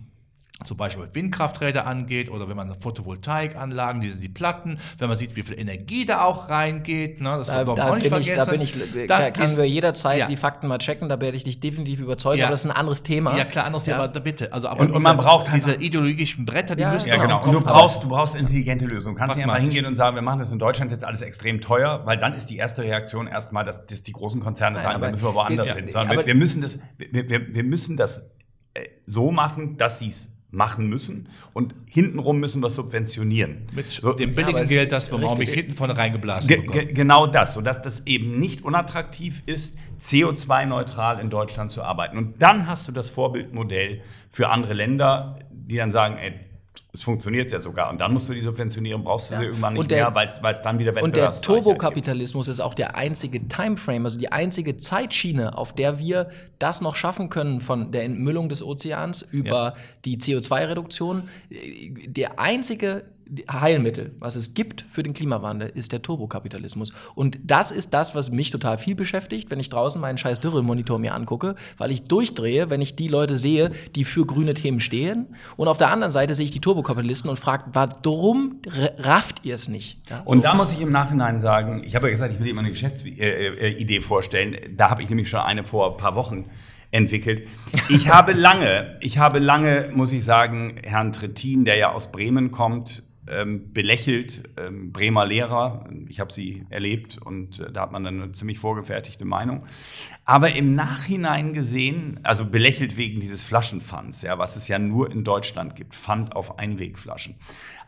zum 0.66 0.76
Beispiel 0.78 1.04
was 1.04 1.16
Windkrafträder 1.16 1.86
angeht 1.88 2.30
oder 2.30 2.50
wenn 2.50 2.58
man 2.58 2.76
Photovoltaikanlagen, 2.80 4.02
die 4.02 4.12
sind 4.12 4.22
die 4.22 4.30
Platten, 4.30 4.78
wenn 4.98 5.08
man 5.08 5.18
sieht, 5.18 5.36
wie 5.36 5.44
viel 5.44 5.58
Energie 5.60 6.06
da 6.06 6.24
auch 6.24 6.50
reingeht, 6.50 7.22
ne, 7.22 7.38
das 7.38 7.48
Da, 7.48 7.64
darf 7.64 7.78
man 7.78 7.80
auch 7.90 7.96
nicht 7.96 8.10
bin 8.10 8.20
ich, 8.22 8.28
da 8.28 8.46
vergessen. 8.46 8.52
bin 8.52 8.62
ich, 8.98 9.08
Das 9.08 9.28
da 9.28 9.32
können 9.32 9.46
ist- 9.46 9.58
wir 9.58 9.66
jederzeit 9.66 10.20
ja. 10.20 10.28
die 10.28 10.38
Fakten 10.38 10.68
mal 10.68 10.78
checken, 10.78 11.08
da 11.10 11.20
werde 11.22 11.38
ich 11.38 11.44
dich 11.46 11.60
definitiv 11.60 12.00
überzeugen, 12.02 12.40
Ja. 12.40 12.46
aber 12.46 12.52
das 12.52 12.66
ist 12.66 12.72
ein 12.72 12.76
anderes 12.76 13.04
Thema. 13.04 13.38
Ja, 13.38 13.46
klar, 13.46 13.66
anders, 13.66 13.86
Ja. 13.86 13.96
aber 13.98 14.08
da 14.10 14.20
bitte. 14.20 14.52
Also, 14.52 14.68
aber 14.68 14.82
Und- 14.82 14.92
und 14.92 15.02
man 15.02 15.18
diese- 15.18 15.28
braucht 15.28 15.54
diese 15.54 15.76
ideologischen 15.76 16.46
Bretter, 16.46 16.76
die 16.76 16.82
Ja, 16.82 16.92
müssen 16.92 17.10
Ja, 17.10 17.18
genau. 17.18 17.44
Und 17.44 17.54
du 17.54 17.62
brauchst, 17.62 18.04
du 18.04 18.10
brauchst 18.10 18.36
intelligente 18.36 18.86
Lösungen. 18.86 19.16
Du 19.16 19.20
kannst 19.20 19.38
nicht 19.38 19.46
einfach 19.46 19.60
hingehen 19.60 19.86
und 19.86 19.96
sagen, 19.96 20.16
wir 20.16 20.22
machen 20.22 20.40
das 20.40 20.52
in 20.52 20.60
Deutschland 20.60 20.92
jetzt 20.92 21.06
alles 21.06 21.22
extrem 21.22 21.62
teuer, 21.62 22.02
weil 22.06 22.18
dann 22.18 22.34
ist 22.34 22.48
die 22.50 22.58
erste 22.58 22.84
Reaktion 22.84 23.28
erstmal, 23.28 23.64
dass, 23.64 23.86
dass 23.86 24.04
die 24.04 24.12
großen 24.12 24.42
Konzerne 24.42 24.76
Nein, 24.76 24.84
sagen, 24.84 25.02
da 25.02 25.12
müssen 25.12 25.24
wir 25.26 25.34
woanders 25.34 25.70
Ja, 25.70 25.76
hin. 25.76 25.90
Sondern 25.90 26.18
wir, 26.18 26.26
wir, 26.26 26.36
müssen 26.36 26.62
das, 26.62 26.80
wir, 26.98 27.30
wir, 27.30 27.54
wir 27.54 27.64
müssen 27.64 27.96
das 27.98 28.30
äh, 28.74 28.86
so 29.06 29.32
machen, 29.32 29.78
dass 29.78 30.00
sie 30.00 30.08
es 30.08 30.32
machen 30.52 30.88
müssen 30.88 31.30
und 31.54 31.76
hintenrum 31.86 32.40
müssen 32.40 32.64
wir 32.64 32.70
subventionieren. 32.72 33.66
Mit 33.76 33.92
So, 33.92 34.14
dem 34.14 34.34
billigen 34.34 34.58
ist 34.60 34.70
Geld, 34.70 34.92
das 34.92 35.12
wir 35.12 35.20
richtig- 35.20 35.38
morgen 35.38 35.54
hinten 35.54 35.74
vorne 35.76 35.96
reingeblasen 35.96 36.48
Ge 36.48 36.58
bekommen. 36.62 36.86
ge 36.88 36.94
genau 36.94 37.28
das, 37.28 37.54
sodass 37.54 37.82
das 37.84 38.08
eben 38.08 38.40
nicht 38.40 38.64
unattraktiv 38.64 39.44
ist, 39.46 39.78
CO2-neutral 40.02 41.20
in 41.20 41.30
Deutschland 41.30 41.72
zu 41.72 41.84
arbeiten. 41.84 42.18
Und 42.18 42.42
dann 42.42 42.68
hast 42.68 42.88
du 42.88 42.92
das 42.92 43.10
Vorbildmodell 43.10 44.02
für 44.30 44.50
andere 44.50 44.74
Länder, 44.74 45.40
die 45.52 45.76
dann 45.78 45.92
sagen, 45.92 46.18
ey, 46.18 46.34
es 46.92 47.04
funktioniert 47.04 47.52
ja 47.52 47.60
sogar. 47.60 47.90
Und 47.92 48.02
dann 48.02 48.12
musst 48.14 48.30
du 48.30 48.34
die 48.34 48.42
subventionieren, 48.42 49.04
brauchst 49.04 49.32
du 49.32 49.36
sie 49.38 49.44
irgendwann 49.44 49.74
nicht 49.74 49.92
der- 49.92 50.12
mehr, 50.12 50.16
weil 50.42 50.54
es 50.54 50.62
dann 50.62 50.80
wieder 50.80 51.02
Und 51.04 51.16
der. 51.16 51.32
Turbokapitalismus 51.32 52.48
ist 52.48 52.60
auch 52.60 52.74
der 52.74 52.96
einzige 52.96 53.48
Timeframe, 53.48 54.06
also 54.06 54.18
die 54.20 54.32
einzige 54.32 54.78
Zeitschiene, 54.78 55.56
auf 55.58 55.74
der 55.74 56.00
wir 56.00 56.30
das 56.58 56.82
noch 56.82 56.96
schaffen 56.96 57.30
können 57.30 57.62
von 57.62 57.92
der 57.92 58.04
Entmüllung 58.06 58.50
des 58.50 58.64
Ozeans 58.64 59.22
über 59.22 59.76
die 60.06 60.18
CO2-Reduktion. 60.18 61.30
Der 61.52 62.40
einzige 62.40 63.04
Heilmittel, 63.50 64.16
was 64.20 64.36
es 64.36 64.54
gibt 64.54 64.86
für 64.90 65.04
den 65.04 65.14
Klimawandel, 65.14 65.70
ist 65.70 65.92
der 65.92 66.02
Turbokapitalismus. 66.02 66.94
Und 67.16 67.38
das 67.44 67.72
ist 67.72 67.94
das, 67.94 68.16
was 68.16 68.32
mich 68.32 68.50
total 68.50 68.78
viel 68.78 68.96
beschäftigt, 68.96 69.52
wenn 69.52 69.60
ich 69.60 69.70
draußen 69.70 70.02
meinen 70.02 70.18
scheiß 70.18 70.40
Dürremonitor 70.40 71.00
mir 71.00 71.14
angucke, 71.14 71.56
weil 71.78 71.92
ich 71.92 72.04
durchdrehe, 72.04 72.70
wenn 72.70 72.82
ich 72.82 72.96
die 72.96 73.08
Leute 73.08 73.38
sehe, 73.38 73.72
die 73.96 74.06
für 74.06 74.26
grüne 74.26 74.54
Themen 74.54 74.80
stehen. 74.80 75.28
Und 75.58 75.68
auf 75.68 75.78
der 75.78 75.92
anderen 75.92 76.12
Seite 76.12 76.36
sehe 76.36 76.46
ich 76.46 76.52
die 76.52 76.62
Turbokapitalisten 76.62 77.30
und 77.30 77.38
frage, 77.38 77.66
warum 77.74 78.62
rafft 78.98 79.46
ihr 79.46 79.56
es 79.56 79.68
nicht? 79.68 80.00
Ja, 80.10 80.24
Und 80.26 80.44
da 80.44 80.54
muss 80.54 80.72
ich 80.72 80.82
im 80.82 80.92
Nachhinein 80.92 81.40
sagen, 81.40 81.84
ich 81.84 81.96
habe 81.96 82.08
ja 82.08 82.12
gesagt, 82.12 82.34
ich 82.34 82.40
will 82.40 82.48
dir 82.48 82.54
mal 82.54 82.62
eine 82.62 82.70
Geschäftsidee 82.70 83.20
äh, 83.20 83.98
äh, 83.98 84.02
vorstellen. 84.02 84.58
Da 84.76 84.90
habe 84.90 85.04
ich 85.04 85.10
nämlich 85.10 85.30
schon 85.30 85.42
eine 85.42 85.64
vor 85.64 85.92
ein 85.92 85.98
paar 85.98 86.16
Wochen 86.16 86.46
entwickelt. 86.92 87.48
Ich 87.90 88.10
habe 88.14 88.34
lange, 88.34 88.98
ich 89.02 89.18
habe 89.18 89.40
lange, 89.40 89.92
muss 89.94 90.12
ich 90.12 90.24
sagen, 90.24 90.80
Herrn 90.84 91.12
Trittin, 91.12 91.66
der 91.66 91.76
ja 91.76 91.92
aus 91.92 92.12
Bremen 92.12 92.52
kommt, 92.52 93.04
ähm, 93.30 93.74
belächelt, 93.74 94.44
ähm, 94.58 94.92
Bremer 94.92 95.26
Lehrer. 95.26 95.88
Ich 96.08 96.20
habe 96.20 96.32
sie 96.32 96.66
erlebt 96.70 97.18
und 97.18 97.60
äh, 97.60 97.72
da 97.72 97.82
hat 97.82 97.92
man 97.92 98.04
dann 98.04 98.22
eine 98.22 98.32
ziemlich 98.32 98.60
vorgefertigte 98.60 99.26
Meinung. 99.26 99.66
Aber 100.26 100.56
im 100.56 100.76
Nachhinein 100.76 101.54
gesehen, 101.54 102.20
also 102.24 102.46
belächelt 102.46 102.98
wegen 102.98 103.20
dieses 103.20 103.44
Flaschenpfands, 103.44 104.22
ja, 104.22 104.38
was 104.38 104.56
es 104.56 104.68
ja 104.68 104.80
nur 104.80 105.12
in 105.12 105.24
Deutschland 105.24 105.76
gibt, 105.76 105.94
Pfand 105.94 106.36
auf 106.36 106.60
Einwegflaschen. 106.60 107.36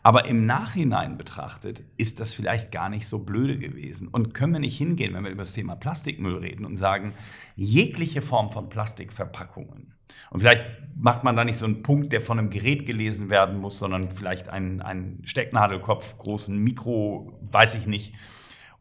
Aber 0.04 0.26
im 0.26 0.46
Nachhinein 0.46 1.18
betrachtet 1.18 1.84
ist 1.98 2.20
das 2.20 2.34
vielleicht 2.34 2.72
gar 2.72 2.90
nicht 2.90 3.08
so 3.08 3.20
blöde 3.20 3.58
gewesen. 3.58 4.08
Und 4.08 4.34
können 4.34 4.54
wir 4.54 4.60
nicht 4.60 4.78
hingehen, 4.78 5.14
wenn 5.14 5.24
wir 5.24 5.32
über 5.32 5.44
das 5.44 5.54
Thema 5.54 5.76
Plastikmüll 5.76 6.38
reden 6.38 6.66
und 6.66 6.76
sagen, 6.76 7.14
jegliche 7.56 8.22
Form 8.22 8.52
von 8.52 8.70
Plastikverpackungen. 8.70 9.94
Und 10.32 10.40
vielleicht 10.40 10.64
macht 10.96 11.24
man 11.24 11.36
da 11.36 11.46
nicht 11.46 11.58
so 11.58 11.66
einen 11.66 11.84
Punkt, 11.84 12.12
der 12.14 12.22
von 12.22 12.40
einem 12.40 12.50
Gerät 12.50 12.86
gelesen 12.86 13.30
werden 13.30 13.60
muss, 13.60 13.80
sondern 13.80 14.10
vielleicht 14.10 14.50
einen, 14.50 14.82
einen 14.82 15.22
Stecknadelkopf, 15.26 16.18
großen 16.18 16.58
Mikro, 16.58 17.40
weiß 17.52 17.76
ich 17.76 17.86
nicht. 17.86 18.14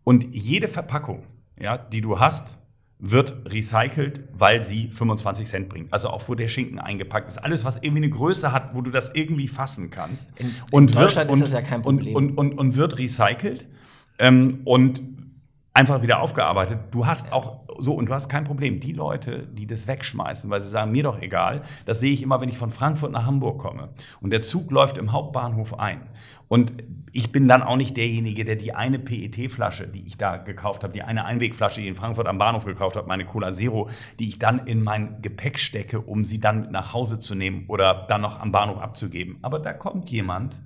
Und 0.05 0.35
jede 0.35 0.69
Verpackung, 0.69 1.25
ja, 1.59 1.77
die 1.77 2.01
du 2.01 2.19
hast, 2.19 2.59
wird 3.03 3.51
recycelt, 3.51 4.23
weil 4.35 4.63
sie 4.63 4.89
25 4.91 5.47
Cent 5.49 5.69
bringt. 5.71 5.93
Also 5.93 6.09
auch 6.11 6.29
wo 6.29 6.35
der 6.35 6.49
Schinken 6.49 6.79
eingepackt 6.79 7.29
ist. 7.29 7.39
Alles, 7.39 7.65
was 7.65 7.77
irgendwie 7.79 7.99
eine 8.03 8.11
Größe 8.11 8.53
hat, 8.53 8.75
wo 8.75 8.83
du 8.83 8.91
das 8.91 9.15
irgendwie 9.15 9.49
fassen 9.49 9.91
kannst. 9.91 10.33
In- 10.39 10.55
in 10.71 10.87
Deutschland 10.87 11.31
ist 11.31 11.35
und, 11.37 11.41
das 11.43 11.53
ja 11.53 11.63
kein 11.63 11.81
und, 11.81 11.97
Problem. 11.97 12.15
Und, 12.15 12.37
und, 12.39 12.59
und 12.59 12.77
wird 12.77 12.99
recycelt 12.99 13.67
ähm, 14.19 14.61
und 14.65 15.03
einfach 15.73 16.03
wieder 16.03 16.21
aufgearbeitet. 16.21 16.79
Du 16.91 17.07
hast 17.07 17.33
auch 17.33 17.61
so, 17.81 17.95
und 17.95 18.07
du 18.07 18.15
hast 18.15 18.29
kein 18.29 18.45
Problem. 18.45 18.81
Die 18.81 18.93
Leute, 18.93 19.47
die 19.47 19.67
das 19.67 19.87
wegschmeißen, 19.87 20.51
weil 20.51 20.61
sie 20.61 20.69
sagen, 20.69 20.93
mir 20.93 21.03
doch 21.03 21.21
egal, 21.21 21.63
das 21.87 22.01
sehe 22.01 22.13
ich 22.13 22.23
immer, 22.23 22.41
wenn 22.41 22.49
ich 22.49 22.59
von 22.59 22.71
Frankfurt 22.71 23.13
nach 23.13 23.27
Hamburg 23.27 23.59
komme. 23.59 23.91
Und 24.21 24.31
der 24.31 24.43
Zug 24.43 24.71
läuft 24.71 24.99
im 24.99 25.13
Hauptbahnhof 25.13 25.79
ein. 25.79 26.03
Und 26.49 26.75
ich 27.13 27.33
bin 27.33 27.49
dann 27.49 27.63
auch 27.63 27.77
nicht 27.77 27.97
derjenige, 27.97 28.45
der 28.45 28.57
die 28.57 28.75
eine 28.75 28.99
PET-Flasche, 28.99 29.89
die 29.89 30.07
ich 30.07 30.17
da 30.17 30.37
gekauft 30.37 30.83
habe, 30.83 30.93
die 30.93 31.03
eine 31.03 31.25
Einwegflasche, 31.25 31.77
die 31.77 31.83
ich 31.83 31.89
in 31.89 31.95
Frankfurt 31.95 32.27
am 32.27 32.39
Bahnhof 32.39 32.65
gekauft 32.65 32.97
habe, 32.97 33.09
meine 33.09 33.25
Cola 33.25 33.53
Zero, 33.53 33.89
die 34.19 34.29
ich 34.29 34.39
dann 34.39 34.67
in 34.67 34.83
mein 34.83 35.23
Gepäck 35.23 35.59
stecke, 35.59 36.01
um 36.01 36.25
sie 36.25 36.41
dann 36.41 36.71
nach 36.71 36.93
Hause 36.93 37.19
zu 37.19 37.35
nehmen 37.35 37.65
oder 37.69 38.07
dann 38.09 38.21
noch 38.21 38.41
am 38.41 38.53
Bahnhof 38.53 38.79
abzugeben. 38.79 39.39
Aber 39.43 39.59
da 39.59 39.73
kommt 39.73 40.11
jemand, 40.11 40.61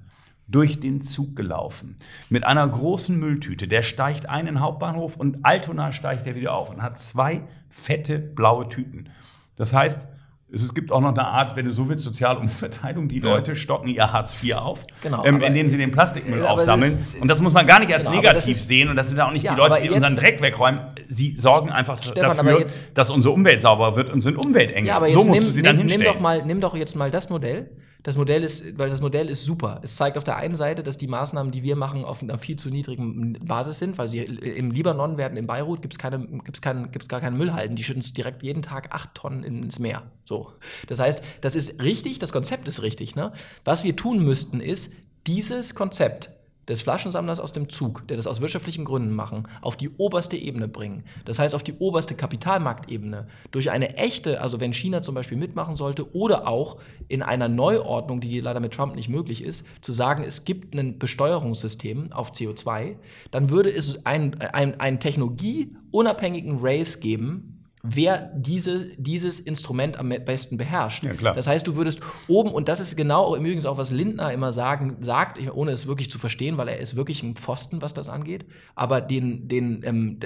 durch 0.46 0.78
den 0.80 1.00
Zug 1.02 1.36
gelaufen. 1.36 1.96
Mit 2.28 2.44
einer 2.44 2.66
großen 2.68 3.18
Mülltüte. 3.18 3.66
Der 3.66 3.82
steigt 3.82 4.28
ein 4.28 4.40
in 4.40 4.54
den 4.54 4.60
Hauptbahnhof 4.60 5.16
und 5.16 5.38
Altona 5.44 5.90
steigt 5.92 6.26
er 6.26 6.36
wieder 6.36 6.52
auf 6.54 6.70
und 6.70 6.82
hat 6.82 6.98
zwei 6.98 7.42
fette 7.70 8.18
blaue 8.18 8.68
Tüten. 8.68 9.08
Das 9.56 9.72
heißt, 9.72 10.06
es 10.52 10.72
gibt 10.74 10.92
auch 10.92 11.00
noch 11.00 11.08
eine 11.08 11.24
Art, 11.26 11.56
wenn 11.56 11.64
du 11.64 11.72
so 11.72 11.88
willst, 11.88 12.04
Sozialumverteilung. 12.04 13.08
Die 13.08 13.18
Leute 13.18 13.56
stocken 13.56 13.88
ihr 13.88 14.12
Hartz 14.12 14.40
IV 14.40 14.54
auf, 14.54 14.84
Genau, 15.02 15.24
ähm, 15.24 15.40
indem 15.40 15.66
sie 15.66 15.76
den 15.78 15.90
Plastikmüll 15.90 16.40
das 16.40 16.48
aufsammeln. 16.48 16.92
ist- 16.92 17.02
und 17.20 17.26
das 17.28 17.40
muss 17.40 17.52
man 17.52 17.66
gar 17.66 17.80
nicht 17.80 17.92
als 17.92 18.04
Genau, 18.04 18.16
das 18.16 18.22
negativ 18.22 18.56
ist- 18.56 18.68
sehen. 18.68 18.88
Und 18.88 18.96
das 18.96 19.08
sind 19.08 19.18
auch 19.18 19.32
nicht 19.32 19.44
Ja, 19.44 19.54
die 19.54 19.58
Leute, 19.58 19.82
die 19.82 19.88
unseren 19.90 20.12
jetzt- 20.12 20.22
Dreck 20.22 20.42
wegräumen. 20.42 20.80
Sie 21.08 21.34
sorgen 21.34 21.70
einfach 21.70 22.00
Stefan, 22.00 22.36
dafür, 22.36 22.60
jetzt- 22.60 22.96
dass 22.96 23.10
unsere 23.10 23.34
Umwelt 23.34 23.60
sauber 23.60 23.96
wird 23.96 24.10
und 24.10 24.20
sind 24.20 24.36
Umweltengel. 24.36 24.86
Ja, 24.86 24.96
aber 24.98 25.10
so 25.10 25.20
musst 25.24 25.30
nimm, 25.32 25.44
du 25.44 25.50
sie 25.50 25.56
nimm, 25.56 25.64
dann 25.64 25.76
nimm 25.76 25.86
hinstellen. 25.88 26.12
doch 26.14 26.20
mal, 26.20 26.44
nimm 26.44 26.60
doch 26.60 26.76
jetzt 26.76 26.94
mal 26.94 27.10
das 27.10 27.30
Modell. 27.30 27.70
Das 28.04 28.18
Modell 28.18 28.44
ist, 28.44 28.78
weil 28.78 28.90
das 28.90 29.00
Modell 29.00 29.30
ist 29.30 29.44
super. 29.44 29.80
Es 29.82 29.96
zeigt 29.96 30.18
auf 30.18 30.24
der 30.24 30.36
einen 30.36 30.56
Seite, 30.56 30.82
dass 30.82 30.98
die 30.98 31.06
Maßnahmen, 31.06 31.50
die 31.50 31.62
wir 31.62 31.74
machen, 31.74 32.04
auf 32.04 32.22
einer 32.22 32.36
viel 32.36 32.56
zu 32.56 32.68
niedrigen 32.68 33.32
Basis 33.42 33.78
sind, 33.78 33.96
weil 33.96 34.08
sie 34.08 34.18
im 34.18 34.70
Libanon 34.70 35.16
werden, 35.16 35.38
in 35.38 35.46
Beirut 35.46 35.80
gibt 35.80 35.94
es 35.94 35.98
keine, 35.98 36.18
gibt's 36.44 36.60
keinen, 36.60 36.92
gibt's 36.92 37.08
gar 37.08 37.20
keinen 37.20 37.38
Müllhalden. 37.38 37.76
Die 37.76 37.82
schütten 37.82 38.02
direkt 38.14 38.42
jeden 38.42 38.60
Tag 38.60 38.94
acht 38.94 39.14
Tonnen 39.14 39.42
ins 39.42 39.78
Meer. 39.78 40.02
So. 40.26 40.52
Das 40.86 41.00
heißt, 41.00 41.24
das 41.40 41.56
ist 41.56 41.82
richtig, 41.82 42.18
das 42.18 42.30
Konzept 42.30 42.68
ist 42.68 42.82
richtig. 42.82 43.16
Ne? 43.16 43.32
Was 43.64 43.84
wir 43.84 43.96
tun 43.96 44.22
müssten, 44.22 44.60
ist, 44.60 44.92
dieses 45.26 45.74
Konzept 45.74 46.28
des 46.68 46.82
Flaschensammlers 46.82 47.40
aus 47.40 47.52
dem 47.52 47.68
Zug, 47.68 48.06
der 48.08 48.16
das 48.16 48.26
aus 48.26 48.40
wirtschaftlichen 48.40 48.84
Gründen 48.84 49.14
machen, 49.14 49.48
auf 49.62 49.76
die 49.76 49.90
oberste 49.90 50.36
Ebene 50.36 50.68
bringen. 50.68 51.04
Das 51.24 51.38
heißt, 51.38 51.54
auf 51.54 51.62
die 51.62 51.74
oberste 51.74 52.14
Kapitalmarktebene. 52.14 53.26
Durch 53.50 53.70
eine 53.70 53.96
echte, 53.96 54.40
also 54.40 54.60
wenn 54.60 54.72
China 54.72 55.02
zum 55.02 55.14
Beispiel 55.14 55.38
mitmachen 55.38 55.76
sollte, 55.76 56.14
oder 56.14 56.48
auch 56.48 56.78
in 57.08 57.22
einer 57.22 57.48
Neuordnung, 57.48 58.20
die 58.20 58.40
leider 58.40 58.60
mit 58.60 58.72
Trump 58.72 58.94
nicht 58.94 59.08
möglich 59.08 59.42
ist, 59.42 59.66
zu 59.80 59.92
sagen, 59.92 60.24
es 60.24 60.44
gibt 60.44 60.74
ein 60.74 60.98
Besteuerungssystem 60.98 62.12
auf 62.12 62.32
CO2, 62.32 62.96
dann 63.30 63.50
würde 63.50 63.70
es 63.70 64.04
einen 64.06 64.34
ein, 64.40 64.80
ein 64.80 65.00
technologieunabhängigen 65.00 66.58
Race 66.60 67.00
geben, 67.00 67.53
wer 67.86 68.32
diese, 68.34 68.86
dieses 68.96 69.38
Instrument 69.38 69.98
am 69.98 70.08
besten 70.08 70.56
beherrscht. 70.56 71.04
Ja. 71.04 71.34
Das 71.34 71.46
heißt, 71.46 71.66
du 71.66 71.76
würdest 71.76 72.00
oben, 72.28 72.50
und 72.50 72.68
das 72.70 72.80
ist 72.80 72.96
genau 72.96 73.36
übrigens 73.36 73.66
auch, 73.66 73.76
was 73.76 73.90
Lindner 73.90 74.32
immer 74.32 74.52
sagen, 74.54 74.96
sagt, 75.00 75.38
ohne 75.52 75.70
es 75.70 75.86
wirklich 75.86 76.10
zu 76.10 76.18
verstehen, 76.18 76.56
weil 76.56 76.68
er 76.68 76.80
ist 76.80 76.96
wirklich 76.96 77.22
ein 77.22 77.34
Pfosten, 77.36 77.82
was 77.82 77.92
das 77.92 78.08
angeht, 78.08 78.46
aber 78.74 79.02
den, 79.02 79.48
den, 79.48 79.82
ähm, 79.84 80.18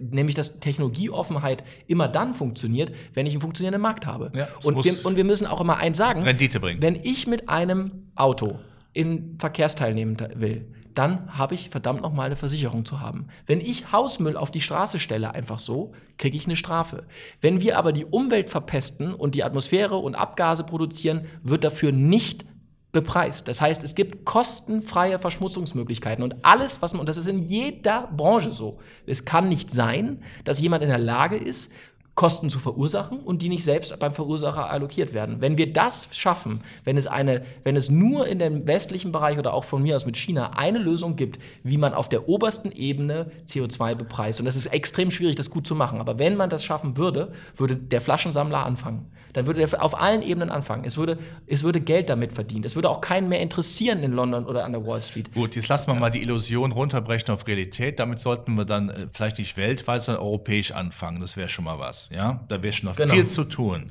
nämlich, 0.00 0.36
dass 0.36 0.60
Technologieoffenheit 0.60 1.64
immer 1.88 2.06
dann 2.06 2.34
funktioniert, 2.34 2.92
wenn 3.12 3.26
ich 3.26 3.32
einen 3.32 3.40
funktionierenden 3.42 3.82
Markt 3.82 4.06
habe. 4.06 4.30
Ja, 4.32 4.46
und, 4.62 4.84
wir, 4.84 4.94
und 5.04 5.16
wir 5.16 5.24
müssen 5.24 5.48
auch 5.48 5.60
immer 5.60 5.78
eins 5.78 5.98
sagen, 5.98 6.22
Rendite 6.22 6.60
bringen. 6.60 6.80
wenn 6.80 6.94
ich 6.94 7.26
mit 7.26 7.48
einem 7.48 8.04
Auto 8.14 8.60
in 8.92 9.36
Verkehrs 9.38 9.74
teilnehmen 9.74 10.16
te- 10.16 10.30
will, 10.36 10.66
dann 11.00 11.38
habe 11.38 11.54
ich 11.54 11.70
verdammt 11.70 12.02
noch 12.02 12.12
mal 12.12 12.24
eine 12.24 12.36
Versicherung 12.36 12.84
zu 12.84 13.00
haben. 13.00 13.28
Wenn 13.46 13.62
ich 13.62 13.90
Hausmüll 13.90 14.36
auf 14.36 14.50
die 14.50 14.60
Straße 14.60 15.00
stelle, 15.00 15.34
einfach 15.34 15.58
so, 15.58 15.92
kriege 16.18 16.36
ich 16.36 16.44
eine 16.44 16.56
Strafe. 16.56 17.06
Wenn 17.40 17.62
wir 17.62 17.78
aber 17.78 17.94
die 17.94 18.04
Umwelt 18.04 18.50
verpesten 18.50 19.14
und 19.14 19.34
die 19.34 19.42
Atmosphäre 19.42 19.96
und 19.96 20.14
Abgase 20.14 20.62
produzieren, 20.62 21.24
wird 21.42 21.64
dafür 21.64 21.90
nicht 21.90 22.44
bepreist. 22.92 23.48
Das 23.48 23.62
heißt, 23.62 23.82
es 23.82 23.94
gibt 23.94 24.26
kostenfreie 24.26 25.18
Verschmutzungsmöglichkeiten 25.18 26.22
und 26.22 26.44
alles, 26.44 26.82
was 26.82 26.92
man, 26.92 27.00
und 27.00 27.08
das 27.08 27.16
ist 27.16 27.28
in 27.28 27.38
jeder 27.38 28.10
Branche 28.14 28.52
so. 28.52 28.78
Es 29.06 29.24
kann 29.24 29.48
nicht 29.48 29.72
sein, 29.72 30.22
dass 30.44 30.60
jemand 30.60 30.82
in 30.82 30.90
der 30.90 30.98
Lage 30.98 31.36
ist, 31.36 31.72
Kosten 32.14 32.50
zu 32.50 32.58
verursachen 32.58 33.20
und 33.20 33.40
die 33.40 33.48
nicht 33.48 33.64
selbst 33.64 33.98
beim 33.98 34.12
Verursacher 34.12 34.68
allokiert 34.68 35.14
werden. 35.14 35.40
Wenn 35.40 35.56
wir 35.56 35.72
das 35.72 36.08
schaffen, 36.12 36.60
wenn 36.84 36.96
es 36.96 37.06
eine, 37.06 37.42
wenn 37.64 37.76
es 37.76 37.88
nur 37.88 38.26
in 38.26 38.38
dem 38.38 38.66
westlichen 38.66 39.12
Bereich 39.12 39.38
oder 39.38 39.54
auch 39.54 39.64
von 39.64 39.82
mir 39.82 39.96
aus 39.96 40.06
mit 40.06 40.16
China 40.16 40.50
eine 40.56 40.78
Lösung 40.78 41.16
gibt, 41.16 41.38
wie 41.62 41.78
man 41.78 41.94
auf 41.94 42.08
der 42.08 42.28
obersten 42.28 42.72
Ebene 42.72 43.30
CO2 43.46 43.94
bepreist, 43.94 44.40
und 44.40 44.46
es 44.46 44.56
ist 44.56 44.66
extrem 44.66 45.10
schwierig, 45.10 45.36
das 45.36 45.50
gut 45.50 45.66
zu 45.66 45.74
machen, 45.74 46.00
aber 46.00 46.18
wenn 46.18 46.36
man 46.36 46.50
das 46.50 46.64
schaffen 46.64 46.96
würde, 46.96 47.32
würde 47.56 47.76
der 47.76 48.00
Flaschensammler 48.00 48.66
anfangen. 48.66 49.10
Dann 49.32 49.46
würde 49.46 49.64
der 49.66 49.82
auf 49.82 50.00
allen 50.00 50.22
Ebenen 50.22 50.50
anfangen. 50.50 50.84
Es 50.84 50.96
würde, 50.96 51.18
es 51.46 51.62
würde 51.62 51.80
Geld 51.80 52.08
damit 52.08 52.32
verdient. 52.32 52.64
Es 52.64 52.74
würde 52.74 52.88
auch 52.88 53.00
keinen 53.00 53.28
mehr 53.28 53.40
interessieren 53.40 54.02
in 54.02 54.12
London 54.12 54.46
oder 54.46 54.64
an 54.64 54.72
der 54.72 54.86
Wall 54.86 55.02
Street. 55.02 55.32
Gut, 55.34 55.56
jetzt 55.56 55.68
lassen 55.68 55.88
wir 55.88 55.94
mal 55.94 56.10
die 56.10 56.22
Illusion 56.22 56.72
runterbrechen 56.72 57.30
auf 57.32 57.46
Realität. 57.46 57.98
Damit 58.00 58.20
sollten 58.20 58.54
wir 58.56 58.64
dann 58.64 58.88
äh, 58.90 59.06
vielleicht 59.12 59.38
nicht 59.38 59.56
weltweit, 59.56 60.02
sondern 60.02 60.22
europäisch 60.22 60.72
anfangen. 60.72 61.20
Das 61.20 61.36
wäre 61.36 61.48
schon 61.48 61.64
mal 61.64 61.78
was. 61.78 62.08
Ja, 62.12 62.40
da 62.48 62.62
wäre 62.62 62.72
schon 62.72 62.88
noch 62.88 62.96
Genau. 62.96 63.14
viel 63.14 63.26
zu 63.26 63.44
tun. 63.44 63.90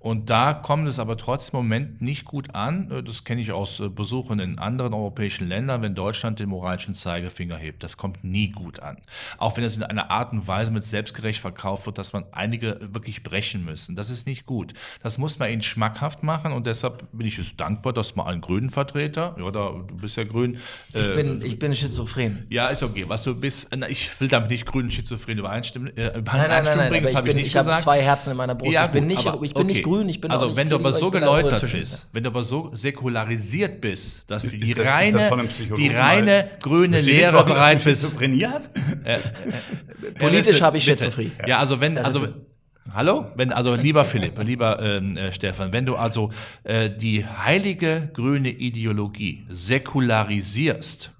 Und 0.00 0.30
da 0.30 0.54
kommt 0.54 0.86
es 0.86 1.00
aber 1.00 1.16
trotzdem 1.16 1.58
im 1.58 1.66
Moment 1.66 2.00
nicht 2.00 2.24
gut 2.24 2.54
an. 2.54 3.02
Das 3.04 3.24
kenne 3.24 3.40
ich 3.40 3.50
aus 3.50 3.80
äh, 3.80 3.88
Besuchen 3.88 4.38
in 4.38 4.58
anderen 4.58 4.94
europäischen 4.94 5.48
Ländern, 5.48 5.82
wenn 5.82 5.94
Deutschland 5.96 6.38
den 6.38 6.48
moralischen 6.50 6.94
Zeigefinger 6.94 7.56
hebt. 7.56 7.82
Das 7.82 7.96
kommt 7.96 8.22
nie 8.22 8.50
gut 8.50 8.80
an. 8.80 8.98
Auch 9.38 9.56
wenn 9.56 9.64
es 9.64 9.76
in 9.76 9.82
einer 9.82 10.10
Art 10.10 10.32
und 10.32 10.46
Weise 10.46 10.70
mit 10.70 10.84
selbstgerecht 10.84 11.40
verkauft 11.40 11.86
wird, 11.86 11.98
dass 11.98 12.12
man 12.12 12.24
einige 12.30 12.78
wirklich 12.92 13.24
brechen 13.24 13.64
müssen. 13.64 13.96
Das 13.96 14.08
ist 14.10 14.26
nicht 14.26 14.46
gut. 14.46 14.72
Das 15.02 15.18
muss 15.18 15.38
man 15.40 15.50
ihnen 15.50 15.62
schmackhaft 15.62 16.22
machen 16.22 16.52
und 16.52 16.66
deshalb 16.66 17.04
bin 17.12 17.26
ich 17.26 17.38
es 17.38 17.56
dankbar, 17.56 17.92
dass 17.92 18.14
mal 18.14 18.26
ein 18.26 18.40
grünen 18.40 18.70
Vertreter, 18.70 19.34
ja, 19.38 19.50
da, 19.50 19.70
du 19.86 19.96
bist 19.96 20.16
ja 20.16 20.24
grün, 20.24 20.58
Ich 20.94 21.00
äh, 21.00 21.14
bin, 21.14 21.42
ich 21.42 21.58
bin 21.58 21.74
schizophren. 21.74 22.46
ja, 22.50 22.68
ist 22.68 22.82
okay. 22.84 23.04
Was 23.08 23.24
du 23.24 23.34
bist, 23.34 23.70
na, 23.76 23.88
ich 23.88 24.20
will 24.20 24.28
damit 24.28 24.50
nicht 24.50 24.64
grün 24.64 24.84
und 24.84 24.92
schizophren 24.92 25.38
übereinstimmen, 25.38 25.96
äh, 25.96 26.12
Nein, 26.12 26.24
nein, 26.24 26.48
nein, 26.48 26.78
nein, 26.78 26.88
bringen, 26.90 27.04
aber 27.04 27.10
ich, 27.10 27.16
habe 27.16 27.28
ich 27.28 27.34
bin, 27.34 27.42
nicht 27.42 27.48
ich 27.48 27.56
habe 27.56 27.82
zwei 27.82 28.00
Herzen 28.00 28.30
in 28.30 28.36
meiner 28.36 28.54
Brust. 28.54 28.72
Ja, 28.72 28.84
ich 28.84 28.90
bin, 28.92 29.04
gut, 29.08 29.16
nicht, 29.16 29.26
aber 29.26 29.44
ich 29.44 29.54
bin 29.54 29.66
nicht 29.66 29.78
okay. 29.78 29.87
Grün, 29.88 30.08
ich 30.08 30.20
bin 30.20 30.30
Also 30.30 30.44
auch 30.44 30.48
nicht 30.48 30.56
wenn 30.58 30.68
du 30.68 30.74
aber 30.76 30.92
so 30.92 31.10
geläutert 31.10 31.60
bist, 31.72 32.06
wenn 32.12 32.22
du 32.22 32.30
aber 32.30 32.44
so 32.44 32.70
säkularisiert 32.74 33.80
bist, 33.80 34.30
dass 34.30 34.44
du 34.44 34.50
die 34.50 34.74
das- 34.74 34.86
reine, 34.86 35.48
die 35.76 35.88
reine 35.88 36.50
grüne 36.62 37.00
Lehre 37.00 37.44
bereit 37.44 37.82
bist. 37.84 38.02
Schizophrenie 38.04 38.46
hast? 38.46 38.70
Politisch 40.18 40.60
habe 40.62 40.78
ich 40.78 40.86
Bitte. 40.86 41.04
Schizophrenie. 41.04 41.32
Ja, 41.46 41.58
also 41.58 41.80
wenn, 41.80 41.98
also 41.98 42.28
Hallo? 42.94 43.26
Wenn, 43.36 43.52
also 43.52 43.74
lieber 43.74 44.04
Philipp, 44.06 44.42
lieber 44.42 44.80
ähm, 44.80 45.16
äh, 45.16 45.30
Stefan, 45.32 45.72
wenn 45.74 45.84
du 45.84 45.96
also 45.96 46.30
äh, 46.64 46.88
die 46.88 47.26
heilige 47.26 48.10
grüne 48.14 48.48
Ideologie 48.48 49.44
säkularisierst, 49.50 51.10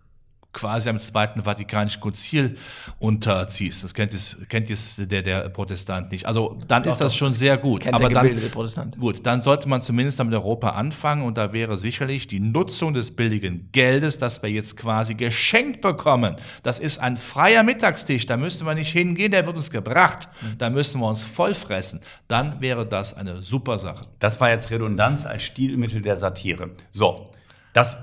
quasi 0.53 0.89
am 0.89 0.99
Zweiten 0.99 1.43
Vatikanischen 1.43 2.01
Konzil 2.01 2.57
unterziehst, 2.99 3.85
das 3.85 3.95
kennt, 3.95 4.15
es, 4.15 4.37
kennt 4.49 4.71
es 4.71 4.97
der, 4.97 5.23
der 5.23 5.49
Protestant 5.51 6.11
nicht. 6.11 6.27
Also 6.27 6.59
dann 6.67 6.85
ist 6.85 6.97
das 6.97 7.15
schon 7.15 7.33
sehr 7.33 7.59
gut. 7.59 7.83
Kennt 7.83 7.95
Aber 7.95 8.09
der 8.09 8.23
dann, 8.23 8.51
Protestant. 8.51 8.99
Gut, 8.99 9.27
dann 9.27 9.41
sollte 9.41 9.69
man 9.69 9.83
zumindest 9.83 10.23
mit 10.25 10.35
Europa 10.35 10.71
anfangen 10.71 11.25
und 11.25 11.37
da 11.37 11.53
wäre 11.53 11.77
sicherlich 11.77 12.27
die 12.27 12.41
Nutzung 12.41 12.95
des 12.95 13.15
billigen 13.15 13.69
Geldes, 13.73 14.19
das 14.19 14.43
wir 14.43 14.51
jetzt 14.51 14.77
quasi 14.77 15.15
geschenkt 15.15 15.81
bekommen. 15.81 16.37
Das 16.63 16.79
ist 16.79 16.99
ein 16.99 17.17
freier 17.17 17.63
Mittagstisch, 17.63 18.27
da 18.27 18.37
müssen 18.37 18.67
wir 18.67 18.75
nicht 18.75 18.93
hingehen, 18.93 19.31
der 19.31 19.47
wird 19.47 19.57
uns 19.57 19.71
gebracht. 19.71 20.29
Da 20.57 20.71
müssen 20.71 21.01
wir 21.01 21.09
uns 21.09 21.23
vollfressen. 21.23 22.01
Dann 22.27 22.61
wäre 22.61 22.87
das 22.87 23.15
eine 23.15 23.43
super 23.43 23.79
Sache. 23.79 24.07
Das 24.19 24.41
war 24.41 24.51
jetzt 24.51 24.71
Redundanz 24.71 25.27
als 25.27 25.43
Stilmittel 25.43 26.01
der 26.01 26.17
Satire. 26.17 26.71
So, 26.91 27.31
das 27.73 27.97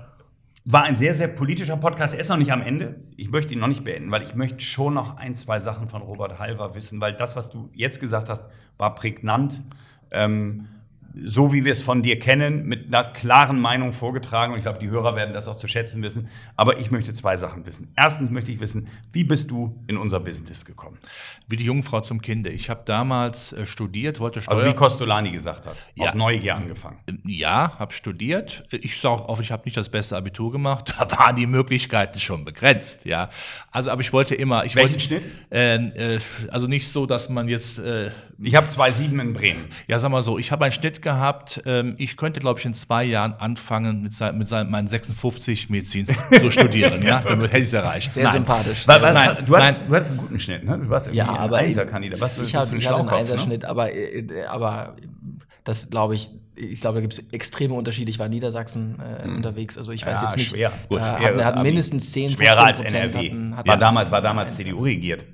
war 0.66 0.84
ein 0.84 0.96
sehr, 0.96 1.14
sehr 1.14 1.28
politischer 1.28 1.78
Podcast. 1.78 2.16
Er 2.16 2.20
ist 2.20 2.30
noch 2.30 2.38
nicht 2.38 2.52
am 2.52 2.64
Ende. 2.64 2.96
Ich 3.18 3.30
möchte 3.30 3.54
ihn 3.54 3.60
noch 3.60 3.68
nicht 3.68 3.84
beenden, 3.84 4.10
weil 4.10 4.24
ich 4.24 4.34
möchte 4.34 4.62
schon 4.62 4.96
noch 4.96 5.18
ein, 5.18 5.36
zwei 5.36 5.60
Sachen 5.60 5.88
von 5.88 6.02
Robert 6.02 6.40
Halver 6.40 6.74
wissen, 6.74 7.00
weil 7.00 7.14
das, 7.14 7.36
was 7.36 7.52
du 7.52 7.70
jetzt 7.74 8.00
gesagt 8.00 8.30
hast, 8.30 8.44
war 8.78 8.96
prägnant. 8.96 9.62
Ähm, 10.10 10.68
so 11.24 11.54
wie 11.54 11.64
wir 11.66 11.74
es 11.74 11.84
von 11.84 12.04
dir 12.04 12.20
kennen, 12.20 12.66
mit 12.66 12.88
einer 12.88 13.04
klaren 13.06 13.60
Meinung 13.60 13.94
vorgetragen. 13.94 14.54
Und 14.54 14.60
ich 14.60 14.64
glaube, 14.66 14.80
die 14.80 14.90
Hörer 14.90 15.16
werden 15.16 15.34
das 15.34 15.48
auch 15.48 15.56
zu 15.56 15.68
schätzen 15.68 16.04
wissen. 16.04 16.28
Aber 16.56 16.80
ich 16.80 16.92
möchte 16.92 17.14
zwei 17.14 17.38
Sachen 17.38 17.66
wissen. 17.66 17.92
Erstens 17.96 18.32
möchte 18.32 18.52
ich 18.52 18.60
wissen, 18.60 18.88
wie 19.14 19.24
bist 19.24 19.52
du 19.52 19.80
in 19.88 19.98
unser 19.98 20.20
Business 20.20 20.66
gekommen? 20.66 20.98
Wie 21.48 21.56
die 21.56 21.66
Jungfrau 21.66 22.02
zum 22.02 22.22
Kinde. 22.22 22.50
Ich 22.50 22.70
habe 22.70 22.82
damals 22.86 23.54
äh, 23.54 23.66
studiert, 23.66 24.20
wollte 24.20 24.42
Steuer 24.42 24.58
Also 24.58 24.70
wie 24.70 24.74
Costolani 24.76 25.32
gesagt 25.32 25.66
hat. 25.66 25.76
Ja. 25.96 26.06
Aus 26.06 26.16
Neugier 26.16 26.56
angefangen. 26.56 26.98
Ja, 27.24 27.78
habe 27.80 27.94
studiert. 27.94 28.66
Ich 28.72 29.00
sage 29.00 29.22
auch, 29.30 29.40
ich 29.40 29.52
habe 29.52 29.64
nicht 29.66 29.78
das 29.78 29.90
beste 29.90 30.18
Abitur 30.18 30.52
gemacht. 30.52 30.94
Da 31.06 31.12
waren 31.12 31.36
die 31.36 31.46
Möglichkeiten 31.46 32.20
schon 32.20 32.46
begrenzt. 32.46 33.06
Ja, 33.06 33.30
also 33.72 33.92
aber 33.92 34.02
ich 34.02 34.12
wollte 34.12 34.34
immer. 34.34 34.66
Ich 34.66 34.76
Welchen 34.76 34.92
wollte, 34.92 35.00
Schnitt? 35.02 35.24
Ähm, 35.52 35.92
äh, 35.96 36.20
also 36.50 36.68
nicht 36.68 36.90
so, 36.90 37.06
dass 37.06 37.30
man 37.30 37.48
jetzt. 37.48 37.78
Äh, 37.80 38.12
Ich 38.42 38.56
habe 38.56 38.68
zwei 38.68 38.92
Sieben 38.92 39.20
in 39.20 39.34
Bremen. 39.34 39.66
ja, 39.88 40.00
sag 40.00 40.10
mal 40.10 40.24
so, 40.24 40.38
ich 40.40 40.52
habe 40.52 40.66
einen 40.66 40.72
Schnitt 40.72 41.02
gehabt. 41.06 41.62
Ähm, 41.66 41.96
ich 41.98 42.18
könnte, 42.18 42.42
glaube 42.42 42.60
ich, 42.60 42.66
in 42.66 42.74
zwei 42.74 43.06
Jahren 43.06 43.34
anfangen, 43.40 44.02
mit, 44.02 44.14
sein, 44.14 44.38
mit 44.38 44.50
sein, 44.50 44.70
meinen 44.70 44.90
56 44.90 45.70
Medizin 45.70 46.06
zu 46.06 46.52
studieren. 46.52 47.02
ja, 47.02 47.22
dann 47.22 47.40
hätte 47.42 47.58
ich 47.60 47.64
es 47.64 47.74
erreicht. 47.74 48.12
Sehr 48.12 48.26
Nein. 48.26 48.34
sympathisch. 48.34 48.86
Sehr 48.86 49.02
was, 49.02 49.14
Nein, 49.14 49.46
du, 49.46 49.56
hast, 49.56 49.64
nein. 49.64 49.76
du 49.88 49.96
hattest 49.96 50.12
einen 50.12 50.20
guten 50.20 50.40
Schnitt, 50.40 50.66
ne? 50.66 50.78
Du 50.78 50.90
warst 50.90 51.08
irgendwie 51.08 51.20
Ja, 51.20 51.30
ein 51.32 51.38
aber 51.38 51.58
Einserkandidat. 51.58 52.20
Was 52.20 52.38
ich, 52.38 52.54
ein 52.54 52.62
hatte 52.62 52.96
einen 52.98 53.06
ne? 53.06 53.12
Einserschnitt, 53.14 53.64
aber, 53.64 53.94
äh, 53.94 54.28
aber 54.50 54.96
das 55.64 55.90
glaube 55.90 56.16
ich, 56.16 56.30
ich 56.58 56.82
glaube, 56.82 56.96
da 56.96 57.02
gibt 57.02 57.14
es 57.14 57.30
extreme 57.32 57.74
Unterschiede. 57.74 58.10
Ich 58.10 58.18
war 58.20 58.26
in 58.28 58.32
Niedersachsen 58.32 58.98
äh, 59.00 59.28
unterwegs, 59.28 59.78
also 59.78 59.92
ich 59.92 60.06
weiß 60.06 60.22
Ja, 60.22 60.28
jetzt 60.28 60.38
nicht. 60.38 60.50
schwer. 60.50 60.72
Gut, 60.90 61.00
äh, 61.02 61.04
schweres 61.04 61.38
hat, 61.40 61.46
hat 61.46 61.56
Abi. 61.56 61.66
mindestens 61.68 62.12
10, 62.12 62.32
15 62.32 62.46
Schwerer 62.46 62.66
als 62.66 62.80
NRW. 62.82 63.30
hatten, 63.30 63.58
hatten 63.58 63.68
war 63.70 63.78
damals, 63.78 64.10
war 64.12 64.18
hatten 64.18 64.26
damals. 64.26 64.56
CDU 64.56 64.84
regiert. 64.84 65.26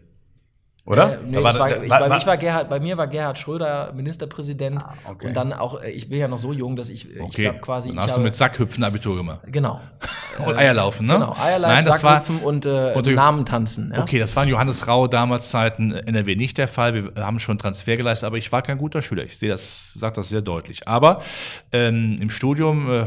Oder? 0.83 1.13
Äh, 1.13 1.17
nee, 1.27 1.43
war, 1.43 1.53
da- 1.53 1.67
ich, 1.83 1.89
bei, 1.89 2.09
mich 2.09 2.25
war 2.25 2.37
Gerhard, 2.37 2.67
bei 2.69 2.79
mir 2.79 2.97
war 2.97 3.05
Gerhard 3.07 3.37
Schröder 3.37 3.93
Ministerpräsident 3.93 4.81
Ah, 4.83 4.93
okay. 5.11 5.27
und 5.27 5.35
dann 5.35 5.53
auch, 5.53 5.79
äh, 5.81 5.91
ich 5.91 6.09
bin 6.09 6.17
ja 6.17 6.27
noch 6.27 6.39
so 6.39 6.53
jung, 6.53 6.75
dass 6.75 6.89
ich, 6.89 7.05
äh, 7.07 7.17
ich 7.19 7.21
Okay, 7.21 7.43
glaube 7.43 7.59
quasi. 7.59 7.89
dann 7.89 7.97
ich 7.99 8.03
hast 8.03 8.17
du 8.17 8.21
mit 8.21 8.35
Sackhüpfen 8.35 8.83
Abitur 8.83 9.15
gemacht. 9.15 9.41
Genau. 9.45 9.79
Und 10.45 10.55
Eierlaufen, 10.57 11.05
ne? 11.05 11.13
Genau, 11.13 11.35
Nein, 11.37 11.85
das 11.85 12.01
war, 12.03 12.13
Sackhüpfen 12.23 12.39
und, 12.43 12.65
äh, 12.65 12.93
Und 12.95 13.05
Namen 13.13 13.45
tanzen. 13.45 13.91
Ja? 13.95 14.01
Okay, 14.01 14.17
das 14.17 14.35
war 14.35 14.43
in 14.43 14.49
Johannes 14.49 14.87
Rau 14.87 15.05
damals 15.07 15.49
Zeiten 15.51 15.91
NRW 15.91 16.35
nicht 16.35 16.57
der 16.57 16.67
Fall. 16.67 16.95
Wir 17.15 17.25
haben 17.25 17.39
schon 17.39 17.59
Transfer 17.59 17.95
geleistet, 17.97 18.25
aber 18.27 18.37
ich 18.37 18.51
war 18.51 18.61
kein 18.63 18.77
guter 18.79 19.01
Schüler. 19.03 19.23
Ich 19.23 19.37
sehe 19.37 19.49
das, 19.49 19.93
sage 19.93 20.15
das 20.15 20.29
sehr 20.29 20.41
deutlich. 20.41 20.87
Aber 20.87 21.21
ähm, 21.71 22.15
im 22.19 22.29
Studium 22.31 22.89
äh, 22.89 23.05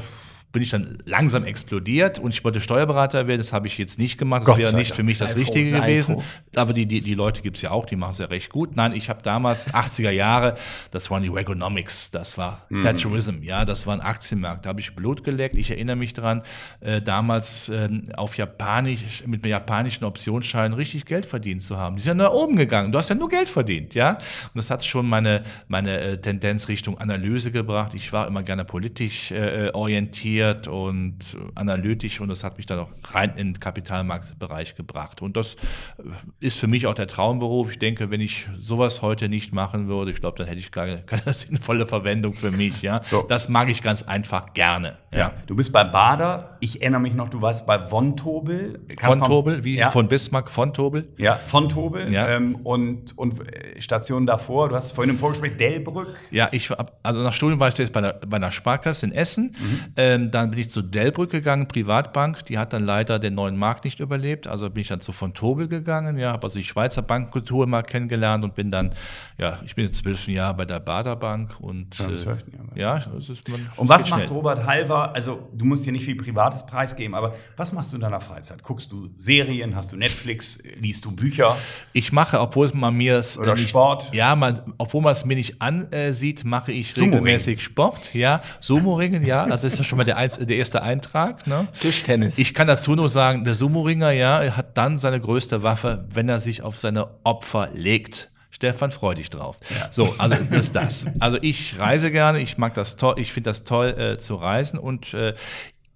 bin 0.55 0.63
ich 0.63 0.71
dann 0.71 0.97
langsam 1.05 1.45
explodiert 1.45 2.21
und 2.21 2.31
ich 2.33 2.45
wollte 2.45 2.61
Steuerberater 2.61 3.27
werden. 3.27 3.41
Das 3.41 3.53
habe 3.53 3.67
ich 3.67 3.77
jetzt 3.77 3.99
nicht 3.99 4.19
gemacht. 4.19 4.43
Das 4.43 4.47
Gott 4.47 4.59
wäre 4.59 4.75
nicht 4.75 4.95
für 4.95 5.03
mich 5.03 5.19
das 5.19 5.33
Sei 5.33 5.35
froh, 5.35 5.41
Richtige 5.53 5.67
sei 5.67 5.81
gewesen. 5.81 6.15
froh. 6.15 6.23
Aber 6.55 6.73
die, 6.73 6.87
die, 6.87 7.01
die 7.01 7.15
Leute 7.15 7.43
gibt 7.43 7.57
es 7.57 7.63
ja 7.63 7.73
auch, 7.73 7.87
die 7.87 7.97
machen 7.97 8.13
es 8.13 8.19
ja 8.19 8.27
recht 8.27 8.51
gut. 8.51 8.77
Nein, 8.77 8.93
ich 8.95 9.09
habe 9.11 9.21
damals 9.23 9.69
80er 9.75 10.11
Jahre, 10.11 10.55
das 10.93 11.11
waren 11.11 11.23
die 11.25 11.29
Regonomics, 11.29 12.13
das 12.13 12.39
war 12.39 12.63
Mhm. 12.71 12.83
Thatcherism, 12.85 13.43
ja, 13.43 13.65
das 13.65 13.87
war 13.87 13.95
ein 13.95 14.01
Aktienmarkt. 14.01 14.65
Da 14.65 14.69
habe 14.71 14.81
ich 14.81 14.95
Blut 14.95 15.25
geleckt. 15.25 15.57
Ich 15.57 15.71
erinnere 15.73 15.97
mich 15.97 16.13
dran, 16.13 16.43
äh, 16.81 17.03
damals 17.03 17.69
ähm, 17.69 18.05
auf 18.17 18.37
Japanisch, 18.37 19.25
mit 19.27 19.43
einem 19.43 19.51
japanischen 19.51 20.05
Optionsschein 20.05 20.73
richtig 20.73 21.05
Geld 21.05 21.27
verdient 21.27 21.65
zu 21.65 21.77
haben. 21.77 21.97
Die 21.97 22.03
sind 22.03 22.19
nach 22.19 22.31
oben 22.31 22.55
gegangen. 22.55 22.93
Du 22.93 22.99
hast 22.99 23.09
ja 23.09 23.17
nur 23.17 23.29
Geld 23.29 23.49
verdient, 23.49 23.95
ja. 23.95 24.13
Und 24.13 24.19
das 24.55 24.71
hat 24.71 24.85
schon 24.85 25.09
meine, 25.09 25.43
meine 25.67 25.99
äh, 26.01 26.19
Tendenz 26.19 26.69
Richtung 26.69 26.97
Analyse 26.99 27.51
gebracht. 27.51 27.93
Ich 27.95 28.13
war 28.13 28.29
immer 28.29 28.45
gerne 28.45 28.65
politisch 28.65 29.33
äh, 29.33 29.71
orientiert 29.73 30.44
und 30.53 31.19
äh, 31.35 31.39
analytisch 31.55 32.21
und 32.21 32.29
das 32.29 32.45
hat 32.45 32.57
mich 32.57 32.67
dann 32.67 32.79
auch 32.79 32.91
rein 33.13 33.31
in 33.37 33.55
den 33.55 33.61
Kapitalmarktbereich 33.61 34.75
gebracht. 34.77 35.23
Und 35.23 35.37
das 35.37 35.55
äh, 35.55 36.03
ist 36.41 36.59
für 36.59 36.67
mich 36.67 36.87
auch 36.87 36.95
der 36.95 37.07
Traumberuf. 37.07 37.71
Ich 37.73 37.79
denke, 37.79 38.11
wenn 38.11 38.21
ich 38.21 38.49
sowas 38.59 39.03
heute 39.03 39.29
nicht 39.29 39.53
machen 39.53 39.89
würde, 39.89 40.11
ich 40.11 40.21
glaube, 40.21 40.39
dann 40.39 40.47
hätte 40.47 40.59
ich 40.61 40.71
keine, 40.71 41.03
keine 41.07 41.33
sinnvolle 41.33 41.87
Verwendung 41.87 42.33
für 42.33 42.51
mich, 42.51 42.83
ja. 42.83 43.01
So. 43.05 43.23
Das 43.23 43.49
mag 43.49 43.69
ich 43.69 43.83
ganz 43.83 44.03
einfach 44.03 44.53
gerne, 44.55 44.99
Ja. 45.13 45.19
ja. 45.19 45.33
Du 45.47 45.57
bist 45.57 45.73
bei 45.73 45.85
Bader. 45.85 46.57
Ich 46.61 46.81
erinnere 46.83 47.01
mich 47.01 47.15
noch, 47.15 47.29
du 47.29 47.41
warst 47.43 47.67
bei 47.67 47.79
Von 47.79 48.17
Tobel. 48.17 48.81
Kannst 48.97 49.19
Von 49.19 49.29
Tobel, 49.29 49.65
wie 49.65 49.77
ja, 49.77 49.91
von 49.91 50.09
Bismarck, 50.09 50.51
von 50.51 50.73
Tobel. 50.73 51.09
ja, 51.19 51.37
von 51.45 51.69
Tobel. 51.69 52.13
Ja. 52.13 52.29
Ähm, 52.29 52.57
und, 52.57 53.17
und 53.19 53.41
äh, 53.41 53.81
Station 53.81 54.27
davor, 54.27 54.69
du 54.69 54.75
hast 54.75 54.93
vorhin 54.93 55.11
im 55.11 55.19
Vorgespräch 55.19 55.57
Delbrück. 55.57 56.15
Ja, 56.31 56.49
ich 56.53 56.71
also 57.03 57.23
nach 57.23 57.33
Studium 57.33 57.61
war 57.61 57.69
ich 57.69 57.79
jetzt 57.79 57.93
bei 57.93 57.99
einer, 57.99 58.13
bei 58.15 58.37
einer 58.37 58.51
Sparkasse 58.53 59.07
in 59.07 59.13
Essen. 59.13 59.55
Mhm. 59.59 59.81
Ähm, 59.97 60.31
dann 60.35 60.51
bin 60.51 60.59
ich 60.59 60.71
zu 60.71 60.83
Delbrück 60.83 61.31
gegangen, 61.31 61.69
Privatbank. 61.69 62.45
Die 62.47 62.59
hat 62.59 62.73
dann 62.73 62.85
leider 62.85 63.19
den 63.19 63.35
neuen 63.35 63.57
Markt 63.57 63.85
nicht 63.85 64.01
überlebt. 64.01 64.47
Also 64.49 64.69
bin 64.69 64.81
ich 64.81 64.89
dann 64.89 65.01
zu 65.01 65.13
von 65.13 65.33
Tobel 65.33 65.69
gegangen. 65.69 66.19
Ja, 66.19 66.33
habe 66.33 66.43
also 66.43 66.59
die 66.59 66.65
Schweizer 66.65 67.03
Bankkultur 67.03 67.67
mal 67.67 67.83
kennengelernt 67.83 68.43
und 68.45 68.55
bin 68.55 68.71
dann, 68.71 68.93
ja, 69.39 69.61
ich 69.65 69.75
bin 69.75 69.85
jetzt 69.85 69.99
zwölf 69.99 70.27
Jahre 70.27 70.55
bei 70.55 70.65
der 70.65 70.81
Bader 70.81 71.17
Bank 71.17 71.61
und 71.61 71.97
Ja, 71.99 72.09
äh, 72.09 72.37
ja, 72.75 72.99
das 72.99 73.29
ist 73.29 73.49
man. 73.49 73.71
Und 73.77 73.89
was 73.89 74.11
macht 74.11 74.23
schnell. 74.23 74.37
Robert 74.37 74.67
Halver? 74.67 75.15
Also, 75.15 75.49
du 75.53 75.65
musst 75.65 75.85
hier 75.85 75.93
nicht 75.93 76.05
viel 76.05 76.17
Privates 76.17 76.67
preisgeben, 76.67 77.15
aber 77.15 77.35
was 77.57 77.73
machst 77.73 77.93
du 77.93 77.97
in 77.97 78.03
deiner 78.03 78.21
Freizeit? 78.21 78.63
Guckst 78.63 78.91
du 78.91 79.11
Serien? 79.17 79.77
Hast 79.77 79.93
du 79.93 79.97
Netflix? 79.97 80.59
Liest 80.81 81.05
du 81.05 81.13
Bücher? 81.13 81.57
Ich 81.93 82.13
mache, 82.13 82.41
obwohl 82.41 82.67
es 82.67 82.75
man 82.75 82.95
mir 82.95 83.19
es, 83.19 83.37
äh, 83.37 83.41
Oder 83.41 83.55
nicht, 83.55 83.69
Sport? 83.69 84.13
Ja, 84.13 84.35
man, 84.35 84.61
obwohl 84.79 85.03
man 85.03 85.13
es 85.13 85.25
mir 85.25 85.37
nicht 85.37 85.63
ansieht, 85.63 86.45
mache 86.45 86.73
ich 86.73 86.97
regelmäßig 87.01 87.63
Sport. 87.63 88.13
Ja, 88.15 88.43
Sumo-Ringen, 88.61 89.23
ja, 89.25 89.47
das 89.47 89.63
ist 89.63 89.79
ja 89.79 89.85
schon 89.85 89.99
mal 89.99 90.05
der, 90.05 90.24
eins, 90.25 90.39
der 90.39 90.57
erste 90.57 90.83
Eintrag. 90.83 91.47
Ne? 91.47 91.69
Tischtennis. 91.79 92.39
Ich 92.39 92.55
kann 92.55 92.67
dazu 92.67 92.95
nur 92.95 93.09
sagen, 93.09 93.45
der 93.45 93.55
Sumo-Ringer, 93.55 94.11
ja, 94.11 94.57
hat 94.57 94.77
dann 94.77 94.99
seine 94.99 95.21
größte 95.21 95.63
Waffe, 95.63 96.07
wenn 96.11 96.29
er 96.29 96.41
sich 96.41 96.63
auf 96.63 96.79
seine 96.79 97.09
Opfer 97.23 97.69
legt. 97.75 98.31
Stefan, 98.51 98.93
freu 98.93 99.15
dich 99.15 99.31
drauf. 99.31 99.59
So, 99.91 100.15
also 100.17 100.37
das 100.37 100.67
ist 100.67 100.77
das. 100.77 101.07
Also 101.19 101.39
ich 101.43 101.77
reise 101.79 102.13
gerne, 102.13 102.39
ich 102.39 102.57
mag 102.57 102.73
das 102.75 102.97
toll, 102.97 103.17
ich 103.19 103.33
finde 103.33 103.51
das 103.51 103.65
toll 103.65 103.89
äh, 103.99 104.17
zu 104.17 104.37
reisen 104.37 104.79
und 104.79 105.13
äh, 105.13 105.35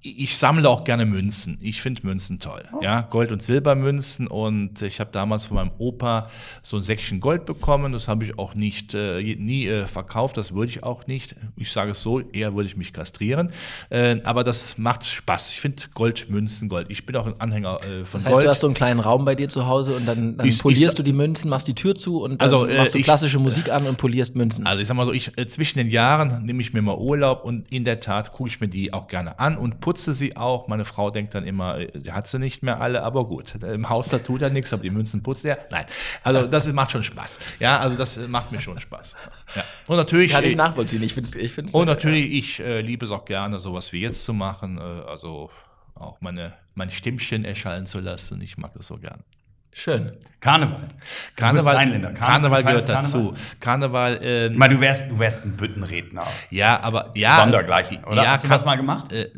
ich 0.00 0.38
sammle 0.38 0.68
auch 0.68 0.84
gerne 0.84 1.04
Münzen. 1.06 1.58
Ich 1.60 1.82
finde 1.82 2.06
Münzen 2.06 2.38
toll. 2.38 2.62
Ja, 2.82 3.00
Gold- 3.00 3.32
und 3.32 3.42
Silbermünzen. 3.42 4.28
Und 4.28 4.80
ich 4.80 5.00
habe 5.00 5.10
damals 5.12 5.46
von 5.46 5.56
meinem 5.56 5.72
Opa 5.78 6.28
so 6.62 6.76
ein 6.76 6.82
Säckchen 6.82 7.18
Gold 7.18 7.46
bekommen. 7.46 7.92
Das 7.92 8.06
habe 8.06 8.24
ich 8.24 8.38
auch 8.38 8.54
nicht 8.54 8.94
äh, 8.94 9.20
nie 9.38 9.66
äh, 9.66 9.86
verkauft. 9.88 10.36
Das 10.36 10.54
würde 10.54 10.70
ich 10.70 10.84
auch 10.84 11.08
nicht. 11.08 11.34
Ich 11.56 11.72
sage 11.72 11.90
es 11.90 12.00
so, 12.02 12.20
eher 12.20 12.54
würde 12.54 12.68
ich 12.68 12.76
mich 12.76 12.92
kastrieren. 12.92 13.50
Äh, 13.90 14.20
aber 14.22 14.44
das 14.44 14.78
macht 14.78 15.04
Spaß. 15.04 15.52
Ich 15.54 15.60
finde 15.60 15.82
Gold, 15.94 16.30
Münzen, 16.30 16.68
Gold. 16.68 16.86
Ich 16.90 17.04
bin 17.04 17.16
auch 17.16 17.26
ein 17.26 17.34
Anhänger 17.40 17.78
äh, 17.82 18.04
von 18.04 18.20
Das 18.20 18.24
heißt, 18.24 18.34
Gold. 18.34 18.44
du 18.46 18.50
hast 18.50 18.60
so 18.60 18.68
einen 18.68 18.74
kleinen 18.76 19.00
Raum 19.00 19.24
bei 19.24 19.34
dir 19.34 19.48
zu 19.48 19.66
Hause 19.66 19.96
und 19.96 20.06
dann, 20.06 20.36
dann 20.36 20.46
Ich- 20.46 20.60
polierst 20.62 20.90
ich- 20.90 20.94
du 20.94 21.02
die 21.02 21.12
Münzen, 21.12 21.50
machst 21.50 21.66
die 21.66 21.74
Tür 21.74 21.96
zu 21.96 22.22
und 22.22 22.40
dann 22.40 22.40
Also, 22.40 22.66
äh, 22.66 22.76
machst 22.78 22.94
du 22.94 22.98
ich- 22.98 23.04
klassische 23.04 23.40
Musik 23.40 23.68
an 23.70 23.84
und 23.86 23.98
polierst 23.98 24.36
Münzen. 24.36 24.64
Also 24.64 24.80
ich 24.80 24.86
sag 24.86 24.96
mal 24.96 25.06
so, 25.06 25.12
ich 25.12 25.36
äh, 25.36 25.48
zwischen 25.48 25.78
den 25.78 25.88
Jahren 25.90 26.46
nehme 26.46 26.62
ich 26.62 26.72
mir 26.72 26.82
mal 26.82 26.96
Urlaub 26.96 27.44
und 27.44 27.70
in 27.72 27.84
der 27.84 27.98
Tat 27.98 28.32
gucke 28.32 28.48
ich 28.48 28.60
mir 28.60 28.68
die 28.68 28.92
auch 28.92 29.08
gerne 29.08 29.40
an 29.40 29.56
und 29.58 29.80
putze 29.88 30.12
sie 30.12 30.36
auch. 30.36 30.68
Meine 30.68 30.84
Frau 30.84 31.10
denkt 31.10 31.34
dann 31.34 31.46
immer, 31.46 31.78
äh, 31.78 31.98
der 31.98 32.14
hat 32.14 32.28
sie 32.28 32.38
nicht 32.38 32.62
mehr 32.62 32.78
alle, 32.82 33.02
aber 33.02 33.24
gut. 33.24 33.54
Im 33.64 33.88
Haus 33.88 34.10
da 34.10 34.18
tut 34.18 34.42
er 34.42 34.50
nichts, 34.50 34.70
aber 34.74 34.82
die 34.82 34.90
Münzen 34.90 35.22
putzt 35.22 35.46
er. 35.46 35.58
Nein. 35.70 35.86
Also 36.22 36.46
das 36.46 36.70
macht 36.74 36.90
schon 36.90 37.02
Spaß. 37.02 37.40
Ja, 37.58 37.78
also 37.78 37.96
das 37.96 38.18
äh, 38.18 38.28
macht 38.28 38.52
mir 38.52 38.60
schon 38.60 38.78
Spaß. 38.78 39.16
Ja. 39.56 39.64
Und 39.88 39.96
natürlich. 39.96 40.32
Kann 40.32 40.44
ich 40.44 40.52
äh, 40.52 40.56
nachvollziehen. 40.56 41.02
Ich 41.02 41.14
finde 41.14 41.30
es 41.30 41.34
ich 41.34 41.52
find's 41.52 41.72
und 41.72 41.86
natürlich, 41.86 42.30
ich 42.30 42.60
äh, 42.60 42.82
liebe 42.82 43.06
es 43.06 43.10
auch 43.10 43.24
gerne, 43.24 43.60
sowas 43.60 43.94
wie 43.94 44.00
jetzt 44.00 44.24
zu 44.24 44.34
machen. 44.34 44.76
Äh, 44.76 45.08
also 45.08 45.48
auch 45.94 46.20
meine, 46.20 46.52
mein 46.74 46.90
Stimmchen 46.90 47.46
erschallen 47.46 47.86
zu 47.86 48.00
lassen. 48.00 48.42
Ich 48.42 48.58
mag 48.58 48.74
das 48.74 48.88
so 48.88 48.98
gern. 48.98 49.24
Schön. 49.72 50.12
Karneval. 50.40 50.88
Karneval. 51.36 52.14
Karneval, 52.14 52.62
feiert 52.62 52.86
gehört 52.86 52.88
dazu. 52.88 53.34
Karneval? 53.60 54.16
Karneval, 54.16 54.20
ähm, 54.22 54.52
Ich 54.52 54.58
meine, 54.58 54.74
du 54.74 54.80
wärst, 54.80 55.10
du 55.10 55.18
wärst 55.18 55.44
ein 55.44 55.56
Büttenredner. 55.56 56.26
ja, 56.50 56.80
aber 56.82 57.12
ja. 57.14 57.36
Sondergleichen, 57.36 58.04
oder? 58.04 58.24
Ja, 58.24 58.30
Hast 58.30 58.44
du 58.44 58.48
das 58.48 58.64
mal 58.64 58.76
gemacht? 58.76 59.12
Äh, 59.12 59.30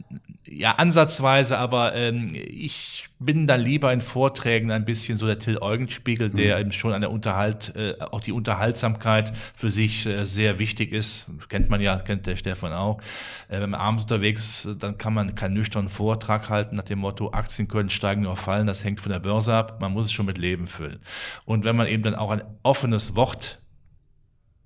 ja, 0.52 0.72
ansatzweise, 0.72 1.58
aber 1.58 1.94
ähm, 1.94 2.26
ich 2.34 3.06
bin 3.20 3.46
da 3.46 3.54
lieber 3.54 3.92
in 3.92 4.00
Vorträgen 4.00 4.72
ein 4.72 4.84
bisschen 4.84 5.16
so 5.16 5.26
der 5.26 5.38
Till 5.38 5.58
Eugenspiegel, 5.58 6.28
der 6.30 6.56
Mhm. 6.56 6.60
eben 6.60 6.72
schon 6.72 6.92
an 6.92 7.02
der 7.02 7.10
Unterhalt, 7.12 7.72
äh, 7.76 7.94
auch 8.00 8.20
die 8.20 8.32
Unterhaltsamkeit 8.32 9.32
für 9.54 9.70
sich 9.70 10.06
äh, 10.06 10.24
sehr 10.24 10.58
wichtig 10.58 10.92
ist. 10.92 11.26
Kennt 11.48 11.70
man 11.70 11.80
ja, 11.80 11.96
kennt 11.96 12.26
der 12.26 12.36
Stefan 12.36 12.72
auch. 12.72 13.00
Äh, 13.48 13.60
wenn 13.60 13.70
man 13.70 13.80
abends 13.80 14.04
unterwegs, 14.04 14.64
ist, 14.64 14.82
dann 14.82 14.98
kann 14.98 15.14
man 15.14 15.34
keinen 15.36 15.54
nüchternen 15.54 15.88
Vortrag 15.88 16.50
halten 16.50 16.74
nach 16.76 16.84
dem 16.84 16.98
Motto, 16.98 17.30
Aktien 17.30 17.68
können 17.68 17.90
steigen 17.90 18.26
oder 18.26 18.36
fallen, 18.36 18.66
das 18.66 18.82
hängt 18.82 19.00
von 19.00 19.12
der 19.12 19.20
Börse 19.20 19.54
ab. 19.54 19.80
Man 19.80 19.92
muss 19.92 20.06
es 20.06 20.12
schon 20.12 20.26
mit 20.26 20.38
Leben 20.38 20.66
füllen. 20.66 20.98
Und 21.44 21.64
wenn 21.64 21.76
man 21.76 21.86
eben 21.86 22.02
dann 22.02 22.16
auch 22.16 22.30
ein 22.30 22.42
offenes 22.64 23.14
Wort 23.14 23.59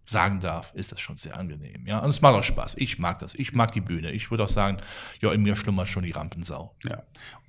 sagen 0.07 0.40
darf, 0.40 0.72
ist 0.74 0.92
das 0.92 1.00
schon 1.00 1.16
sehr 1.16 1.38
angenehm. 1.38 1.86
Ja, 1.86 2.00
und 2.00 2.11
es 2.11 2.20
macht 2.20 2.34
auch 2.34 2.42
Spaß. 2.42 2.76
Ich 2.78 2.98
mag 2.98 3.18
das. 3.20 3.34
Ich 3.34 3.55
mag 3.55 3.72
die 3.72 3.80
Bühne. 3.80 4.11
Ich 4.12 4.30
würde 4.30 4.44
auch 4.44 4.48
sagen, 4.48 4.78
ja, 5.20 5.32
in 5.32 5.42
mir 5.42 5.57
schlummert 5.57 5.88
schon 5.88 6.05
die 6.05 6.11
Rampensau. 6.12 6.74
Ja. 6.84 7.02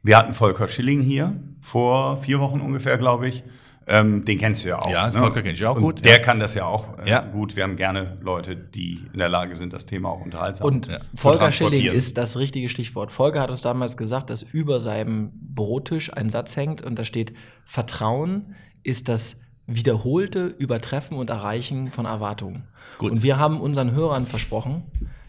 Wir 0.03 0.17
hatten 0.17 0.33
Volker 0.33 0.67
Schilling 0.67 1.01
hier 1.01 1.35
vor 1.61 2.17
vier 2.17 2.39
Wochen 2.39 2.61
ungefähr, 2.61 2.97
glaube 2.97 3.27
ich. 3.27 3.43
Ähm, 3.87 4.25
den 4.25 4.39
kennst 4.39 4.63
du 4.63 4.69
ja 4.69 4.79
auch. 4.79 4.89
Ja, 4.89 5.11
Volker 5.11 5.43
kenn 5.43 5.53
ich 5.53 5.63
auch 5.63 5.75
Und 5.75 5.81
gut, 5.83 6.05
Der 6.05 6.13
ja. 6.13 6.19
kann 6.19 6.39
das 6.39 6.55
ja 6.55 6.65
auch 6.65 6.97
äh, 6.99 7.09
Ja. 7.09 7.21
gut. 7.21 7.55
Wir 7.55 7.63
haben 7.63 7.75
gerne 7.75 8.17
Leute, 8.21 8.55
die 8.55 9.05
in 9.13 9.19
der 9.19 9.29
Lage 9.29 9.55
sind, 9.55 9.73
das 9.73 9.85
Thema 9.85 10.09
auch 10.09 10.21
unterhaltsam 10.21 10.65
Und 10.67 10.85
zu 10.85 10.97
Volker 11.13 11.51
Schilling 11.51 11.91
ist 11.91 12.17
das 12.17 12.37
richtige 12.37 12.67
Stichwort. 12.69 13.11
Volker 13.11 13.41
hat 13.41 13.51
uns 13.51 13.61
damals 13.61 13.95
gesagt, 13.95 14.31
dass 14.31 14.41
über 14.41 14.79
seinem 14.79 15.31
Brottisch 15.35 16.11
ein 16.11 16.31
Satz 16.31 16.57
hängt 16.57 16.81
und 16.81 16.97
da 16.97 17.05
steht: 17.05 17.33
Vertrauen 17.63 18.55
ist 18.81 19.07
das 19.07 19.39
wiederholte 19.68 20.45
Übertreffen 20.45 21.18
und 21.18 21.30
Erreichen 21.30 21.88
von 21.88 22.05
Erwartungen. 22.05 22.63
Gut. 22.97 23.11
Und 23.11 23.24
wir 23.24 23.38
haben 23.39 23.59
unseren 23.59 23.91
Hörern 23.91 24.26
versprochen, 24.26 24.84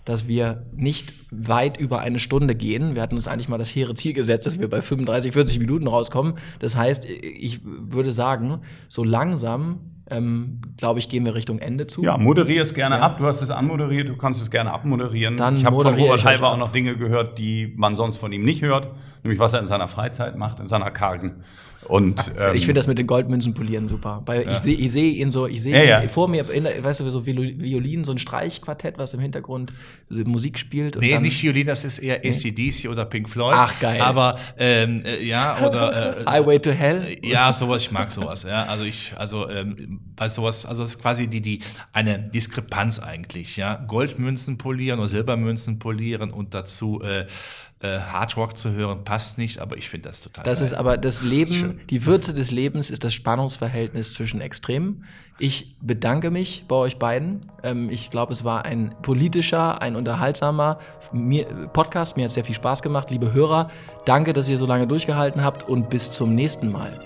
dass 0.05 0.29
wir 0.29 0.65
nicht 0.77 1.13
weit 1.33 1.79
über 1.79 2.01
eine 2.01 2.19
Stunde 2.21 2.55
gehen. 2.55 2.95
Wir 2.95 3.03
hatten 3.03 3.17
uns 3.17 3.27
eigentlich 3.27 3.49
mal 3.49 3.59
das 3.59 3.75
hehre 3.75 3.95
Ziel 3.95 4.13
gesetzt, 4.13 4.47
dass 4.47 4.61
wir 4.61 4.71
bei 4.71 4.81
35, 4.81 5.33
40 5.33 5.59
Minuten 5.59 5.89
rauskommen. 5.89 6.35
Das 6.61 6.77
heißt, 6.77 7.07
ich 7.07 7.61
würde 7.65 8.13
sagen, 8.13 8.61
so 8.87 9.03
langsam, 9.03 9.81
ähm, 10.09 10.61
glaube 10.77 11.01
ich, 11.01 11.09
gehen 11.09 11.25
wir 11.25 11.35
Richtung 11.35 11.59
Ende 11.59 11.89
zu. 11.89 12.05
Ja, 12.05 12.17
moderier 12.19 12.63
es 12.63 12.73
gerne 12.75 12.97
Ja. 12.97 13.01
ab. 13.01 13.19
Du 13.19 13.25
hast 13.25 13.43
es 13.43 13.51
anmoderiert, 13.51 14.09
du 14.09 14.17
kannst 14.17 14.41
es 14.41 14.51
gerne 14.53 14.73
abmoderieren. 14.73 15.37
Dann 15.39 15.57
ich 15.57 15.65
habe 15.65 15.81
von 15.81 15.95
Robert 15.97 16.25
Halber 16.25 16.53
auch 16.53 16.57
noch 16.59 16.71
Dinge 16.71 16.97
gehört, 16.97 17.41
die 17.41 17.73
man 17.77 17.97
sonst 17.97 18.19
von 18.19 18.31
ihm 18.31 18.45
nicht 18.45 18.63
hört. 18.63 18.91
Nämlich, 19.25 19.41
was 19.41 19.55
er 19.55 19.59
in 19.61 19.67
seiner 19.67 19.89
Freizeit 19.89 20.37
macht, 20.37 20.61
in 20.61 20.69
seiner 20.69 20.93
kargen. 20.93 21.43
Und, 21.89 22.33
ähm, 22.39 22.55
Ich 22.57 22.65
finde 22.65 22.79
das 22.81 22.87
mit 22.87 22.99
den 22.99 23.07
Goldmünzen 23.07 23.55
polieren 23.55 23.87
super. 23.87 24.23
Weil 24.27 24.49
ich 24.49 24.59
sehe 24.59 24.75
ich 24.75 24.93
seh 24.93 25.11
ihn 25.11 25.31
so, 25.31 25.47
ich 25.47 25.63
sehe 25.63 25.77
Ja, 25.87 26.01
ja. 26.03 26.09
vor 26.09 26.29
mir, 26.29 26.49
in 26.51 26.65
weißt 26.65 27.01
du, 27.01 27.11
so 27.11 27.21
Viol- 27.27 27.61
Violin, 27.61 28.05
so 28.05 28.13
ein 28.13 28.19
Streichquartett, 28.19 28.99
was 28.99 29.15
im 29.15 29.21
Hintergrund 29.21 29.73
Musik 30.09 30.59
spielt. 30.59 30.97
Nee, 31.01 31.19
nicht 31.19 31.43
Violin, 31.43 31.67
das 31.67 31.85
ist 31.85 31.99
eher 31.99 32.17
ACDC 32.25 32.89
oder 32.89 33.05
Pink 33.05 33.29
Floyd. 33.29 33.55
Ach, 33.57 33.79
geil. 33.81 34.01
Aber 34.01 34.39
ähm, 34.59 35.03
äh, 35.05 35.25
ja, 35.25 35.65
oder 35.67 36.21
äh, 36.27 36.27
Highway 36.27 36.59
to 36.59 36.71
Hell. 36.71 37.17
Ja, 37.23 37.53
sowas, 37.53 37.83
ich 37.83 37.91
mag 37.93 38.11
sowas, 38.11 38.43
ja. 38.43 38.65
Also 38.67 38.85
ich, 38.85 39.13
also 39.17 39.49
ähm, 39.49 40.01
bei 40.17 40.29
sowas, 40.29 40.67
also 40.67 40.83
das 40.83 40.93
ist 40.95 41.01
quasi 41.01 41.29
die, 41.29 41.41
die, 41.41 41.61
eine 41.93 42.19
Diskrepanz 42.19 42.99
eigentlich, 42.99 43.57
ja. 43.57 43.77
Goldmünzen 43.77 44.59
polieren 44.59 44.99
oder 44.99 45.09
Silbermünzen 45.09 45.79
polieren 45.79 46.31
und 46.31 46.55
dazu 46.55 47.01
äh, 47.03 47.27
äh, 47.81 47.99
Hardrock 47.99 48.57
zu 48.57 48.73
hören, 48.73 49.05
passt 49.05 49.37
nicht, 49.39 49.59
aber 49.59 49.77
ich 49.77 49.89
finde 49.89 50.09
das 50.09 50.21
total 50.21 50.45
Das 50.45 50.61
geil. 50.61 50.69
ist 50.69 50.75
aber 50.75 50.97
das 50.97 51.23
Leben, 51.23 51.81
die 51.91 52.07
Würze 52.07 52.33
des 52.33 52.51
Lebens 52.51 52.91
ist 52.91 53.05
das 53.05 53.13
Spannungsverhältnis 53.13 54.15
zwischen 54.15 54.41
Extremen. 54.41 55.05
Ich 55.39 55.77
bedanke 55.83 56.31
mich 56.31 56.65
bei 56.67 56.77
euch 56.77 56.99
beiden. 56.99 57.51
Ähm, 57.63 57.91
ich 57.91 58.11
glaube, 58.11 58.33
es 58.33 58.45
war 58.45 58.65
ein 58.65 58.95
politischer, 59.03 59.83
ein 59.83 59.95
unterhaltsamer 59.95 60.79
mir, 61.13 61.45
Podcast. 61.75 62.17
Mir 62.17 62.25
hat 62.25 62.33
sehr 62.33 62.45
viel 62.45 62.55
Spaß 62.55 62.81
gemacht. 62.83 63.11
Liebe 63.11 63.33
Hörer, 63.35 63.71
danke, 64.07 64.33
dass 64.33 64.49
ihr 64.49 64.57
so 64.57 64.65
lange 64.65 64.87
durchgehalten 64.87 65.45
habt 65.45 65.69
und 65.69 65.91
bis 65.91 66.11
zum 66.11 66.35
nächsten 66.35 66.73
Mal. 66.73 66.99